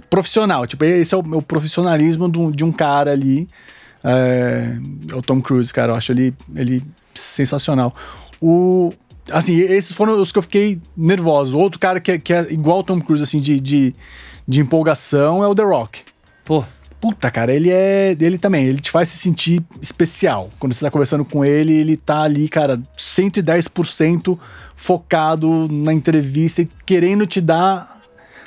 [0.09, 3.49] Profissional, tipo, esse é o, o profissionalismo do, de um cara ali.
[4.05, 4.77] É,
[5.12, 7.93] o Tom Cruise, cara, eu acho ele, ele sensacional.
[8.43, 8.93] O,
[9.31, 11.56] assim, esses foram os que eu fiquei nervoso.
[11.56, 13.94] Outro cara que é, que é igual o Tom Cruise, assim, de, de,
[14.48, 16.01] de empolgação é o The Rock.
[16.44, 16.64] Pô.
[17.01, 18.16] Puta, cara, ele é.
[18.20, 20.51] Ele também, ele te faz se sentir especial.
[20.60, 24.39] Quando você tá conversando com ele, ele tá ali, cara, 110%
[24.77, 28.01] focado na entrevista e querendo te dar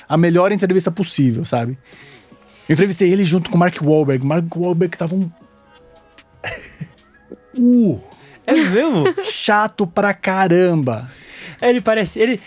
[0.08, 1.78] a melhor entrevista possível, sabe?
[2.68, 4.26] Eu entrevistei ele junto com o Mark Wahlberg.
[4.26, 5.30] Mark Wahlberg tava um.
[7.60, 8.02] uh!
[8.48, 9.06] É mesmo?
[9.24, 11.10] Chato pra caramba.
[11.62, 12.20] Ele parece.
[12.20, 12.40] Ele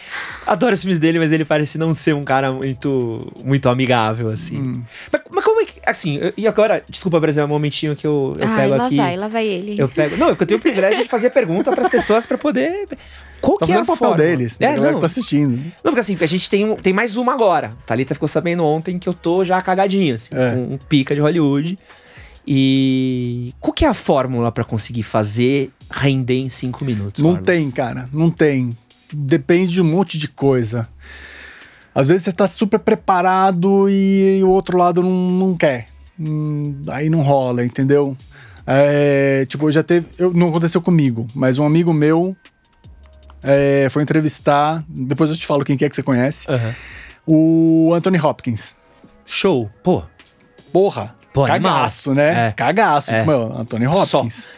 [0.47, 4.59] adora os filmes dele, mas ele parece não ser um cara muito, muito amigável, assim.
[4.59, 4.83] Hum.
[5.12, 5.81] Mas, mas, como é que.
[5.85, 8.87] assim, eu, e agora, desculpa, Brasil, é um momentinho que eu, eu Ai, pego lá
[8.87, 8.97] aqui.
[8.97, 9.81] Vai, lá vai ele.
[9.81, 10.16] Eu pego.
[10.16, 12.87] Não, é porque eu tenho o privilégio de fazer pergunta para as pessoas para poder.
[13.41, 14.16] Qual tá que é o papel forma?
[14.16, 14.57] deles?
[14.61, 14.95] É, não.
[14.95, 15.57] que tá assistindo.
[15.83, 17.73] Não, porque assim, a gente tem, tem mais uma agora.
[17.87, 20.53] Thalita ficou sabendo ontem que eu tô já cagadinho, assim, é.
[20.53, 21.79] com um pica de Hollywood.
[22.51, 27.23] E qual que é a fórmula para conseguir fazer render em cinco minutos?
[27.23, 28.09] Não tem, cara.
[28.12, 28.77] Não tem.
[29.12, 30.89] Depende de um monte de coisa.
[31.94, 35.86] Às vezes você tá super preparado e o outro lado não, não quer.
[36.19, 38.16] Hum, aí não rola, entendeu?
[38.66, 40.06] É, tipo, já teve.
[40.19, 42.36] Eu, não aconteceu comigo, mas um amigo meu
[43.43, 44.85] é, foi entrevistar.
[44.89, 46.47] Depois eu te falo quem que é que você conhece.
[46.51, 46.74] Uhum.
[47.27, 48.77] O Anthony Hopkins.
[49.24, 49.70] Show.
[49.82, 50.02] Pô.
[50.73, 51.15] Porra.
[51.32, 52.48] Pô, Cagaço, né?
[52.48, 52.52] É.
[52.52, 53.10] Cagaço.
[53.10, 53.24] É.
[53.24, 54.35] Meu, Anthony Hopkins.
[54.35, 54.48] Só.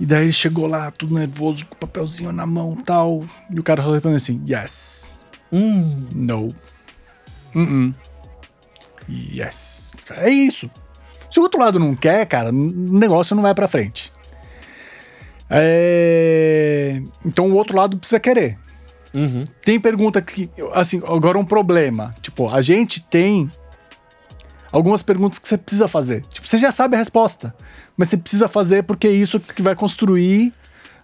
[0.00, 3.24] E daí ele chegou lá, tudo nervoso, com o papelzinho na mão e tal.
[3.50, 5.22] E o cara só respondeu assim: Yes.
[5.52, 6.06] Hum.
[6.14, 6.48] No.
[7.54, 7.94] Uh -uh.
[9.08, 9.94] Yes.
[10.10, 10.70] É isso.
[11.30, 14.12] Se o outro lado não quer, cara, o negócio não vai pra frente.
[15.50, 17.02] É...
[17.24, 18.58] Então o outro lado precisa querer.
[19.12, 19.44] Uhum.
[19.64, 22.14] Tem pergunta que, assim, agora um problema.
[22.20, 23.50] Tipo, a gente tem
[24.70, 26.22] algumas perguntas que você precisa fazer.
[26.26, 27.54] Tipo, você já sabe a resposta,
[27.98, 30.54] mas você precisa fazer porque é isso que vai construir.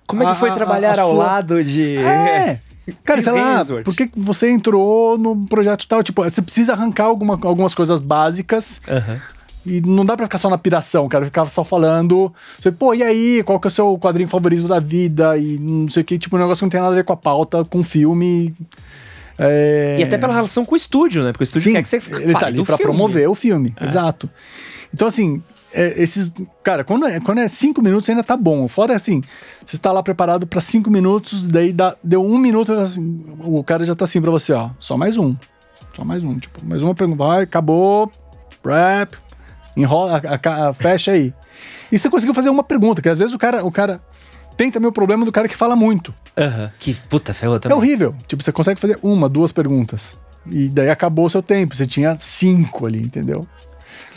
[0.06, 1.24] Como é que foi trabalhar a, a ao sua...
[1.24, 1.96] lado de.
[1.98, 2.60] É.
[3.02, 6.02] Cara, sei lá, por que você entrou no projeto tal?
[6.02, 8.80] Tipo, você precisa arrancar alguma, algumas coisas básicas.
[8.86, 9.20] Uhum.
[9.66, 11.24] E não dá pra ficar só na piração, cara.
[11.24, 12.32] Ficar só falando.
[12.60, 13.42] Você, Pô, e aí?
[13.42, 15.38] Qual que é o seu quadrinho favorito da vida?
[15.38, 16.18] E não sei o que.
[16.18, 18.54] Tipo, um negócio que não tem nada a ver com a pauta, com o filme.
[19.38, 19.96] É...
[19.98, 21.32] E até pela relação com o estúdio, né?
[21.32, 22.92] Porque o estúdio Sim, quer que você ele tá ali pra filme.
[22.92, 23.74] promover o filme.
[23.80, 23.84] É.
[23.86, 24.28] Exato.
[24.92, 25.42] Então, assim,
[25.74, 26.32] é, esses.
[26.62, 28.66] Cara, quando é, quando é cinco minutos ainda tá bom.
[28.68, 29.22] Fora assim,
[29.64, 33.84] você tá lá preparado para cinco minutos, daí dá, deu um minuto, assim, o cara
[33.84, 34.70] já tá assim pra você, ó.
[34.78, 35.34] Só mais um.
[35.94, 36.38] Só mais um.
[36.38, 37.24] Tipo, mais uma pergunta.
[37.24, 38.10] Vai, acabou.
[38.64, 39.16] Rap.
[39.76, 41.34] Enrola, a, a, fecha aí.
[41.90, 43.64] E você conseguiu fazer uma pergunta, que às vezes o cara.
[43.64, 44.00] O cara
[44.56, 46.14] tem também o problema do cara que fala muito.
[46.36, 46.70] Uhum.
[46.78, 47.76] Que puta ferrou também.
[47.76, 48.14] É horrível.
[48.26, 50.16] Tipo, você consegue fazer uma, duas perguntas.
[50.50, 51.74] E daí acabou o seu tempo.
[51.74, 53.46] Você tinha cinco ali, entendeu?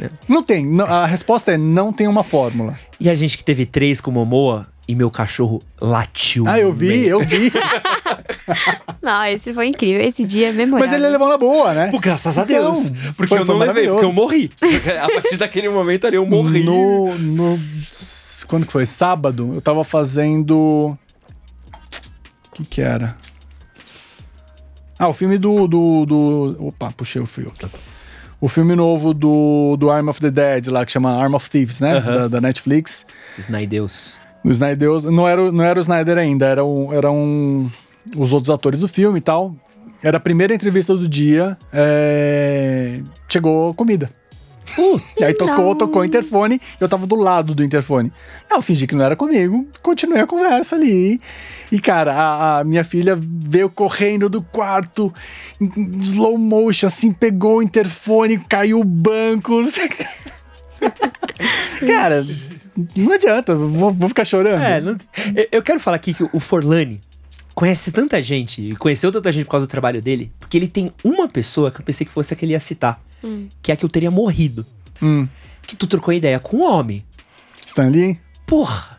[0.02, 0.10] É.
[0.28, 0.66] Não tem.
[0.82, 2.78] a resposta é não tem uma fórmula.
[3.00, 6.46] E a gente que teve três com Momoa e meu cachorro latiu.
[6.48, 7.52] Ah, eu vi, eu vi.
[9.02, 10.02] não, esse foi incrível.
[10.02, 10.88] Esse dia é memorável.
[10.88, 11.92] Mas ele levou na boa, né?
[11.92, 12.88] Pô, graças a então, Deus.
[12.88, 14.52] Então, porque foi, eu não levei, porque eu morri.
[15.04, 16.64] a partir daquele momento ali eu morri.
[16.64, 17.60] No, no.
[18.48, 18.86] Quando que foi?
[18.86, 20.98] Sábado, eu tava fazendo.
[22.48, 23.18] O que que era?
[24.98, 25.68] Ah, o filme do.
[25.68, 26.68] do, do...
[26.68, 27.68] Opa, puxei o fio aqui
[28.40, 31.80] o filme novo do, do Arm of the Dead, lá, que chama Arm of Thieves,
[31.80, 32.00] né?
[32.00, 33.06] Da, da, Netflix.
[33.38, 34.20] Snydeus.
[34.44, 35.04] O Snydeus.
[35.04, 37.72] Não era, não era o Snyder ainda, era um, eram um,
[38.16, 39.56] os outros atores do filme e tal.
[40.04, 41.58] Era a primeira entrevista do dia.
[41.74, 43.02] É...
[43.28, 44.10] Chegou comida.
[44.78, 45.76] Uh, e aí tocou, não.
[45.76, 48.12] tocou o interfone, eu tava do lado do interfone.
[48.50, 51.20] Não, eu fingi que não era comigo, continuei a conversa ali.
[51.72, 55.12] E, cara, a, a, minha filha veio correndo do quarto,
[55.60, 59.64] em slow motion, assim, pegou o interfone, caiu o banco.
[61.86, 62.24] cara,
[62.96, 64.62] não adianta, vou, vou ficar chorando.
[64.62, 64.96] É, não,
[65.52, 67.02] eu quero falar aqui que o Forlani
[67.56, 71.28] conhece tanta gente, conheceu tanta gente por causa do trabalho dele, porque ele tem uma
[71.28, 73.48] pessoa que eu pensei que fosse a que ele ia citar, hum.
[73.62, 74.66] que é que eu teria morrido.
[75.02, 75.28] Hum.
[75.66, 77.04] Que tu trocou ideia com um homem.
[77.66, 78.20] Stanley?
[78.46, 78.98] Porra!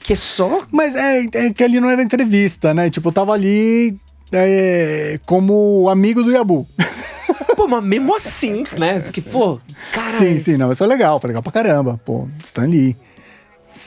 [0.00, 0.66] Que é só.
[0.70, 2.90] Mas é, é que ali não era entrevista, né?
[2.90, 3.98] Tipo, eu tava ali
[4.32, 6.66] é, como amigo do Yabu.
[7.56, 9.00] Pô, mas mesmo assim, né?
[9.00, 9.60] Porque, pô,
[9.92, 10.12] cara.
[10.12, 12.00] Sim, sim, não, isso é legal, foi legal pra caramba.
[12.04, 12.96] Pô, Stan Lee.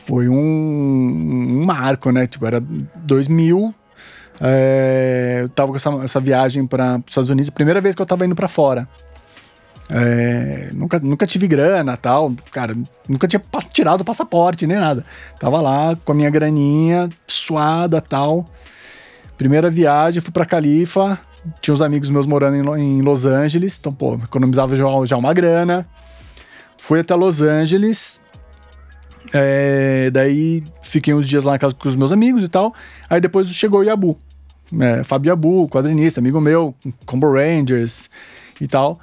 [0.05, 2.27] Foi um, um marco, né?
[2.27, 3.73] Tipo, era 2000.
[4.41, 8.05] É, eu tava com essa, essa viagem para os Estados Unidos, primeira vez que eu
[8.05, 8.87] tava indo para fora.
[9.91, 12.75] É, nunca, nunca tive grana tal, cara,
[13.07, 13.41] nunca tinha
[13.71, 15.05] tirado o passaporte nem nada.
[15.39, 18.45] Tava lá com a minha graninha suada tal.
[19.37, 21.19] Primeira viagem, fui pra Califa,
[21.61, 25.33] tinha uns amigos meus morando em, em Los Angeles, então, pô, economizava já, já uma
[25.33, 25.85] grana.
[26.77, 28.19] Fui até Los Angeles,
[29.31, 32.73] é, daí fiquei uns dias lá na casa com os meus amigos e tal.
[33.09, 34.17] Aí depois chegou o Yabu,
[34.79, 36.75] é, Fábio Yabu, quadrinista, amigo meu,
[37.05, 38.09] Combo Rangers
[38.59, 38.99] e tal.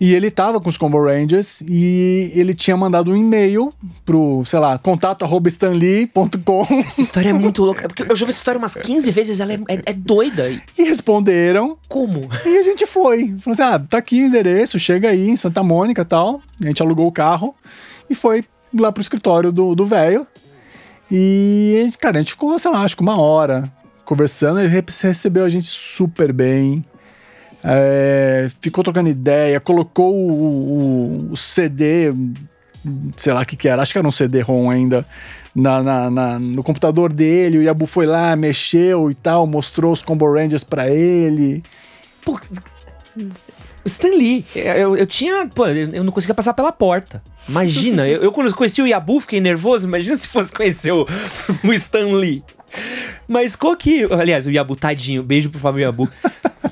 [0.00, 3.72] E ele tava com os Combo Rangers e ele tinha mandado um e-mail
[4.04, 6.66] pro, sei lá, contato.stanley.com.
[6.80, 7.86] Essa história é muito louca.
[7.86, 10.50] Porque eu já vi essa história umas 15 vezes, ela é, é, é doida.
[10.76, 11.78] E responderam.
[11.88, 12.28] Como?
[12.44, 13.34] E a gente foi.
[13.38, 16.42] Falou assim: ah, tá aqui o endereço, chega aí em Santa Mônica e tal.
[16.62, 17.54] A gente alugou o carro
[18.10, 18.44] e foi
[18.82, 20.26] lá pro escritório do velho.
[21.10, 23.70] E, cara, a gente ficou, sei lá, acho que uma hora
[24.04, 24.60] conversando.
[24.60, 26.84] Ele recebeu a gente super bem
[27.62, 32.12] É, ficou trocando ideia, colocou o, o, o CD,
[33.16, 35.06] sei lá o que, que era, acho que era um CD-ROM ainda,
[35.54, 37.58] na, na, na, no computador dele.
[37.58, 41.62] O Yabu foi lá, mexeu e tal, mostrou os Combo Rangers pra ele.
[42.22, 42.38] Pô,
[43.84, 45.46] Stan Lee, eu, eu tinha.
[45.46, 47.22] Pô, eu não conseguia passar pela porta.
[47.48, 49.86] Imagina, eu, eu quando conheci o Yabu fiquei nervoso.
[49.86, 51.06] Imagina se fosse conhecer o,
[51.64, 52.42] o Stan Lee.
[53.28, 54.04] Mas qual que.
[54.12, 56.08] Aliás, o Yabu, tadinho, beijo pro Fábio Yabu.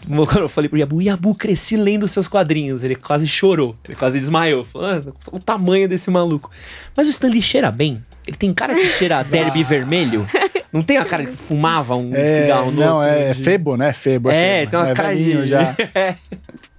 [0.09, 2.83] Quando eu falei pro Yabu, Yabu, cresci lendo seus quadrinhos.
[2.85, 4.65] Ele quase chorou, ele quase desmaiou.
[4.65, 6.51] Falando, ah, o tamanho desse maluco.
[6.97, 7.99] Mas o Stanley cheira bem.
[8.27, 9.65] Ele tem cara de cheirar derby ah.
[9.65, 10.27] vermelho.
[10.73, 13.93] Não tem a cara que fumava um é, cigarro no Não, é, é febo, né?
[13.93, 14.31] Febo.
[14.31, 14.71] É, é febo.
[14.71, 15.47] tem uma é cara de...
[15.47, 15.77] já.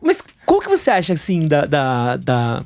[0.00, 1.64] Mas qual que você acha, assim, da...
[1.64, 2.64] da, da...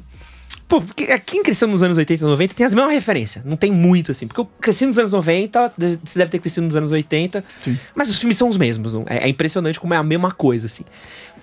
[0.68, 0.82] Pô,
[1.24, 3.44] quem cresceu nos anos 80 e 90 tem as mesmas referências.
[3.44, 4.26] Não tem muito, assim.
[4.26, 5.70] Porque eu cresci nos anos 90,
[6.02, 7.44] você deve ter crescido nos anos 80.
[7.60, 7.78] Sim.
[7.94, 8.92] Mas os filmes são os mesmos.
[8.92, 9.04] Não?
[9.06, 10.84] É, é impressionante como é a mesma coisa, assim.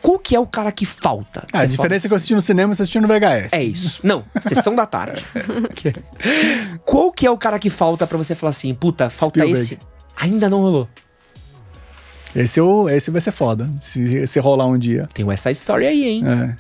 [0.04, 1.48] Qual que é o cara que falta?
[1.54, 3.54] Ah, a diferença é que eu assisti no cinema e você assistiu no VHS.
[3.54, 4.02] É isso.
[4.04, 5.24] Não, sessão da tarde.
[6.84, 9.64] Qual que é o cara que falta para você falar assim, puta, falta Spielberg.
[9.64, 9.80] esse?
[10.18, 10.90] Ainda não rolou.
[12.36, 15.08] Esse, é esse vai ser foda, se, se rolar um dia.
[15.14, 16.24] Tem essa história aí, hein?
[16.26, 16.56] É.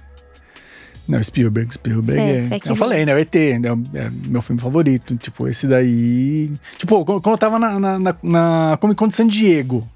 [1.07, 2.55] Não, Spielberg, Spielberg é.
[2.55, 3.13] é eu falei, né?
[3.13, 5.15] O ET, né, é meu filme favorito.
[5.17, 6.51] Tipo, esse daí.
[6.77, 9.87] Tipo, quando eu tava na, na, na, na Comic Con de San Diego,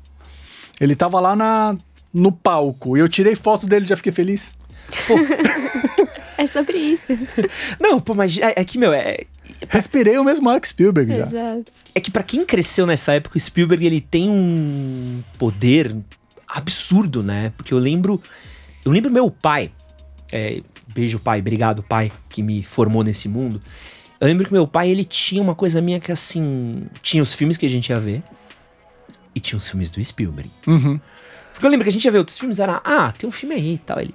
[0.81, 1.77] ele tava lá na,
[2.13, 4.53] no palco e eu tirei foto dele e já fiquei feliz.
[5.07, 5.15] Pô.
[6.37, 7.17] é sobre isso.
[7.79, 9.21] Não, pô, mas é, é que, meu, é.
[9.69, 11.25] Respirei o mesmo Mark Spielberg já.
[11.25, 11.71] Exato.
[11.93, 15.95] É que para quem cresceu nessa época, o Spielberg ele tem um poder
[16.47, 17.51] absurdo, né?
[17.57, 18.21] Porque eu lembro.
[18.85, 19.71] Eu lembro meu pai.
[20.31, 23.61] É, beijo, pai, obrigado, pai, que me formou nesse mundo.
[24.19, 26.87] Eu lembro que meu pai, ele tinha uma coisa minha que assim.
[27.01, 28.23] Tinha os filmes que a gente ia ver.
[29.33, 30.49] E tinha os filmes do Spielberg.
[30.65, 30.99] Uhum.
[31.53, 33.55] Porque eu lembro que a gente ia ver outros filmes, era, ah, tem um filme
[33.55, 33.99] aí e tal.
[33.99, 34.13] Ele,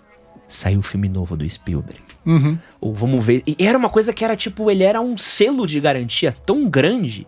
[0.53, 2.01] saiu um filme novo do Spielberg.
[2.25, 2.59] Uhum.
[2.81, 3.43] Ou vamos ver.
[3.47, 7.27] E era uma coisa que era tipo, ele era um selo de garantia tão grande.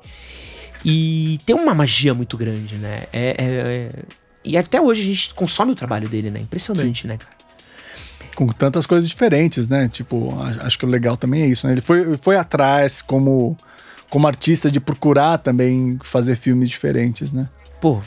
[0.84, 3.04] E tem uma magia muito grande, né?
[3.12, 3.90] É, é, é...
[4.44, 6.40] E até hoje a gente consome o trabalho dele, né?
[6.40, 7.08] Impressionante, Sim.
[7.08, 7.32] né, cara?
[8.36, 9.88] Com tantas coisas diferentes, né?
[9.88, 11.72] Tipo, acho que o legal também é isso, né?
[11.72, 13.56] Ele foi, foi atrás como,
[14.10, 17.48] como artista de procurar também fazer filmes diferentes, né?
[17.80, 18.02] Pô,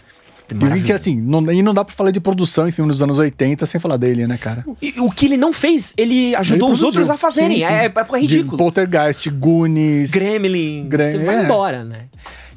[0.54, 3.20] e que assim, não, e não dá pra falar de produção em filme dos anos
[3.20, 4.66] 80 sem falar dele, né, cara?
[4.82, 7.58] E, o que ele não fez, ele ajudou ele os outros a fazerem.
[7.58, 7.74] Sim, sim.
[7.74, 8.52] É, é, é ridículo.
[8.52, 10.12] De Poltergeist, Goonies.
[10.12, 10.88] Gremlin.
[10.88, 11.12] Grem...
[11.12, 11.44] Você vai é.
[11.44, 12.06] embora, né?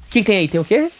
[0.06, 0.48] O que tem aí?
[0.48, 0.90] Tem o quê?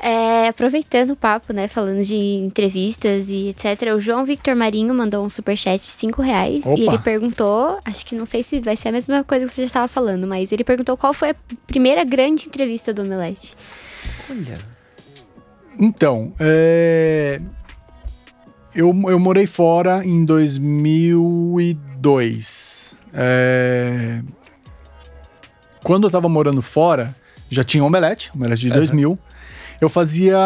[0.00, 5.24] É, aproveitando o papo, né, falando de entrevistas e etc, o João Victor Marinho mandou
[5.24, 6.78] um superchat de 5 reais Opa.
[6.78, 9.62] e ele perguntou, acho que não sei se vai ser a mesma coisa que você
[9.62, 13.56] já estava falando, mas ele perguntou qual foi a primeira grande entrevista do Omelete.
[14.30, 14.77] Olha...
[15.78, 17.40] Então, é...
[18.74, 22.98] eu, eu morei fora em 2002.
[23.14, 24.20] É...
[25.84, 27.14] Quando eu tava morando fora,
[27.48, 28.76] já tinha Omelete, Omelete de uhum.
[28.76, 29.16] 2000.
[29.80, 30.36] Eu fazia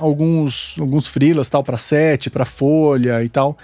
[0.00, 3.56] alguns, alguns freelas tal para Sete, para Folha e tal.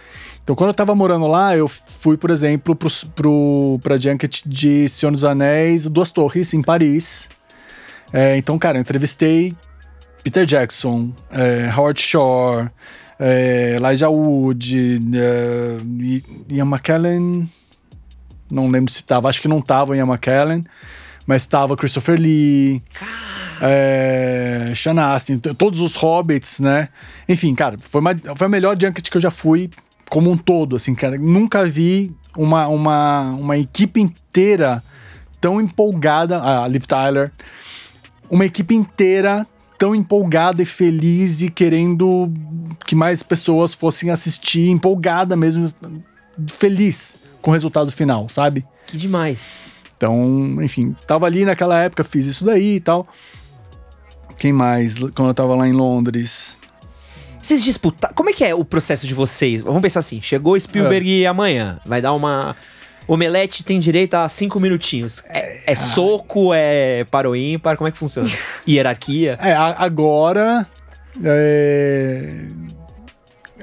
[0.42, 4.88] Então, quando eu tava morando lá, eu fui, por exemplo, pro, pro, pra Junket de
[4.88, 7.28] Senhor dos Anéis, Duas Torres, em Paris.
[8.12, 9.54] É, então, cara, eu entrevistei
[10.22, 12.70] Peter Jackson, é, Howard Shore,
[13.18, 15.76] é, Elijah Wood, é,
[16.48, 17.50] Ian McKellen.
[18.50, 20.64] Não lembro se tava, acho que não tava Ian McKellen,
[21.26, 22.82] mas tava Christopher Lee.
[23.60, 26.88] É, Sean Astin, todos os Hobbits, né?
[27.28, 29.70] Enfim, cara, foi, uma, foi a melhor junket que eu já fui
[30.10, 31.16] como um todo, assim, cara.
[31.16, 34.82] Nunca vi uma, uma, uma equipe inteira
[35.40, 37.30] tão empolgada, a Liv Tyler,
[38.28, 39.46] uma equipe inteira
[39.78, 42.32] tão empolgada e feliz e querendo
[42.84, 45.72] que mais pessoas fossem assistir, empolgada mesmo,
[46.48, 48.64] feliz com o resultado final, sabe?
[48.86, 49.58] Que demais.
[49.96, 53.06] Então, enfim, tava ali naquela época, fiz isso daí e tal.
[54.36, 54.98] Quem mais?
[54.98, 56.58] Quando eu tava lá em Londres.
[57.40, 58.14] Vocês disputaram.
[58.14, 59.62] Como é que é o processo de vocês?
[59.62, 61.26] Vamos pensar assim: chegou Spielberg é.
[61.26, 62.56] amanhã, vai dar uma
[63.06, 65.22] Omelete tem direito a cinco minutinhos.
[65.28, 67.76] É, é soco, é para o ímpar?
[67.76, 68.28] Como é que funciona?
[68.68, 69.38] Hierarquia?
[69.40, 70.66] É, agora.
[71.22, 72.46] É...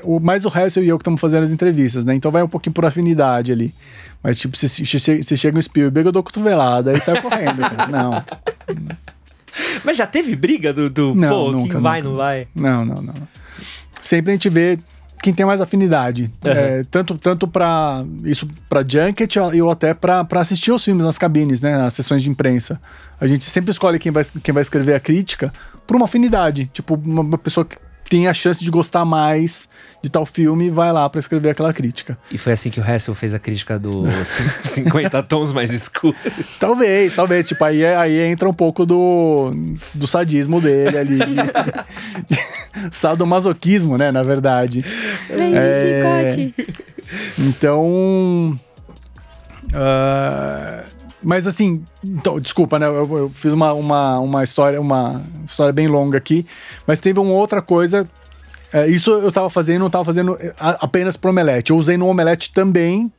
[0.03, 2.15] O, mais o resto e eu que estamos fazendo as entrevistas, né?
[2.15, 3.73] Então vai um pouquinho por afinidade ali.
[4.21, 7.87] Mas, tipo, se, se, se, chega um Spielberg, eu dou cotovelada, aí sai correndo, cara.
[7.91, 8.23] Não.
[9.83, 12.47] Mas já teve briga do, do não, pô, nunca, quem vai, não vai?
[12.53, 13.15] Não, não, não.
[13.99, 14.77] Sempre a gente vê
[15.21, 16.31] quem tem mais afinidade.
[16.43, 16.51] Uhum.
[16.51, 21.61] É, tanto tanto para isso para junket ou até para assistir os filmes nas cabines,
[21.61, 22.79] né, nas sessões de imprensa.
[23.19, 25.53] A gente sempre escolhe quem vai, quem vai escrever a crítica
[25.85, 27.77] por uma afinidade, tipo uma pessoa que,
[28.09, 29.69] tem a chance de gostar mais
[30.01, 32.17] de tal filme, vai lá para escrever aquela crítica.
[32.31, 34.05] E foi assim que o Hessel fez a crítica do
[34.65, 36.19] 50 tons mais escuros.
[36.59, 37.45] Talvez, talvez.
[37.45, 39.53] Tipo, aí, aí entra um pouco do,
[39.93, 41.17] do sadismo dele ali.
[41.17, 41.35] De,
[42.35, 44.11] de sadomasoquismo, né?
[44.11, 44.83] Na verdade.
[45.29, 46.55] Vem é, chicote.
[47.37, 48.59] Então.
[49.71, 52.87] Uh, mas assim, então, desculpa, né?
[52.87, 56.45] Eu, eu, fiz uma, uma, uma história, uma história bem longa aqui,
[56.87, 58.07] mas teve uma outra coisa.
[58.71, 61.71] É, isso eu tava fazendo, não tava fazendo é, apenas pro omelete.
[61.71, 63.11] Eu usei no omelete também,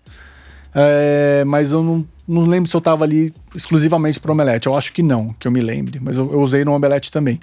[0.74, 4.66] é, mas eu não, não lembro se eu tava ali exclusivamente pro omelete.
[4.66, 7.38] Eu acho que não, que eu me lembre, mas eu, eu usei no omelete também.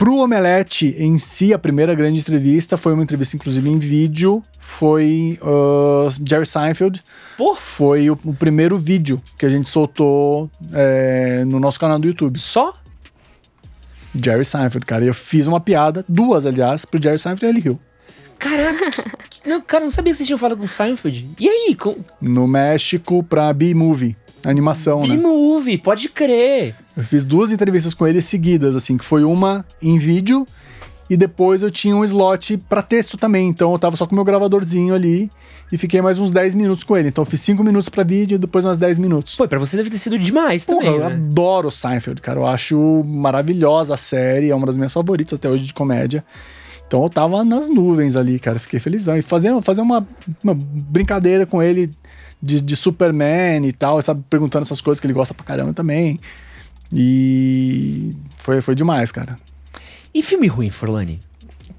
[0.00, 4.42] Pro Omelete em si, a primeira grande entrevista foi uma entrevista, inclusive, em vídeo.
[4.58, 7.02] Foi uh, Jerry Seinfeld.
[7.36, 7.54] Pô.
[7.54, 12.38] Foi o, o, primeiro vídeo que a gente soltou é, no nosso canal do YouTube.
[12.38, 12.74] Só?
[14.14, 15.04] Jerry Seinfeld, cara.
[15.04, 17.78] E eu fiz uma piada, duas, aliás, pro Jerry Seinfeld e ele riu.
[18.38, 18.90] Caraca,
[19.44, 21.28] não, cara, não sabia que vocês tinham falado com o Seinfeld.
[21.38, 21.74] E aí?
[21.74, 21.96] Com...
[22.18, 24.16] No México, pra B-Movie.
[24.44, 25.22] Animação, B-movie, né?
[25.22, 26.74] B-movie, pode crer.
[26.96, 30.46] Eu fiz duas entrevistas com ele seguidas, assim, que foi uma em vídeo
[31.10, 33.48] e depois eu tinha um slot para texto também.
[33.48, 35.28] Então eu tava só com meu gravadorzinho ali
[35.72, 37.08] e fiquei mais uns 10 minutos com ele.
[37.08, 39.34] Então eu fiz 5 minutos para vídeo e depois mais 10 minutos.
[39.34, 40.94] Pô, pra você deve ter sido demais Porra, também.
[40.94, 41.14] Eu né?
[41.14, 42.38] adoro Seinfeld, cara.
[42.38, 46.24] Eu acho maravilhosa a série, é uma das minhas favoritas até hoje de comédia.
[46.86, 48.60] Então eu tava nas nuvens ali, cara.
[48.60, 49.16] Fiquei felizão.
[49.16, 50.06] E fazendo, fazer uma,
[50.42, 51.90] uma brincadeira com ele
[52.42, 54.22] de, de Superman e tal, sabe?
[54.28, 56.18] Perguntando essas coisas que ele gosta pra caramba também.
[56.92, 59.36] E foi, foi demais, cara.
[60.12, 61.20] E filme ruim, Forlani?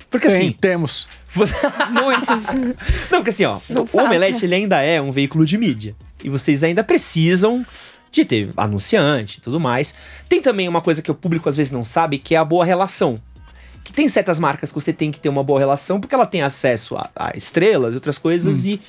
[0.10, 0.52] Porque Tem, assim.
[0.52, 1.08] Temos.
[1.34, 1.54] Você...
[1.92, 2.54] Muitos.
[3.10, 4.08] Não, porque assim, ó, Não o falta.
[4.08, 5.96] Omelete ele ainda é um veículo de mídia.
[6.24, 7.66] E vocês ainda precisam
[8.12, 9.96] de ter anunciante e tudo mais.
[10.28, 12.66] Tem também uma coisa que o público às vezes não sabe, que é a boa
[12.66, 13.20] relação.
[13.84, 16.42] Que tem certas marcas que você tem que ter uma boa relação, porque ela tem
[16.42, 18.70] acesso a, a estrelas e outras coisas, hum.
[18.70, 18.82] e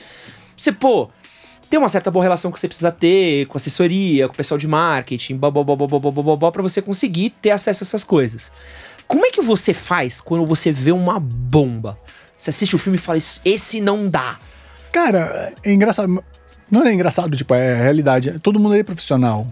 [0.57, 1.09] você, pô,
[1.73, 4.69] tem uma certa boa relação que você precisa ter com assessoria, com o pessoal de
[4.69, 8.53] marketing, para você conseguir ter acesso a essas coisas.
[9.09, 11.99] Como é que você faz quando você vê uma bomba?
[12.37, 14.39] Você assiste o filme e fala, esse não dá.
[14.93, 16.23] Cara, é engraçado.
[16.71, 18.39] Não é engraçado, tipo, é realidade.
[18.41, 19.47] Todo mundo é profissional.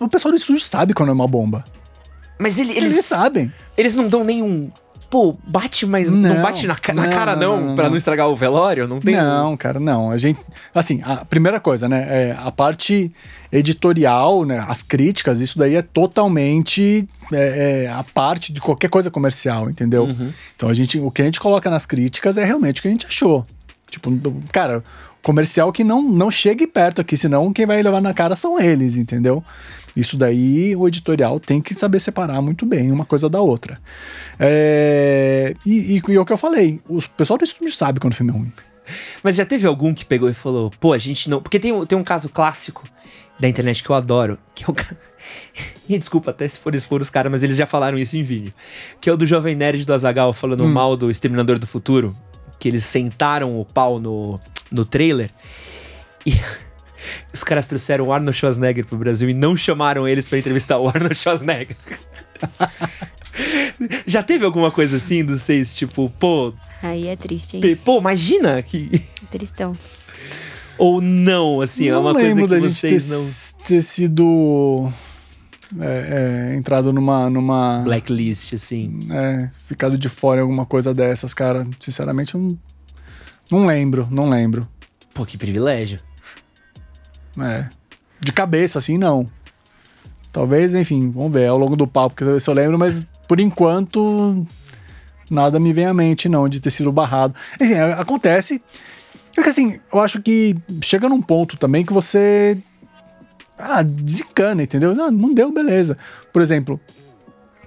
[0.00, 1.64] O pessoal do estúdio sabe quando é uma bomba.
[2.40, 3.52] Mas ele, eles, eles sabem.
[3.76, 4.68] Eles não dão nenhum
[5.12, 8.30] pô, bate, mas não, não bate na, na não, cara não, não, pra não estragar
[8.30, 8.88] o velório?
[8.88, 9.14] Não tem.
[9.14, 10.10] Não, cara, não.
[10.10, 10.40] A gente.
[10.74, 12.06] Assim, a primeira coisa, né?
[12.08, 13.12] É, a parte
[13.52, 14.64] editorial, né?
[14.66, 20.04] As críticas, isso daí é totalmente é, é, a parte de qualquer coisa comercial, entendeu?
[20.04, 20.32] Uhum.
[20.56, 22.90] Então a gente, o que a gente coloca nas críticas é realmente o que a
[22.90, 23.44] gente achou.
[23.90, 24.10] Tipo,
[24.50, 24.82] cara,
[25.22, 28.96] comercial que não, não chegue perto aqui, senão quem vai levar na cara são eles,
[28.96, 29.44] entendeu?
[29.94, 33.78] Isso daí o editorial tem que saber separar muito bem uma coisa da outra.
[34.38, 38.12] É, e, e, e, é o que eu falei, o pessoal do estúdio sabe quando
[38.12, 38.52] o filme é ruim.
[39.22, 41.40] Mas já teve algum que pegou e falou, pô, a gente não.
[41.40, 42.84] Porque tem, tem um caso clássico
[43.38, 44.74] da internet que eu adoro, que é o.
[45.88, 48.52] e desculpa até se for expor os caras, mas eles já falaram isso em vídeo.
[49.00, 50.72] Que é o do Jovem Nerd do Azagal falando hum.
[50.72, 52.16] mal do Exterminador do Futuro.
[52.58, 54.38] Que eles sentaram o pau no,
[54.70, 55.30] no trailer.
[56.26, 56.34] E.
[57.32, 60.88] Os caras trouxeram o Arnold Schwarzenegger pro Brasil e não chamaram eles para entrevistar o
[60.88, 61.76] Arnold Schwarzenegger.
[64.06, 66.52] Já teve alguma coisa assim dos seis, tipo, pô.
[66.82, 67.76] Aí é triste, hein?
[67.84, 69.02] Pô, imagina que.
[69.30, 69.76] Tristão.
[70.78, 73.66] Ou não, assim, não é uma coisa que da vocês gente ter, não.
[73.66, 74.92] ter sido.
[75.80, 77.80] É, é, entrado numa, numa.
[77.84, 79.00] Blacklist, assim.
[79.10, 81.66] É, ficado de fora em alguma coisa dessas, cara.
[81.80, 82.58] Sinceramente, eu não.
[83.50, 84.66] Não lembro, não lembro.
[85.12, 86.00] Pô, que privilégio.
[87.38, 87.66] É.
[88.20, 89.28] De cabeça, assim, não.
[90.32, 94.46] Talvez, enfim, vamos ver ao longo do papo, porque se eu lembro, mas por enquanto
[95.30, 97.34] nada me vem à mente, não, de ter sido barrado.
[97.60, 98.62] Enfim, acontece.
[99.36, 102.58] É que assim, eu acho que chega num ponto também que você.
[103.58, 104.94] Ah, desencana, entendeu?
[104.94, 105.96] Não, não deu, beleza.
[106.32, 106.80] Por exemplo,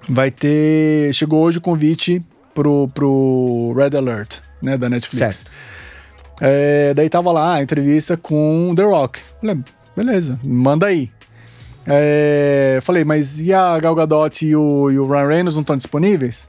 [0.08, 1.14] vai ter.
[1.14, 2.24] Chegou hoje o convite
[2.54, 5.36] pro, pro Red Alert, né, da Netflix.
[5.36, 5.52] Certo.
[6.42, 9.20] É, daí tava lá a entrevista com The Rock.
[9.40, 9.60] Falei,
[9.96, 11.10] beleza, manda aí.
[11.88, 15.78] É, falei, mas e a Gal Gadot e o, e o Ryan Reynolds não estão
[15.78, 16.48] disponíveis?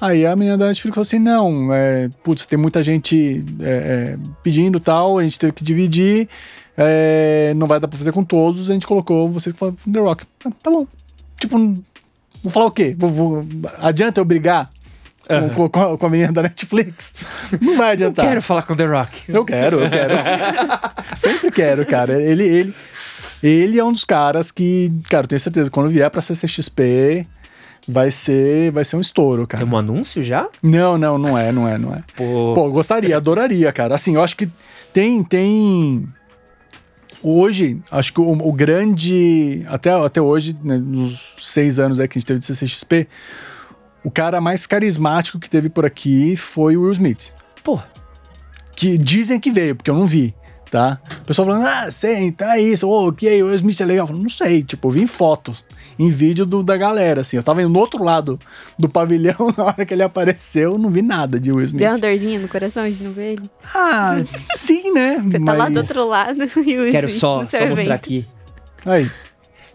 [0.00, 4.18] Aí a menina da Netflix falou assim: não, é, putz, tem muita gente é, é
[4.42, 6.28] pedindo tal, a gente teve que dividir,
[6.76, 10.00] é, não vai dar pra fazer com todos, a gente colocou você que falou The
[10.00, 10.24] Rock.
[10.44, 10.86] Ah, tá bom.
[11.38, 11.56] Tipo,
[12.42, 12.96] vou falar o quê?
[12.98, 13.46] Vou, vou,
[13.78, 14.68] adianta eu brigar
[15.54, 17.14] com, com, com, a menina da Netflix.
[17.60, 18.24] Não vai adiantar.
[18.24, 19.32] Eu quero falar com The Rock.
[19.32, 20.14] Eu quero, eu quero.
[21.16, 22.20] Sempre quero, cara.
[22.20, 22.74] Ele, ele,
[23.42, 27.26] ele é um dos caras que, cara, eu tenho certeza, quando vier pra CCXP,
[27.88, 29.64] vai ser, vai ser um estouro, cara.
[29.64, 30.48] Tem um anúncio já?
[30.62, 32.02] Não, não, não é, não é, não é.
[32.16, 33.94] Pô, Pô gostaria, adoraria, cara.
[33.94, 34.48] Assim, eu acho que
[34.92, 36.08] tem, tem
[37.22, 39.64] hoje, acho que o, o, grande.
[39.68, 43.08] Até, até hoje, né, nos seis anos aí que a gente teve de CCXP,
[44.04, 47.34] o cara mais carismático que teve por aqui foi o Will Smith.
[47.62, 47.78] Pô.
[48.74, 50.34] Que dizem que veio, porque eu não vi
[50.72, 50.98] tá?
[51.20, 53.84] O pessoal falando, ah, sei, tá isso, ô, oh, que aí, o Will Smith é
[53.84, 54.04] legal.
[54.04, 55.62] Eu falo, não sei, tipo, eu vi em fotos,
[55.98, 57.36] em vídeo do, da galera, assim.
[57.36, 58.40] Eu tava indo no outro lado
[58.78, 61.78] do pavilhão, na hora que ele apareceu, eu não vi nada de Will Smith.
[61.78, 63.50] Deu uma dorzinha no coração de não ver ele?
[63.74, 64.16] Ah,
[64.54, 65.18] sim, né?
[65.30, 65.44] Você Mas...
[65.44, 68.26] tá lá do outro lado e o Quero Smith só, só mostrar aqui.
[68.86, 69.10] Aí.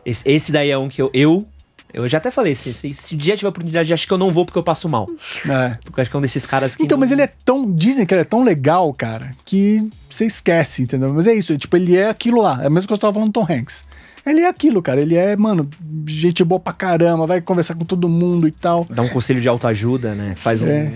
[0.04, 1.48] Esse, esse daí é um que eu, eu
[1.94, 4.32] eu já até falei, se, se, se o dia tiver oportunidade, acho que eu não
[4.32, 5.10] vou porque eu passo mal.
[5.50, 5.78] É.
[5.84, 6.84] Porque acho que é um desses caras que.
[6.84, 7.00] Então, não...
[7.02, 7.72] mas ele é tão.
[7.72, 11.14] Dizem que ele é tão legal, cara, que você esquece, entendeu?
[11.14, 12.60] Mas é isso, é, tipo, ele é aquilo lá.
[12.62, 13.86] É a mesma coisa que eu tava falando do Tom Hanks.
[14.26, 15.02] Ele é aquilo, cara.
[15.02, 15.70] Ele é, mano,
[16.06, 18.86] gente boa pra caramba, vai conversar com todo mundo e tal.
[18.90, 20.34] Dá um conselho de autoajuda, né?
[20.36, 20.68] Faz um.
[20.68, 20.92] É.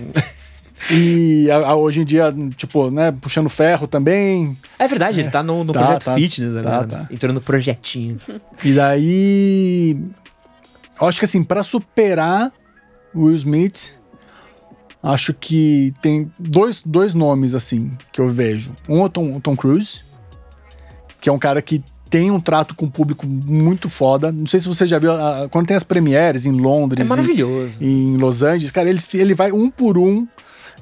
[0.90, 4.56] E a, a, hoje em dia, tipo, né, puxando ferro também.
[4.78, 5.22] É verdade, é.
[5.22, 6.86] ele tá no, no tá, projeto tá, fitness agora.
[6.86, 7.06] Tá, né?
[7.08, 7.14] tá.
[7.14, 8.18] Entrou no projetinho.
[8.64, 9.96] E daí
[11.08, 12.52] acho que assim, para superar
[13.14, 13.94] o Will Smith,
[15.02, 18.72] acho que tem dois, dois nomes assim que eu vejo.
[18.88, 20.02] Um é o Tom, Tom Cruise,
[21.20, 24.30] que é um cara que tem um trato com o público muito foda.
[24.30, 27.06] Não sei se você já viu, uh, quando tem as premieres em Londres.
[27.06, 27.78] É maravilhoso.
[27.80, 30.28] E, em Los Angeles, cara, ele, ele vai um por um.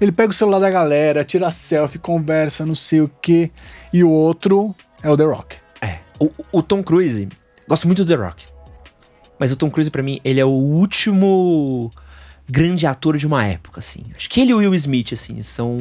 [0.00, 3.50] Ele pega o celular da galera, tira selfie, conversa, não sei o quê.
[3.92, 5.56] E o outro é o The Rock.
[5.80, 5.98] É.
[6.18, 7.28] O, o Tom Cruise,
[7.68, 8.49] gosto muito do The Rock.
[9.40, 11.90] Mas o Tom Cruise, para mim, ele é o último
[12.46, 14.02] grande ator de uma época, assim.
[14.14, 15.78] Acho que ele e o Will Smith, assim, são.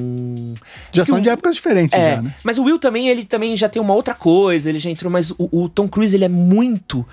[0.94, 1.22] Já são o...
[1.22, 2.34] de épocas diferentes, é, já, né?
[2.41, 5.31] Mas o Will também, ele também já tem uma outra coisa, ele já entrou, mas
[5.31, 7.06] o, o Tom Cruise, ele é muito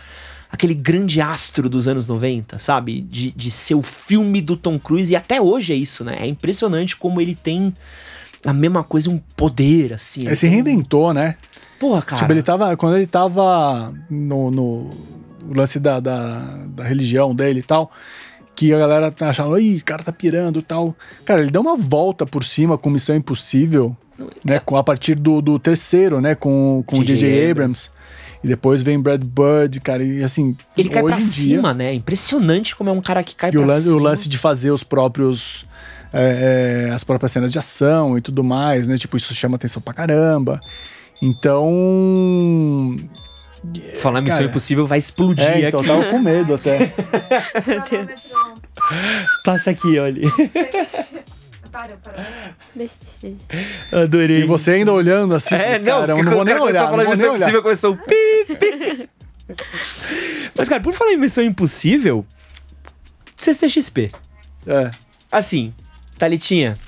[0.48, 3.00] aquele grande astro dos anos 90, sabe?
[3.00, 6.14] De, de ser o filme do Tom Cruise, e até hoje é isso, né?
[6.20, 7.74] É impressionante como ele tem
[8.44, 10.26] a mesma coisa, um poder, assim.
[10.26, 11.34] Ele se reinventou, né?
[11.80, 12.22] Porra, cara.
[12.22, 12.76] Tipo, ele tava.
[12.76, 14.90] Quando ele tava no, no
[15.48, 17.90] o lance da, da, da religião dele e tal
[18.56, 20.96] que a galera tá achando, ih, o cara tá pirando e tal.
[21.26, 23.94] Cara, ele deu uma volta por cima com Missão Impossível,
[24.42, 24.58] né?
[24.58, 26.34] Com, a partir do, do terceiro, né?
[26.34, 27.26] Com, com o J.J.
[27.28, 27.50] Abrams.
[27.50, 27.90] Abrams.
[28.42, 30.56] E depois vem Brad Bird, cara, e assim.
[30.76, 31.92] Ele cai pra cima, né?
[31.92, 33.96] Impressionante como é um cara que cai e pra o lance, cima.
[33.96, 35.66] o lance de fazer os próprios.
[36.12, 38.96] É, é, as próprias cenas de ação e tudo mais, né?
[38.96, 40.60] Tipo, isso chama atenção pra caramba.
[41.20, 42.96] Então.
[43.98, 45.88] Falar Missão Cara, Impossível vai explodir é, então, aqui.
[45.88, 46.92] Eu tava com medo até.
[47.66, 48.32] Meu Deus.
[49.44, 50.22] Passa aqui, olha.
[51.72, 52.54] Para, para.
[52.74, 53.36] Deixa, deixa.
[53.92, 54.42] Adorei.
[54.42, 56.90] E você ainda olhando assim, é, não, cara, eu não vou nem olhar.
[56.90, 59.08] Falar Missão Impossível começou o pi, pi.
[60.54, 62.24] Mas, cara, por falar em Missão Impossível,
[63.36, 64.10] CCXP.
[64.66, 64.90] É.
[65.30, 65.74] Assim,
[66.18, 66.78] Thalitinha.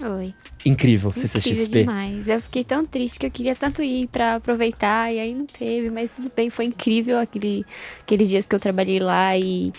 [0.00, 0.34] Oi
[0.64, 1.80] incrível, incrível CCXP.
[1.80, 2.28] demais.
[2.28, 5.90] Eu fiquei tão triste que eu queria tanto ir para aproveitar e aí não teve,
[5.90, 7.64] mas tudo bem, foi incrível aquele,
[8.02, 9.72] aqueles dias que eu trabalhei lá e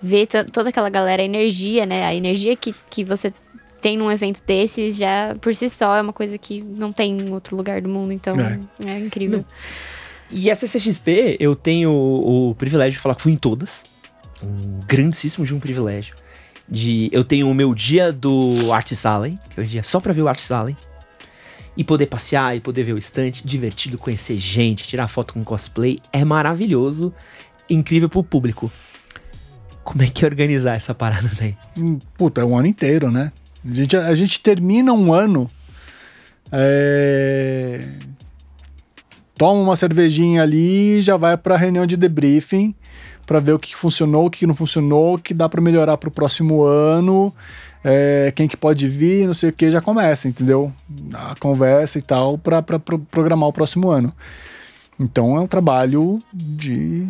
[0.00, 2.04] ver toda aquela galera, a energia, né?
[2.04, 3.32] A energia que, que você
[3.80, 7.32] tem num evento desses já por si só é uma coisa que não tem em
[7.32, 9.38] outro lugar do mundo, então é, é incrível.
[9.38, 9.44] Não.
[10.30, 13.84] E a CCXP, eu tenho o, o privilégio de falar que fui em todas.
[14.42, 16.14] Um grandíssimo de um privilégio
[16.70, 20.12] de eu tenho o meu dia do Art Salen, que é o dia só pra
[20.12, 20.76] ver o Art Salen,
[21.76, 25.98] e poder passear e poder ver o estante, divertido, conhecer gente, tirar foto com cosplay,
[26.12, 27.14] é maravilhoso,
[27.70, 28.70] incrível pro público.
[29.84, 31.56] Como é que é organizar essa parada daí?
[31.76, 33.32] Hum, puta, é um ano inteiro, né?
[33.64, 35.50] A gente, a gente termina um ano.
[36.50, 37.88] É...
[39.36, 42.74] Toma uma cervejinha ali e já vai pra reunião de debriefing
[43.28, 46.08] para ver o que funcionou, o que não funcionou, o que dá para melhorar para
[46.08, 47.30] o próximo ano,
[47.84, 50.72] é, quem que pode vir, não sei o que, já começa, entendeu?
[51.12, 54.14] A conversa e tal para pro, programar o próximo ano.
[54.98, 57.06] Então é um trabalho de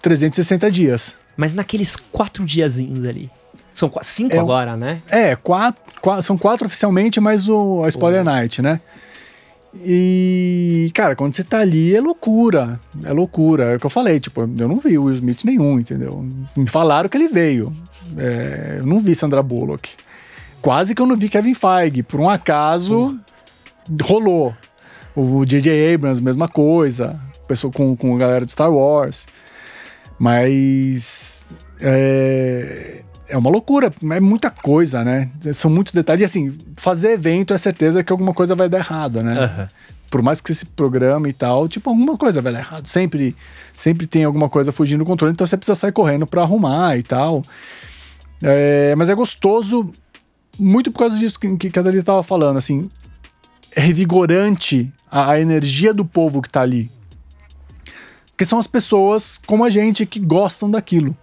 [0.00, 1.16] 360 dias.
[1.36, 3.28] Mas naqueles quatro diazinhos ali.
[3.74, 5.02] São cinco é, agora, né?
[5.08, 8.80] É, quatro, quatro, são quatro oficialmente, mas o, a Spoiler Night, né?
[9.74, 12.80] E, cara, quando você tá ali é loucura.
[13.04, 13.64] É loucura.
[13.64, 16.26] É o que eu falei, tipo, eu não vi o Will Smith nenhum, entendeu?
[16.56, 17.72] Me falaram que ele veio.
[18.16, 19.90] É, eu não vi Sandra Bullock.
[20.62, 22.02] Quase que eu não vi Kevin Feige.
[22.02, 23.18] Por um acaso,
[24.02, 24.54] rolou.
[25.14, 25.94] O J.J.
[25.94, 27.20] Abrams, mesma coisa.
[27.46, 29.26] Pessoa com, com a galera de Star Wars.
[30.18, 31.48] Mas.
[31.80, 35.30] É, é uma loucura, é muita coisa, né?
[35.52, 36.22] São muitos detalhes.
[36.22, 39.32] E assim, fazer evento é certeza que alguma coisa vai dar errado, né?
[39.40, 39.66] Uhum.
[40.10, 42.86] por mais que esse programa e tal, tipo, alguma coisa vai dar errado.
[42.86, 43.36] Sempre,
[43.74, 47.02] sempre tem alguma coisa fugindo do controle, então você precisa sair correndo para arrumar e
[47.02, 47.42] tal.
[48.42, 49.92] É, mas é gostoso,
[50.58, 52.88] muito por causa disso que, que a Dali tava falando, assim,
[53.76, 56.90] é revigorante a, a energia do povo que tá ali.
[58.36, 61.16] Que são as pessoas como a gente que gostam daquilo.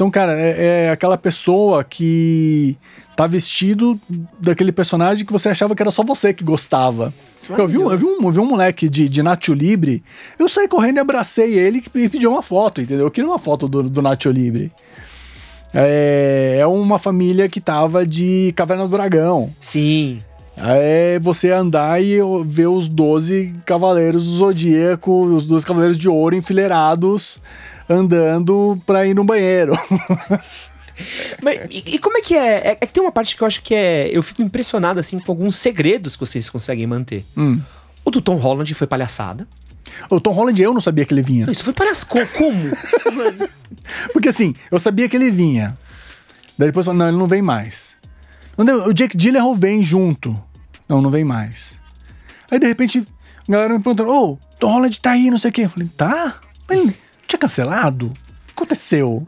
[0.00, 2.74] Então, cara, é, é, aquela pessoa que
[3.14, 4.00] tá vestido
[4.40, 7.12] daquele personagem que você achava que era só você que gostava.
[7.50, 10.02] Eu vi, um, eu, vi um, eu vi um moleque de, de Nacho Libre,
[10.38, 13.04] eu saí correndo e abracei ele e pedi uma foto, entendeu?
[13.04, 14.72] Eu queria uma foto do, do Nacho Libre.
[15.74, 19.52] É, é uma família que tava de Caverna do Dragão.
[19.60, 20.20] Sim.
[20.56, 26.34] É você andar e ver os 12 cavaleiros do Zodíaco, os 12 cavaleiros de ouro
[26.34, 27.38] enfileirados
[27.90, 29.72] andando pra ir no banheiro.
[31.42, 32.58] Mas, e, e, como é que é?
[32.58, 32.70] é?
[32.72, 32.86] é?
[32.86, 34.08] que tem uma parte que eu acho que é.
[34.12, 37.24] Eu fico impressionado, assim, com alguns segredos que vocês conseguem manter.
[37.36, 37.60] Hum.
[38.04, 39.48] O do Tom Holland foi palhaçada.
[40.08, 41.46] O Tom Holland eu não sabia que ele vinha.
[41.46, 42.26] Não, isso foi palhaçada.
[42.26, 42.70] Como?
[44.12, 45.76] Porque assim, eu sabia que ele vinha.
[46.56, 47.96] Daí depois, não, ele não vem mais.
[48.86, 50.38] O Jake Gyllenhaal vem junto.
[50.88, 51.80] Não, não vem mais.
[52.50, 53.06] Aí de repente,
[53.48, 55.62] a galera me perguntou: Ô, oh, Tom Holland tá aí, não sei o quê.
[55.62, 56.40] Eu falei: Tá?
[56.68, 56.94] Mas
[57.30, 58.06] tinha cancelado?
[58.06, 59.26] O que aconteceu?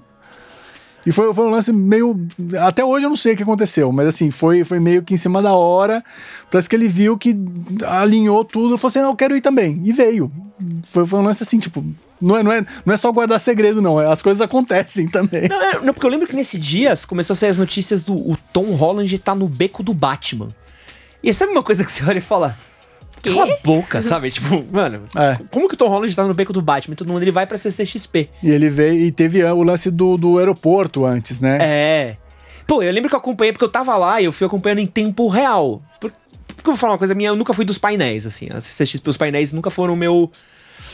[1.05, 2.29] E foi, foi um lance meio.
[2.61, 5.17] Até hoje eu não sei o que aconteceu, mas assim, foi, foi meio que em
[5.17, 6.05] cima da hora.
[6.51, 7.37] Parece que ele viu que
[7.85, 8.79] alinhou tudo.
[8.79, 9.81] Falou assim: não, eu quero ir também.
[9.85, 10.31] E veio.
[10.91, 11.85] Foi, foi um lance assim, tipo.
[12.21, 13.99] Não é, não, é, não é só guardar segredo, não.
[13.99, 15.49] As coisas acontecem também.
[15.49, 18.39] Não, é, não porque eu lembro que nesse dia começou a sair as notícias do
[18.53, 20.49] Tom Holland tá no beco do Batman.
[21.21, 22.57] E sabe uma coisa que você olha e fala:
[23.23, 23.35] quê?
[23.35, 24.31] Cala a boca, sabe?
[24.31, 25.39] tipo, mano, é.
[25.51, 26.97] como que o Tom Holland tá no beco do Batman?
[26.97, 28.29] Todo mundo ele vai pra CCXP.
[28.43, 31.59] E ele veio e teve o lance do, do aeroporto antes, né?
[31.61, 32.17] É.
[32.67, 34.87] Pô, eu lembro que eu acompanhei, porque eu tava lá e eu fui acompanhando em
[34.87, 35.83] tempo real.
[36.01, 36.17] Porque,
[36.47, 38.49] porque eu vou falar uma coisa minha, eu nunca fui dos painéis, assim.
[38.51, 40.31] A CCXP, os painéis nunca foram o meu.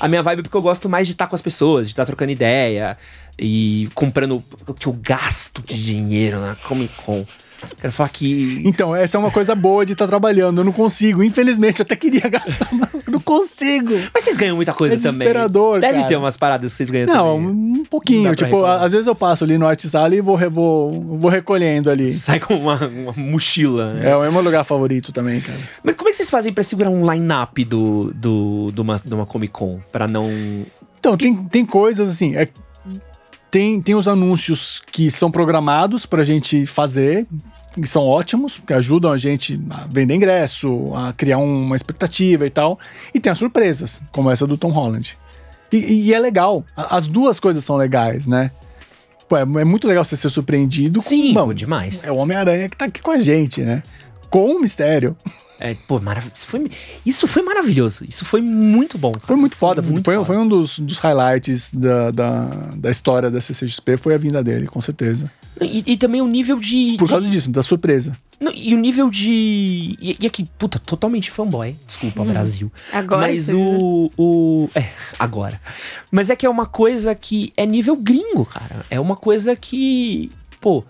[0.00, 2.30] A minha vibe, porque eu gosto mais de estar com as pessoas, de estar trocando
[2.30, 2.96] ideia
[3.38, 7.24] e comprando o que eu gasto de dinheiro na Comic Con.
[7.80, 8.62] Quero falar que.
[8.64, 10.60] Então, essa é uma coisa boa de estar tá trabalhando.
[10.60, 11.22] Eu não consigo.
[11.22, 13.94] Infelizmente, eu até queria gastar, mas não consigo.
[14.12, 15.12] Mas vocês ganham muita coisa é também.
[15.12, 16.06] desesperador, Deve cara.
[16.06, 17.54] ter umas paradas que vocês ganham não, também.
[17.54, 18.34] Não, um pouquinho.
[18.34, 22.12] Tipo, às vezes eu passo ali no Artsala e vou, vou, vou recolhendo ali.
[22.12, 23.94] Sai com uma, uma mochila.
[23.94, 24.08] Né?
[24.08, 25.58] É, é o meu lugar favorito também, cara.
[25.82, 29.14] Mas como é que vocês fazem pra segurar um line-up do, do, do uma, de
[29.14, 29.80] uma Comic Con?
[29.92, 30.28] Pra não.
[30.98, 32.36] Então, tem, tem coisas assim.
[32.36, 32.48] É,
[33.50, 37.26] tem, tem os anúncios que são programados pra gente fazer,
[37.74, 42.50] que são ótimos, que ajudam a gente a vender ingresso, a criar uma expectativa e
[42.50, 42.78] tal.
[43.14, 45.18] E tem as surpresas, como essa do Tom Holland.
[45.72, 48.50] E, e é legal, as duas coisas são legais, né?
[49.28, 51.00] Pô, é, é, muito legal você ser surpreendido.
[51.00, 52.02] Sim, com, bom, demais.
[52.04, 53.82] É o Homem-Aranha que tá aqui com a gente, né?
[54.30, 55.16] Com o mistério.
[55.60, 56.70] É, pô, marav isso, foi,
[57.04, 58.04] isso foi maravilhoso.
[58.08, 59.12] Isso foi muito bom.
[59.20, 59.82] Foi muito foda.
[59.82, 60.26] Foi, muito foi, foda.
[60.26, 62.44] foi um dos, dos highlights da, da,
[62.76, 65.30] da, história da CCXP, foi a vinda dele, com certeza.
[65.60, 66.96] E, e também o nível de.
[66.98, 67.32] Por causa de...
[67.32, 68.16] disso, da surpresa.
[68.54, 69.96] e o nível de.
[70.00, 71.76] E, e, aqui, puta, totalmente fanboy.
[71.86, 72.26] Desculpa, hum.
[72.26, 72.72] Brasil.
[72.92, 73.22] Agora.
[73.22, 74.68] Mas o, o.
[74.76, 75.60] É, agora.
[76.10, 78.86] Mas é que é uma coisa que é nível gringo, cara.
[78.88, 80.30] É uma coisa que.
[80.60, 80.84] Pô,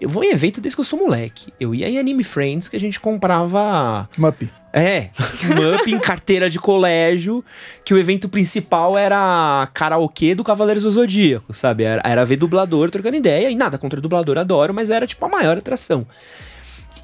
[0.00, 1.52] eu vou em evento desde que eu sou moleque.
[1.58, 4.08] Eu ia em Anime Friends que a gente comprava.
[4.16, 4.50] Mup.
[4.72, 5.10] É,
[5.54, 7.44] Mup em carteira de colégio,
[7.84, 11.84] que o evento principal era karaokê do Cavaleiros do Zodíaco, sabe?
[11.84, 15.28] Era, era ver dublador trocando ideia, e nada contra dublador, adoro, mas era tipo a
[15.28, 16.04] maior atração.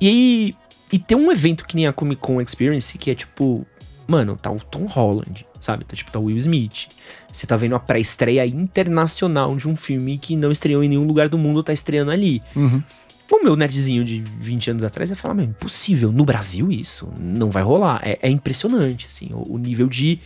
[0.00, 0.56] E,
[0.92, 3.64] e tem um evento que nem a Comic Con Experience, que é tipo,
[4.08, 5.84] mano, tá o Tom Holland, sabe?
[5.84, 6.88] Tá tipo, tá o Will Smith.
[7.32, 11.28] Você tá vendo a pré-estreia internacional de um filme que não estreou em nenhum lugar
[11.28, 12.42] do mundo, tá estreando ali.
[12.54, 12.82] Uhum.
[13.30, 17.50] O meu nerdzinho de 20 anos atrás ia falar, meu, impossível, no Brasil isso não
[17.50, 18.00] vai rolar.
[18.04, 20.18] É, é impressionante, assim, o, o, nível de,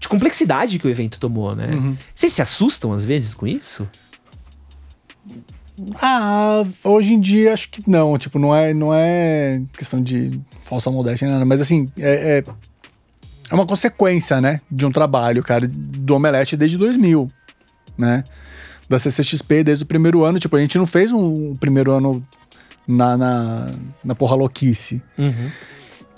[0.00, 1.74] de complexidade que o evento tomou, né?
[1.74, 1.96] Uhum.
[2.14, 3.86] Vocês se assustam às vezes com isso?
[6.00, 8.16] Ah, hoje em dia acho que não.
[8.16, 11.44] Tipo, não é, não é questão de falsa modéstia, nada.
[11.44, 12.44] Mas assim, é, é
[13.50, 17.28] é uma consequência, né, de um trabalho, cara, do Omelete desde 2000,
[17.96, 18.24] né?
[18.88, 20.38] Da CCXP desde o primeiro ano.
[20.38, 22.24] Tipo, a gente não fez um, um primeiro ano
[22.86, 23.70] na, na,
[24.04, 25.02] na porra louquice.
[25.18, 25.50] Uhum.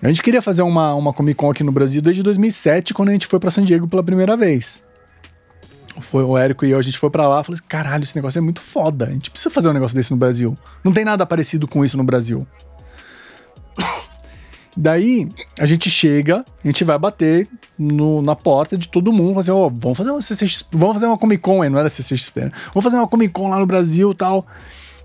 [0.02, 3.12] A gente queria fazer uma, uma Comic Con aqui no Brasil desde 2007, quando a
[3.12, 4.84] gente foi para San Diego pela primeira vez.
[6.00, 8.14] Foi o Érico e eu, a gente foi para lá e falou assim, caralho, esse
[8.14, 9.06] negócio é muito foda.
[9.06, 10.56] A gente precisa fazer um negócio desse no Brasil.
[10.84, 12.46] Não tem nada parecido com isso no Brasil.
[14.80, 15.28] Daí
[15.58, 19.66] a gente chega, a gente vai bater no, na porta de todo mundo, fazer, ó,
[19.66, 22.52] oh, vamos fazer uma CCXP, vamos fazer uma Comic Con, não era CCXP, né?
[22.72, 24.46] Vamos fazer uma Comic Con lá no Brasil tal.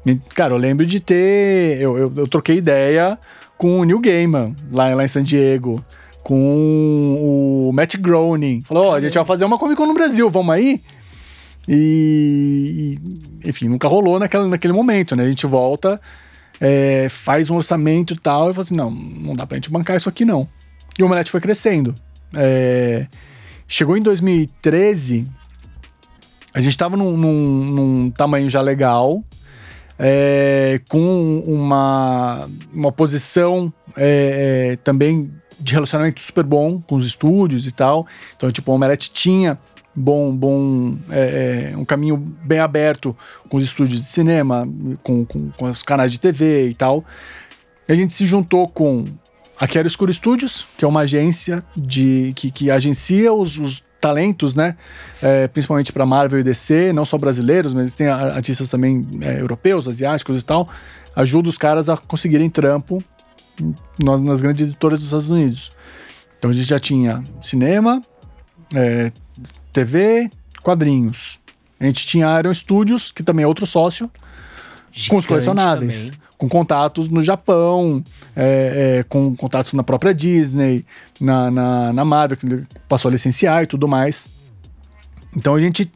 [0.06, 1.82] E, cara, eu lembro de ter.
[1.82, 3.18] Eu, eu, eu, troquei ideia
[3.58, 5.84] com o Neil Gaiman lá, lá em San Diego.
[6.22, 8.62] com o Matt Groening.
[8.68, 10.84] Falou, ó, oh, a gente vai fazer uma Comic Con no Brasil, vamos aí?
[11.68, 13.00] E,
[13.44, 15.24] e, enfim, nunca rolou naquela, naquele momento, né?
[15.24, 16.00] A gente volta,
[16.60, 19.96] é, faz um orçamento e tal, e fala assim: não, não dá pra gente bancar
[19.96, 20.48] isso aqui não.
[20.98, 21.96] E o Omelete foi crescendo.
[22.36, 23.08] É,
[23.68, 25.28] chegou em 2013,
[26.54, 29.24] a gente tava num, num, num tamanho já legal,
[29.98, 37.66] é, com uma, uma posição é, é também de relacionamento super bom com os estúdios
[37.66, 38.08] e tal.
[38.36, 39.58] Então, tipo, o Omelete tinha
[39.96, 43.16] bom, bom é, é, um caminho bem aberto
[43.50, 44.68] com os estúdios de cinema,
[45.04, 47.04] com, com, com os canais de TV e tal.
[47.88, 49.06] A gente se juntou com
[49.60, 54.56] a Quero Escuro Studios, que é uma agência de, que, que agencia os, os talentos,
[54.56, 54.76] né?
[55.22, 59.88] É, principalmente para Marvel e DC, não só brasileiros, mas tem artistas também é, europeus,
[59.88, 60.68] asiáticos e tal.
[61.16, 63.02] Ajuda os caras a conseguirem trampo
[64.04, 65.72] nas, nas grandes editoras dos Estados Unidos.
[66.38, 68.02] Então a gente já tinha cinema,
[68.76, 69.12] é,
[69.74, 70.30] TV,
[70.62, 71.40] quadrinhos.
[71.80, 74.10] A gente tinha Iron Studios, que também é outro sócio,
[74.92, 76.06] Gigante com os colecionáveis.
[76.06, 76.24] Também.
[76.38, 78.04] Com contatos no Japão,
[78.36, 80.86] é, é, com contatos na própria Disney,
[81.20, 84.28] na, na, na Marvel, que passou a licenciar e tudo mais.
[85.36, 85.90] Então a gente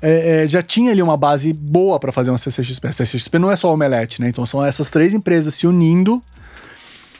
[0.00, 2.88] é, é, já tinha ali uma base boa para fazer uma CCXP.
[2.88, 4.28] A CCXP não é só o Omelete, né?
[4.28, 6.22] Então são essas três empresas se unindo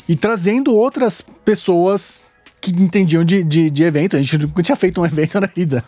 [0.09, 2.25] e trazendo outras pessoas
[2.73, 4.17] que entendiam de, de, de evento.
[4.17, 5.85] A gente nunca tinha feito um evento na vida.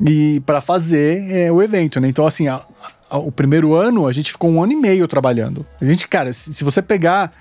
[0.00, 2.08] e para fazer é, o evento, né?
[2.08, 2.62] Então, assim, a,
[3.08, 5.66] a, o primeiro ano a gente ficou um ano e meio trabalhando.
[5.80, 7.32] A gente, cara, se, se você pegar.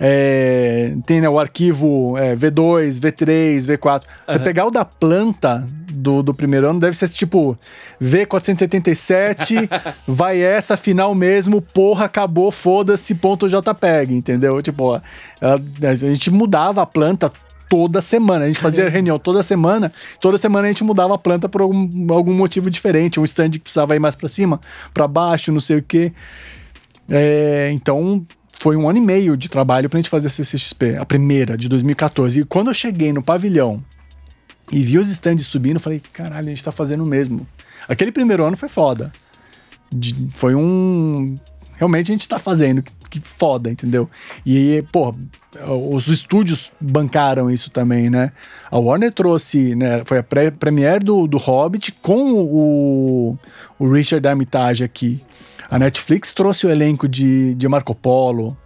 [0.00, 4.02] É, tem né, o arquivo é, V2, V3, V4.
[4.26, 7.58] Você pegar o da planta do, do primeiro ano, deve ser tipo
[8.00, 9.68] V477,
[10.06, 14.62] vai essa final mesmo, porra, acabou, foda-se, ponto JPEG, entendeu?
[14.62, 15.02] Tipo, a,
[15.40, 17.32] a, a gente mudava a planta
[17.68, 18.44] toda semana.
[18.44, 19.92] A gente fazia reunião toda semana.
[20.20, 23.20] Toda semana a gente mudava a planta por algum, algum motivo diferente.
[23.20, 24.60] Um stand que precisava ir mais para cima,
[24.94, 26.12] para baixo, não sei o quê.
[27.10, 28.26] É, então,
[28.60, 31.68] foi um ano e meio de trabalho pra gente fazer a CCXP, a primeira, de
[31.68, 32.40] 2014.
[32.40, 33.82] E quando eu cheguei no pavilhão
[34.70, 37.46] e vi os stands subindo, falei, caralho, a gente tá fazendo o mesmo.
[37.88, 39.12] Aquele primeiro ano foi foda.
[39.90, 41.38] De, foi um.
[41.78, 44.10] Realmente a gente tá fazendo, que, que foda, entendeu?
[44.44, 45.14] E, pô,
[45.90, 48.32] os estúdios bancaram isso também, né?
[48.70, 50.02] A Warner trouxe, né?
[50.04, 53.38] Foi a premiere do, do Hobbit com o,
[53.78, 55.22] o Richard Armitage aqui.
[55.70, 58.56] A Netflix trouxe o elenco de, de Marco Polo.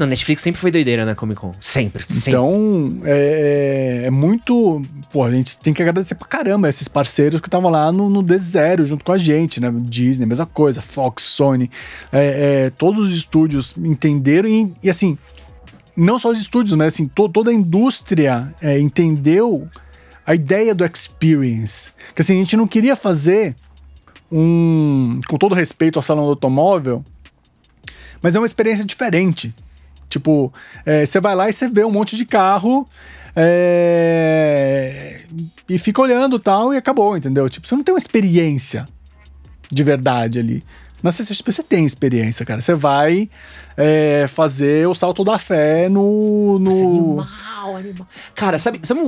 [0.00, 1.52] Não, Netflix sempre foi doideira na Comic Con.
[1.60, 2.30] Sempre, sempre.
[2.30, 4.80] Então, é, é, muito.
[5.12, 8.24] Pô, a gente tem que agradecer pra caramba esses parceiros que estavam lá no, no
[8.24, 9.70] D0 junto com a gente, né?
[9.70, 11.70] Disney, mesma coisa, Fox, Sony.
[12.10, 15.18] É, é, todos os estúdios entenderam e, e, assim,
[15.94, 19.68] não só os estúdios, mas assim, to, toda a indústria é, entendeu
[20.24, 21.92] a ideia do experience.
[22.14, 23.54] Que assim, a gente não queria fazer
[24.32, 25.20] um.
[25.28, 27.04] Com todo respeito ao salão do automóvel,
[28.22, 29.54] mas é uma experiência diferente.
[30.10, 30.52] Tipo,
[30.84, 32.86] é, você vai lá e você vê um monte de carro
[33.34, 35.20] é,
[35.68, 37.48] e fica olhando tal e acabou, entendeu?
[37.48, 38.86] Tipo, você não tem uma experiência
[39.70, 40.64] de verdade ali.
[41.02, 42.60] Na CCXP você tem experiência, cara.
[42.60, 43.30] Você vai
[43.76, 46.58] é, fazer o salto da fé no.
[46.58, 47.20] no...
[47.20, 48.08] Animal, animal.
[48.34, 49.00] Cara, sabe, sabe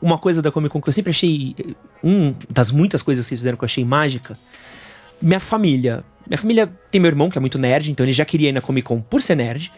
[0.00, 1.54] uma coisa da Comic Con que eu sempre achei.
[2.02, 4.36] Um das muitas coisas que eles fizeram que eu achei mágica?
[5.20, 6.02] Minha família.
[6.26, 8.60] Minha família tem meu irmão, que é muito nerd, então ele já queria ir na
[8.60, 9.72] Comic Con por ser nerd.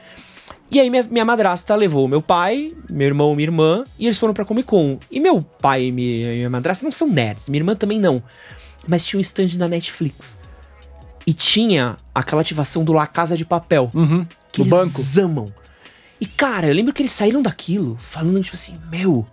[0.70, 4.32] E aí minha, minha madrasta levou meu pai, meu irmão, minha irmã, e eles foram
[4.32, 4.98] pra Comic Con.
[5.10, 8.22] E meu pai e minha, minha madrasta não são nerds, minha irmã também não.
[8.86, 10.38] Mas tinha um stand da Netflix.
[11.26, 13.90] E tinha aquela ativação do La Casa de Papel.
[13.94, 15.00] Uhum, que eles banco.
[15.18, 15.52] amam.
[16.20, 19.26] E cara, eu lembro que eles saíram daquilo falando tipo assim, meu,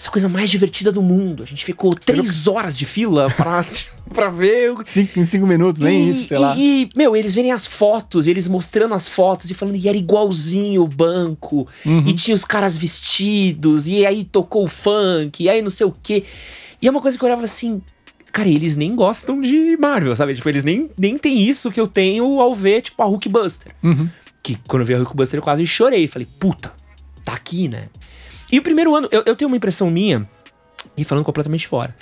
[0.00, 1.42] essa coisa mais divertida do mundo.
[1.42, 3.66] A gente ficou três horas de fila pra,
[4.14, 4.74] pra ver.
[4.86, 6.56] Cinco, em cinco minutos, nem e, isso, sei e, lá.
[6.56, 10.82] E, meu, eles verem as fotos, eles mostrando as fotos e falando, e era igualzinho
[10.82, 12.08] o banco, uhum.
[12.08, 15.94] e tinha os caras vestidos, e aí tocou o funk, e aí não sei o
[16.02, 16.24] quê.
[16.80, 17.82] E é uma coisa que eu olhava assim.
[18.32, 20.34] Cara, eles nem gostam de Marvel, sabe?
[20.34, 23.74] Tipo, eles nem, nem tem isso que eu tenho ao ver, tipo, a Hulkbuster.
[23.82, 24.08] Uhum.
[24.42, 26.06] Que quando eu vi a Hulkbuster eu quase chorei.
[26.06, 26.72] Falei, puta,
[27.24, 27.88] tá aqui, né?
[28.50, 30.28] E o primeiro ano, eu, eu tenho uma impressão minha,
[30.96, 31.94] e falando completamente fora,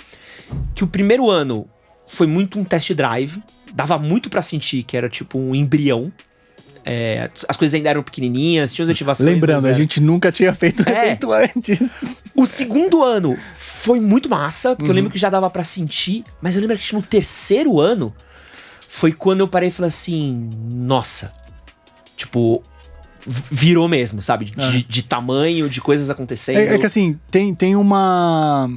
[0.73, 1.69] que o primeiro ano
[2.07, 3.41] foi muito um test drive,
[3.73, 6.11] dava muito para sentir que era tipo um embrião.
[6.85, 9.27] É, as coisas ainda eram pequenininhas, tinha as ativações.
[9.27, 11.07] Lembrando, a gente nunca tinha feito é.
[11.07, 12.23] evento antes.
[12.33, 14.89] O segundo ano foi muito massa, porque uhum.
[14.89, 18.15] eu lembro que já dava para sentir, mas eu lembro que no terceiro ano
[18.87, 21.31] foi quando eu parei e falei assim: nossa,
[22.17, 22.63] tipo,
[23.25, 24.45] virou mesmo, sabe?
[24.45, 24.83] De, é.
[24.87, 26.57] de, tamanho, de coisas acontecendo.
[26.57, 28.69] É, é, que assim, tem, tem uma.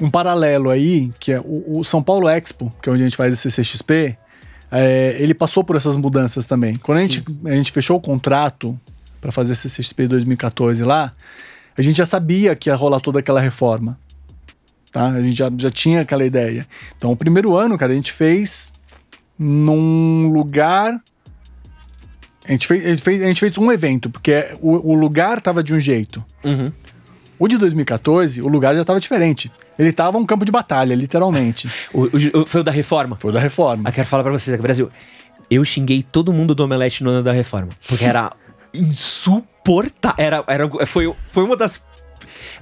[0.00, 3.16] Um paralelo aí, que é o, o, São Paulo Expo, que é onde a gente
[3.16, 4.16] faz esse CXP,
[4.70, 6.76] é, ele passou por essas mudanças também.
[6.76, 8.78] Quando a gente, a gente fechou o contrato
[9.20, 11.12] para fazer esse CXP 2014 lá,
[11.76, 13.98] a gente já sabia que ia rolar toda aquela reforma.
[14.92, 15.08] Tá?
[15.08, 16.66] A gente já, já tinha aquela ideia.
[16.96, 18.72] Então, o primeiro ano, cara, a gente fez
[19.38, 21.00] num lugar
[22.48, 25.40] a gente fez, a gente fez, a gente fez um evento, porque o, o lugar
[25.40, 26.24] tava de um jeito.
[26.42, 26.72] Uhum.
[27.38, 29.52] O de 2014, o lugar já tava diferente.
[29.78, 31.70] Ele tava um campo de batalha, literalmente.
[31.92, 33.16] o, o, foi o da reforma?
[33.16, 33.88] Foi o da reforma.
[33.88, 34.90] Eu quero falar pra vocês aqui, Brasil.
[35.50, 37.68] Eu xinguei todo mundo do Omelete no ano da reforma.
[37.86, 38.32] Porque era
[38.74, 40.16] insuportável.
[40.18, 41.84] Era, era, foi, foi uma das.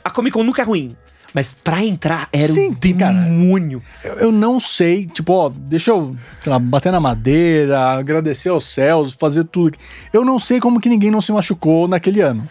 [0.04, 0.96] A Comic Con nunca é ruim.
[1.35, 3.82] Mas pra entrar era Sim, um demônio.
[4.03, 6.16] Cara, eu, eu, não sei, tipo, ó, deixa eu
[6.47, 9.77] lá, bater na madeira, agradecer aos céus, fazer tudo.
[10.12, 12.48] Eu não sei como que ninguém não se machucou naquele ano.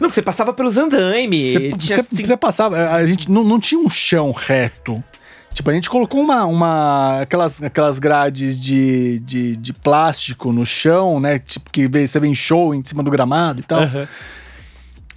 [0.00, 1.52] Não, você passava pelos andaimes.
[1.52, 5.02] Você, tinha, você, você passava, a gente não, não tinha um chão reto.
[5.54, 11.18] Tipo, a gente colocou uma, uma aquelas, aquelas grades de, de, de plástico no chão,
[11.18, 11.38] né?
[11.38, 13.80] Tipo, que você vê em show em cima do gramado e tal.
[13.80, 14.06] Uhum.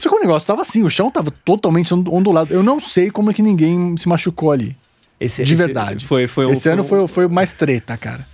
[0.01, 2.51] Só que o negócio tava assim, o chão tava totalmente ondulado.
[2.51, 4.75] Eu não sei como é que ninguém se machucou ali.
[5.19, 6.07] Esse, de esse verdade.
[6.07, 8.25] Foi, foi esse ano foi, foi mais treta, cara.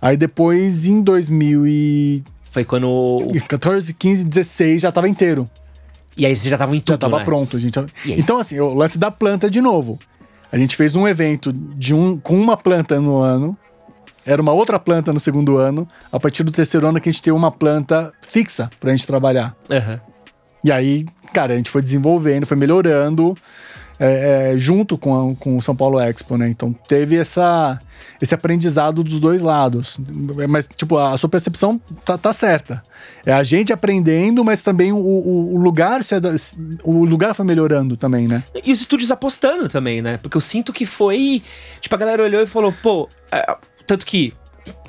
[0.00, 2.22] Aí depois, em 2000 e...
[2.44, 3.18] Foi quando...
[3.48, 5.50] 14, 15, 16, já tava inteiro.
[6.16, 7.24] E aí você já tava em tudo, Já tava né?
[7.24, 7.80] pronto, gente.
[8.06, 9.98] Então, assim, o lance da planta de novo.
[10.52, 13.58] A gente fez um evento de um, com uma planta no ano.
[14.24, 15.88] Era uma outra planta no segundo ano.
[16.12, 19.56] A partir do terceiro ano que a gente tem uma planta fixa pra gente trabalhar.
[19.68, 20.15] Uhum.
[20.64, 23.36] E aí, cara, a gente foi desenvolvendo, foi melhorando
[23.98, 26.48] é, é, junto com, a, com o São Paulo Expo, né?
[26.48, 27.80] Então teve essa,
[28.20, 29.98] esse aprendizado dos dois lados.
[30.48, 32.82] Mas, tipo, a sua percepção tá, tá certa.
[33.24, 36.14] É a gente aprendendo, mas também o, o, o lugar se,
[36.84, 38.42] o lugar foi melhorando também, né?
[38.64, 40.18] E os estúdios apostando também, né?
[40.18, 41.42] Porque eu sinto que foi.
[41.80, 43.08] Tipo, a galera olhou e falou, pô.
[43.32, 43.56] É,
[43.86, 44.34] tanto que,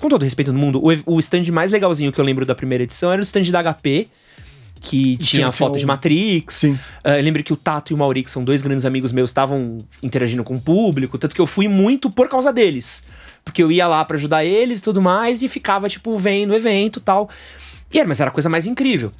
[0.02, 2.84] com todo respeito do mundo, o, o stand mais legalzinho que eu lembro da primeira
[2.84, 4.10] edição era o stand da HP
[4.80, 6.56] que tinha, tinha foto tinha de Matrix.
[6.56, 6.72] Sim.
[6.74, 9.30] Uh, eu lembro que o Tato e o Mauri, que são dois grandes amigos meus,
[9.30, 13.04] estavam interagindo com o público, tanto que eu fui muito por causa deles.
[13.44, 16.56] Porque eu ia lá para ajudar eles e tudo mais, e ficava, tipo, vendo o
[16.56, 17.30] evento e tal.
[17.94, 19.12] E era, mas era a coisa mais incrível.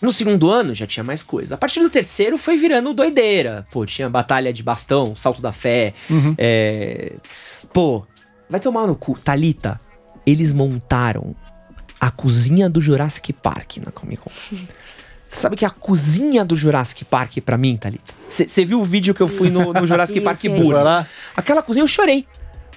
[0.00, 1.56] No segundo ano já tinha mais coisa.
[1.56, 3.66] A partir do terceiro foi virando doideira.
[3.70, 5.92] Pô, tinha batalha de bastão, salto da fé.
[6.08, 6.34] Uhum.
[6.38, 7.12] É...
[7.72, 8.06] Pô,
[8.48, 9.18] vai tomar no cu.
[9.18, 9.78] Talita,
[10.24, 11.36] eles montaram
[12.00, 14.30] a cozinha do Jurassic Park na Comic Con.
[15.28, 18.00] Você sabe que a cozinha do Jurassic Park, para mim, tá ali.
[18.28, 20.78] Você viu o vídeo que eu fui no, no Jurassic Park Burro?
[21.36, 22.26] Aquela cozinha eu chorei.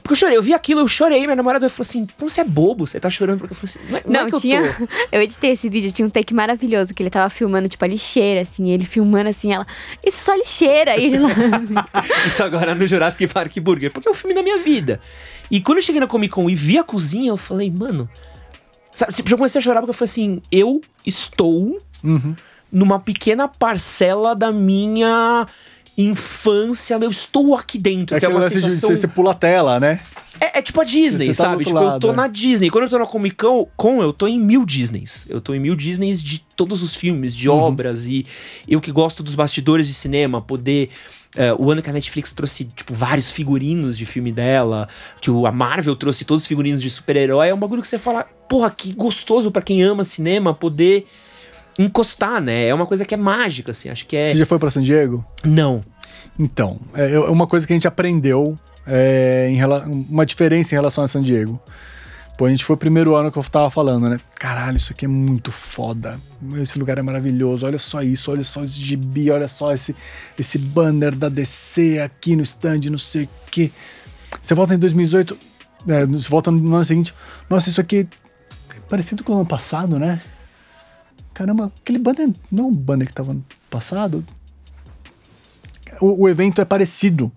[0.03, 1.21] Porque eu chorei, eu vi aquilo, eu chorei.
[1.21, 2.85] Minha namorada falou assim: Como você é bobo?
[2.85, 3.39] Você tá chorando?
[3.39, 4.59] Porque eu falei assim: Não, é, não, não é que tinha.
[4.59, 4.87] Eu, tô.
[5.13, 8.41] eu editei esse vídeo, tinha um take maravilhoso que ele tava filmando, tipo, a lixeira,
[8.41, 8.69] assim.
[8.69, 9.65] Ele filmando assim, ela.
[10.05, 10.97] Isso é só lixeira.
[10.97, 11.29] E ele lá.
[12.27, 13.91] Isso agora no Jurassic Park Burger.
[13.91, 14.99] Porque é o filme da minha vida.
[15.49, 18.09] E quando eu cheguei na Comic Con e vi a cozinha, eu falei: Mano.
[18.93, 22.35] Sabe, eu comecei a chorar porque eu falei assim: eu estou uhum.
[22.71, 25.47] numa pequena parcela da minha
[25.97, 28.15] infância, eu estou aqui dentro.
[28.15, 28.89] É que é uma sensação...
[28.89, 29.99] de, você, pula a tela, né?
[30.39, 31.63] É, é tipo a Disney, tá sabe?
[31.63, 32.15] Tipo, lado, eu tô é.
[32.15, 32.69] na Disney.
[32.69, 33.37] Quando eu tô na Comic
[33.75, 35.25] Con, eu tô em mil Disneys.
[35.29, 37.55] Eu tô em mil Disneys de todos os filmes, de uhum.
[37.55, 38.07] obras.
[38.07, 38.25] E
[38.67, 40.89] eu que gosto dos bastidores de cinema, poder
[41.35, 44.87] Uh, o ano que a Netflix trouxe, tipo, vários figurinos de filme dela,
[45.19, 47.97] que o, a Marvel trouxe todos os figurinos de super-herói, é um bagulho que você
[47.97, 51.05] fala, porra, que gostoso para quem ama cinema poder
[51.79, 52.67] encostar, né?
[52.67, 54.31] É uma coisa que é mágica, assim, acho que é...
[54.31, 55.25] Você já foi para San Diego?
[55.43, 55.83] Não.
[56.37, 59.59] Então, é, é uma coisa que a gente aprendeu, é, em,
[60.09, 61.59] uma diferença em relação a San Diego.
[62.43, 64.19] Pô, a gente foi o primeiro ano que eu tava falando, né?
[64.35, 66.19] Caralho, isso aqui é muito foda.
[66.57, 67.65] Esse lugar é maravilhoso.
[67.65, 69.95] Olha só isso, olha só esse gibi, olha só esse,
[70.37, 73.71] esse banner da DC aqui no stand, não sei o quê.
[74.41, 75.37] Você volta em 2018,
[75.87, 77.15] é, você volta no ano seguinte.
[77.49, 78.09] Nossa, isso aqui
[78.75, 80.21] é parecido com o ano passado, né?
[81.33, 84.21] Caramba, aquele banner não é um banner que tava no passado.
[86.01, 87.31] O, o evento é parecido.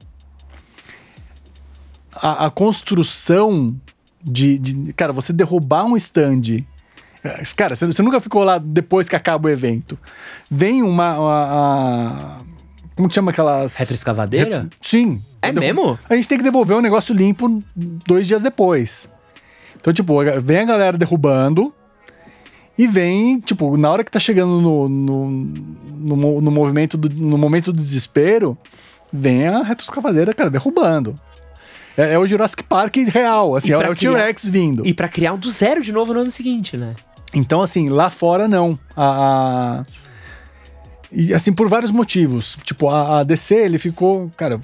[2.13, 3.81] A, a construção
[4.27, 6.65] de, de, Cara, você derrubar um stand.
[7.57, 9.99] Cara, você, nunca ficou lá depois que acaba o evento.
[10.51, 11.19] Vem uma.
[11.19, 12.39] uma, uma
[12.97, 13.77] como que chama aquelas.
[13.77, 14.63] Retroescavadeira?
[14.63, 15.23] Retro, sim.
[15.41, 15.99] É mesmo?
[16.09, 19.09] A gente tem que devolver o negócio limpo dois dias depois.
[19.77, 21.73] Então, tipo, vem a galera derrubando.
[22.79, 27.39] E vem, tipo, na hora que tá chegando no, no, no, no movimento do, no
[27.39, 28.59] momento do desespero,
[29.11, 31.19] vem a retroescavadeira, cara, derrubando.
[31.97, 34.87] É, é o Jurassic Park real, assim, é, o T-Rex vindo.
[34.87, 36.95] E para criar um do zero de novo no ano seguinte, né?
[37.35, 38.79] Então, assim, lá fora não.
[38.97, 39.85] A, a...
[41.11, 42.57] E assim, por vários motivos.
[42.65, 44.61] Tipo, a, a DC, ele ficou, cara,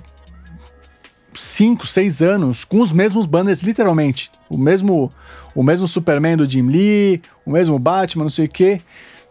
[1.34, 4.30] cinco, seis anos com os mesmos banners, literalmente.
[4.48, 5.10] O mesmo,
[5.54, 8.80] o mesmo Superman do Jim Lee, o mesmo Batman, não sei o quê.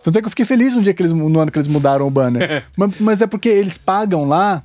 [0.03, 2.07] Tanto é que eu fiquei feliz no dia que eles, no ano que eles mudaram
[2.07, 2.65] o banner.
[2.75, 4.63] mas, mas, é porque eles pagam lá,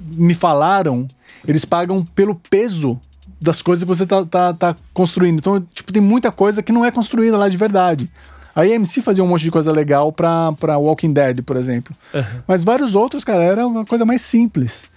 [0.00, 1.06] me falaram,
[1.46, 3.00] eles pagam pelo peso
[3.40, 5.38] das coisas que você tá, tá, tá construindo.
[5.38, 8.10] Então, tipo, tem muita coisa que não é construída lá de verdade.
[8.54, 11.94] A AMC fazia um monte de coisa legal pra, pra Walking Dead, por exemplo.
[12.12, 12.22] Uhum.
[12.46, 14.88] Mas vários outros, cara, era uma coisa mais simples.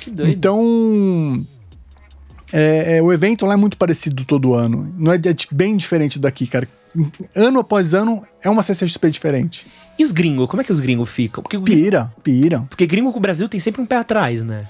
[0.00, 0.30] Que doido.
[0.30, 1.46] Então,
[2.52, 4.92] é, é, o evento lá é muito parecido todo ano.
[4.96, 6.68] Não é, é, bem diferente daqui, cara.
[7.34, 9.66] Ano após ano é uma CCXP diferente.
[9.98, 10.46] E os gringos?
[10.46, 11.42] Como é que os gringos ficam?
[11.42, 12.60] Porque pira, pira.
[12.68, 14.66] Porque gringo com o Brasil tem sempre um pé atrás, né?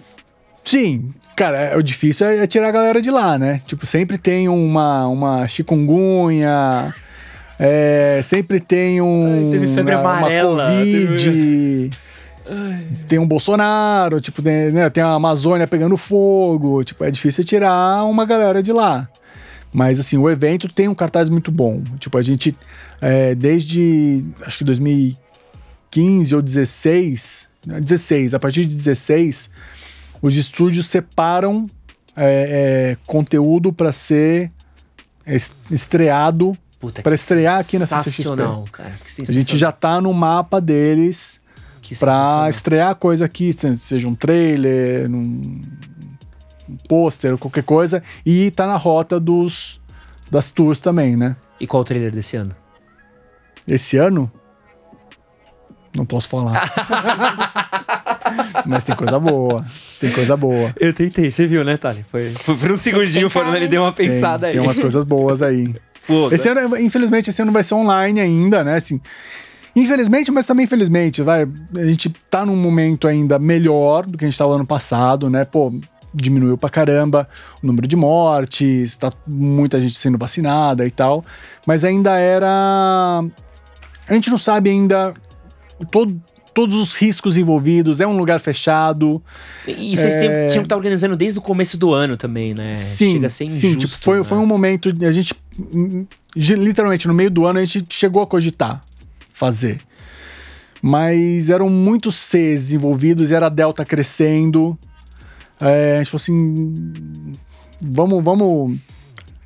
[0.66, 3.60] Sim, cara, é, o difícil é, é tirar a galera de lá, né?
[3.66, 6.92] Tipo, sempre tem uma, uma chikungunya,
[7.56, 9.44] é, sempre tem um.
[9.46, 10.64] Ai, teve febre uma, amarela.
[10.64, 11.24] Uma Covid.
[11.24, 11.90] Teve...
[13.08, 16.82] Tem um Bolsonaro, tipo, tem, né, tem a Amazônia pegando fogo.
[16.82, 19.08] Tipo, é difícil tirar uma galera de lá.
[19.72, 21.82] Mas, assim, o evento tem um cartaz muito bom.
[21.98, 22.56] Tipo, a gente,
[23.00, 29.50] é, desde, acho que 2015 ou 16, 16, a partir de 16,
[30.26, 31.70] os estúdios separam
[32.16, 34.50] é, é, conteúdo para ser
[35.70, 36.56] estreado,
[37.02, 38.36] para estrear aqui na CCXP.
[38.72, 38.98] Cara,
[39.28, 41.40] a gente já tá no mapa deles
[42.00, 45.62] para estrear coisa aqui, seja um trailer, um
[46.88, 49.80] pôster, qualquer coisa, e tá na rota dos
[50.28, 51.36] das tours também, né?
[51.60, 52.54] E qual o trailer desse ano?
[53.66, 54.30] Esse ano?
[55.96, 56.60] Não posso falar.
[58.64, 59.64] Mas tem coisa boa.
[60.00, 60.74] Tem coisa boa.
[60.78, 62.04] Eu tentei, você viu, né, Thali?
[62.10, 64.52] Foi, foi por um segundinho, foram, ele deu uma pensada tem, aí.
[64.54, 65.74] Tem umas coisas boas aí.
[66.06, 68.76] Pô, esse ano, infelizmente, esse ano vai ser online ainda, né?
[68.76, 69.00] Assim,
[69.76, 71.46] Infelizmente, mas também infelizmente, vai.
[71.76, 75.44] A gente tá num momento ainda melhor do que a gente tava ano passado, né?
[75.44, 75.70] Pô,
[76.14, 77.28] diminuiu pra caramba
[77.62, 81.22] o número de mortes, tá muita gente sendo vacinada e tal.
[81.66, 83.22] Mas ainda era.
[84.08, 85.12] A gente não sabe ainda
[85.90, 86.18] todo,
[86.56, 89.22] todos os riscos envolvidos, é um lugar fechado.
[89.68, 90.48] E vocês é...
[90.48, 92.72] tinham que estar tá organizando desde o começo do ano também, né?
[92.72, 94.24] Sim, Chega a ser injusto, sim, tipo, foi, né?
[94.24, 95.34] foi um momento, a gente,
[96.34, 98.80] literalmente, no meio do ano, a gente chegou a cogitar
[99.34, 99.82] fazer.
[100.80, 104.78] Mas eram muitos Cs envolvidos era a Delta crescendo.
[105.60, 107.32] É, a gente falou assim:
[107.82, 108.78] vamos, vamos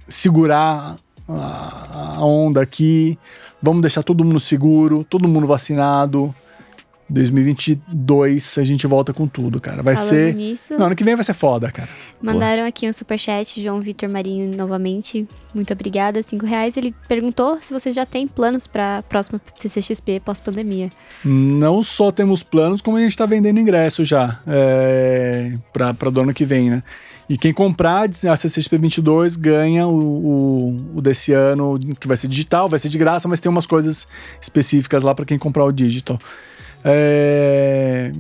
[0.09, 0.95] segurar
[1.29, 3.19] a, a onda aqui,
[3.61, 6.33] vamos deixar todo mundo seguro, todo mundo vacinado.
[7.11, 9.83] 2022 a gente volta com tudo, cara.
[9.83, 10.35] Vai Falando ser.
[10.35, 11.89] Nisso, não, ano que vem vai ser foda, cara.
[12.23, 12.69] Mandaram Pô.
[12.69, 15.27] aqui um superchat, João Vitor Marinho, novamente.
[15.55, 16.77] Muito obrigada, cinco reais.
[16.77, 20.91] Ele perguntou se vocês já têm planos para a próxima CCXP pós-pandemia.
[21.25, 26.33] Não só temos planos, como a gente está vendendo ingresso já é, para do ano
[26.33, 26.83] que vem, né?
[27.31, 32.27] E quem comprar a CCXP 22 ganha o, o, o, desse ano, que vai ser
[32.27, 34.09] digital, vai ser de graça, mas tem umas coisas
[34.43, 36.19] específicas lá para quem comprar o digital.
[36.85, 38.13] É...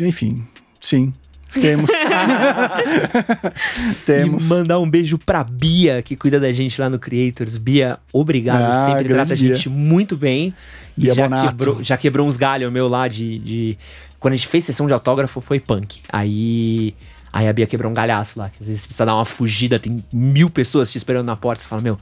[0.00, 0.44] enfim,
[0.80, 1.12] sim.
[1.60, 1.90] Temos.
[4.06, 4.44] Temos.
[4.44, 7.56] E mandar um beijo pra Bia, que cuida da gente lá no Creators.
[7.56, 8.72] Bia, obrigado.
[8.72, 10.54] Ah, sempre trata a gente muito bem.
[10.96, 13.78] E Bia já quebrou, já quebrou uns galhos meu lá de, de.
[14.18, 16.00] Quando a gente fez sessão de autógrafo, foi punk.
[16.10, 16.94] Aí.
[17.32, 20.04] Aí a Bia quebrou um galhaço lá, que às vezes precisa dar uma fugida, tem
[20.12, 21.62] mil pessoas te esperando na porta.
[21.62, 21.98] Você fala, meu,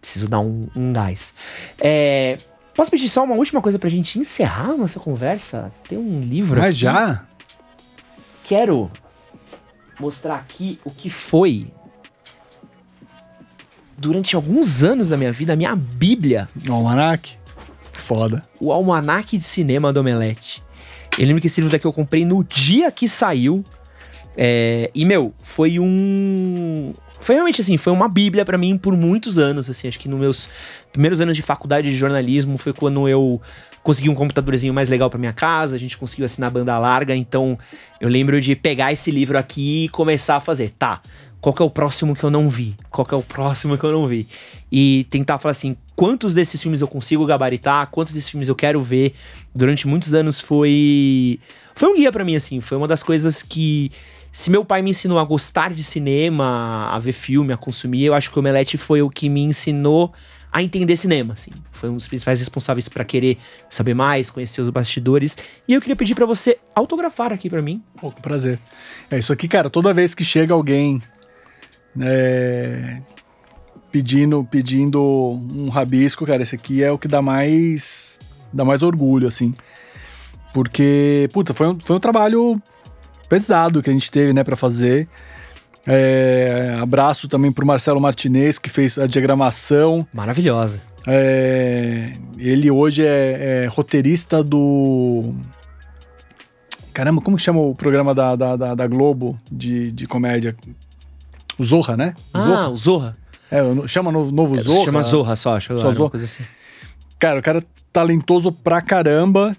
[0.00, 1.32] preciso dar um, um gás.
[1.80, 2.38] É.
[2.74, 5.72] Posso pedir só uma última coisa pra gente encerrar a nossa conversa?
[5.88, 6.82] Tem um livro Mas aqui.
[6.82, 7.24] já?
[8.42, 8.90] Quero
[9.98, 11.68] mostrar aqui o que foi
[13.96, 16.48] durante alguns anos da minha vida a minha bíblia.
[16.68, 17.38] O almanac?
[17.92, 18.42] Foda.
[18.60, 20.62] O almanac de cinema do Omelete.
[21.16, 23.64] Eu lembro que esse livro daqui eu comprei no dia que saiu.
[24.36, 26.92] É, e, meu, foi um
[27.24, 30.20] foi realmente assim, foi uma bíblia para mim por muitos anos, assim, acho que nos
[30.20, 30.50] meus
[30.92, 33.40] primeiros anos de faculdade de jornalismo foi quando eu
[33.82, 37.58] consegui um computadorzinho mais legal para minha casa, a gente conseguiu assinar banda larga, então
[37.98, 41.00] eu lembro de pegar esse livro aqui e começar a fazer, tá,
[41.40, 42.76] qual é o próximo que eu não vi?
[42.90, 44.26] Qual é o próximo que eu não vi?
[44.70, 48.80] E tentar falar assim, quantos desses filmes eu consigo gabaritar, quantos desses filmes eu quero
[48.80, 49.14] ver.
[49.54, 51.38] Durante muitos anos foi
[51.74, 53.90] foi um guia para mim assim, foi uma das coisas que
[54.34, 58.14] se meu pai me ensinou a gostar de cinema, a ver filme, a consumir, eu
[58.14, 60.12] acho que o Omelete foi o que me ensinou
[60.52, 61.52] a entender cinema, assim.
[61.70, 63.38] Foi um dos principais responsáveis para querer
[63.70, 65.38] saber mais, conhecer os bastidores.
[65.68, 67.80] E eu queria pedir para você autografar aqui para mim.
[68.00, 68.58] Pô, com prazer.
[69.08, 71.00] É isso aqui, cara, toda vez que chega alguém
[72.00, 73.00] é,
[73.92, 78.18] pedindo, pedindo um rabisco, cara, esse aqui é o que dá mais,
[78.52, 79.54] dá mais orgulho, assim.
[80.52, 82.60] Porque, puta, foi um, foi um trabalho
[83.34, 85.08] pesado que a gente teve, né, para fazer.
[85.84, 90.06] É, abraço também pro Marcelo Martinez, que fez a diagramação.
[90.12, 90.80] Maravilhosa.
[91.04, 95.34] É, ele hoje é, é, roteirista do.
[96.92, 100.54] Caramba, como chama o programa da, da, da, da Globo de, de comédia?
[101.58, 102.14] O Zorra, né?
[102.32, 102.68] O ah, Zorra.
[102.68, 103.16] o Zorra.
[103.50, 104.84] É, chama novo, novo é, Zorra.
[104.84, 105.76] Chama Zorra só, acho.
[105.76, 106.10] Só Zorra.
[106.10, 106.44] Coisa assim.
[107.18, 107.62] Cara, o cara é
[107.92, 109.56] talentoso pra caramba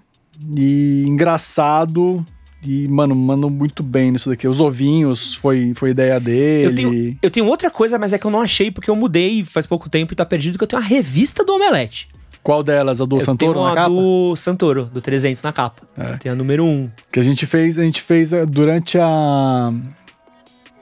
[0.56, 2.24] e engraçado.
[2.66, 4.48] E, mano, mandam muito bem nisso daqui.
[4.48, 6.66] Os ovinhos foi, foi ideia dele.
[6.66, 9.44] Eu tenho, eu tenho outra coisa, mas é que eu não achei porque eu mudei
[9.44, 12.08] faz pouco tempo e tá perdido, que eu tenho uma revista do Omelete.
[12.42, 13.00] Qual delas?
[13.00, 13.88] A do eu Santoro na capa?
[13.88, 15.82] do Santoro, do 300 na capa.
[15.96, 16.16] É.
[16.16, 16.90] Tem a número 1.
[17.12, 19.72] Que a gente fez, a gente fez eh, durante a...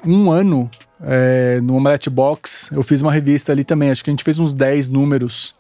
[0.06, 0.70] Um ano
[1.02, 3.90] é, no Omelette Box, eu fiz uma revista ali também.
[3.90, 5.54] Acho que a gente fez uns 10 números.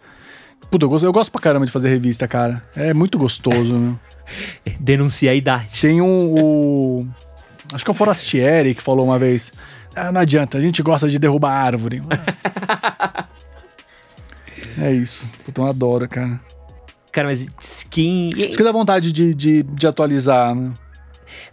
[0.70, 2.62] Puta, eu gosto, eu gosto pra caramba de fazer revista, cara.
[2.74, 3.98] É muito gostoso, meu.
[4.80, 5.80] Denuncia a idade.
[5.80, 6.34] Tem um.
[6.34, 7.06] O,
[7.72, 9.52] acho que é o Forastieri que falou uma vez.
[9.94, 12.02] Ah, não adianta, a gente gosta de derrubar árvore.
[14.80, 15.28] é isso.
[15.44, 16.40] Puta, eu adoro, cara.
[17.12, 18.30] Cara, mas skin.
[18.36, 20.72] Isso que dá vontade de, de, de atualizar, né?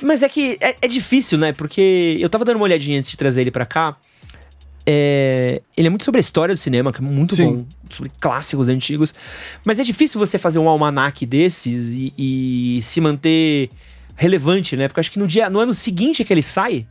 [0.01, 1.53] Mas é que é, é, difícil, né?
[1.53, 3.95] Porque eu tava dando uma olhadinha antes de trazer ele pra cá.
[4.85, 7.45] É, ele é muito sobre a história do cinema, que é muito Sim.
[7.45, 9.13] bom, sobre clássicos antigos.
[9.63, 13.69] Mas é difícil você fazer um almanac desses e, e, se manter
[14.15, 14.87] relevante, né?
[14.87, 16.85] Porque eu acho que no, dia, no ano seguinte que ele sai,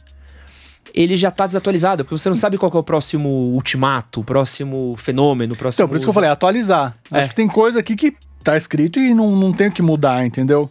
[0.94, 4.94] ele já tá desatualizado, porque você não sabe qual é o próximo ultimato, o próximo
[4.96, 5.84] fenômeno, o próximo.
[5.84, 6.96] Então, por isso que eu falei, atualizar.
[7.10, 7.20] É.
[7.20, 10.24] Acho que tem coisa aqui que tá escrito e não, não tem o que mudar,
[10.24, 10.70] entendeu?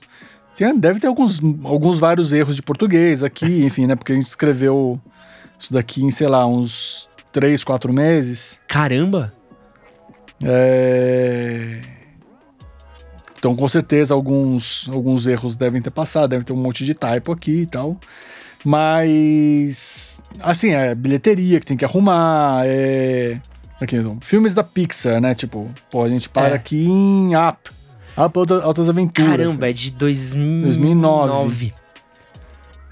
[0.56, 3.96] Tem, deve ter alguns, alguns vários erros de português aqui, enfim, né?
[3.96, 5.00] Porque a gente escreveu
[5.60, 8.60] isso daqui em, sei lá, uns três, quatro meses.
[8.68, 9.34] Caramba!
[10.44, 11.82] É...
[13.38, 17.32] Então, com certeza, alguns, alguns erros devem ter passado, deve ter um monte de typo
[17.32, 17.98] aqui e tal.
[18.66, 23.40] Mas, assim, é bilheteria que tem que arrumar, é...
[23.80, 25.34] Aqui, filmes da Pixar, né?
[25.34, 26.54] Tipo, pô, a gente para é.
[26.56, 27.72] aqui em Up.
[28.18, 29.38] Up Altas Aventuras.
[29.38, 30.64] Caramba, é de 2009.
[30.64, 31.74] 2009.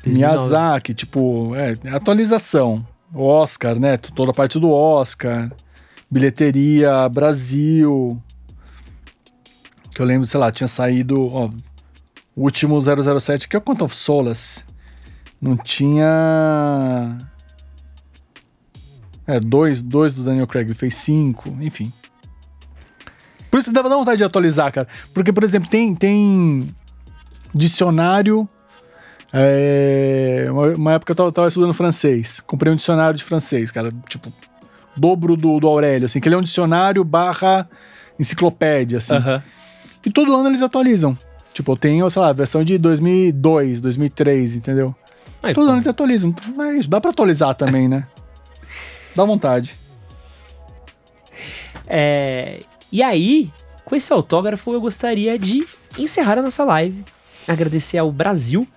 [0.05, 2.85] Miyazaki, tipo, é, atualização.
[3.19, 3.97] Oscar, né?
[3.97, 5.51] Toda a parte do Oscar.
[6.09, 8.21] Bilheteria, Brasil.
[9.93, 11.27] Que eu lembro, sei lá, tinha saído.
[11.27, 11.49] Ó,
[12.35, 14.63] o último 007, que é o Quantum of Solace.
[15.41, 17.17] Não tinha.
[19.25, 21.91] É, dois, dois do Daniel Craig, ele fez cinco, enfim.
[23.51, 24.87] Por isso dava vontade de atualizar, cara.
[25.13, 26.75] Porque, por exemplo, tem, tem
[27.53, 28.47] dicionário
[29.39, 32.41] é, uma, uma, época eu tava, tava, estudando francês.
[32.47, 33.91] Comprei um dicionário de francês, cara.
[34.09, 34.33] Tipo,
[34.95, 36.19] dobro do, do Aurélio, assim.
[36.19, 37.69] Que ele é um dicionário barra
[38.19, 39.13] enciclopédia, assim.
[40.03, 41.17] E todo ano eles atualizam.
[41.53, 44.95] Tipo, eu tenho, sei lá, a versão de 2002, 2003, entendeu?
[45.43, 45.69] Aí, todo pô.
[45.69, 46.29] ano eles atualizam.
[46.29, 46.89] Então, é isso.
[46.89, 48.07] Dá pra atualizar também, né?
[49.15, 49.77] Dá vontade.
[51.85, 52.61] É,
[52.91, 53.51] e aí,
[53.85, 55.65] com esse autógrafo, eu gostaria de
[55.97, 57.03] encerrar a nossa live.
[57.47, 58.67] Agradecer ao Brasil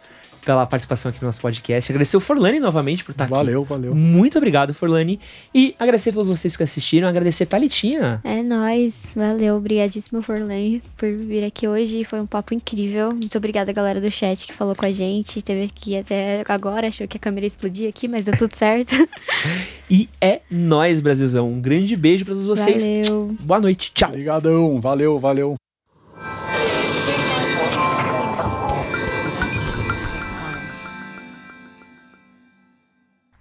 [0.45, 1.91] pela participação aqui no nosso podcast.
[1.91, 3.69] Agradecer o Forlani novamente por estar valeu, aqui.
[3.69, 3.95] Valeu, valeu.
[3.95, 5.21] Muito obrigado, Forlani.
[5.55, 7.09] E agradecer a todos vocês que assistiram.
[7.09, 8.21] Agradecer a Thalitinha.
[8.25, 9.07] É nóis.
[9.15, 9.57] Valeu.
[9.57, 12.05] Obrigadíssimo, Forlani, por vir aqui hoje.
[12.05, 13.13] Foi um papo incrível.
[13.13, 15.43] Muito obrigada, galera do chat que falou com a gente.
[15.43, 16.89] Teve aqui até agora.
[16.89, 18.95] Achou que a câmera ia explodir aqui, mas deu tudo certo.
[19.91, 21.49] e é nóis, Brasilzão.
[21.49, 22.83] Um grande beijo para todos vocês.
[22.83, 23.37] Valeu.
[23.41, 23.93] Boa noite.
[23.95, 24.11] Tchau.
[24.11, 24.81] Obrigadão.
[24.81, 25.55] Valeu, valeu.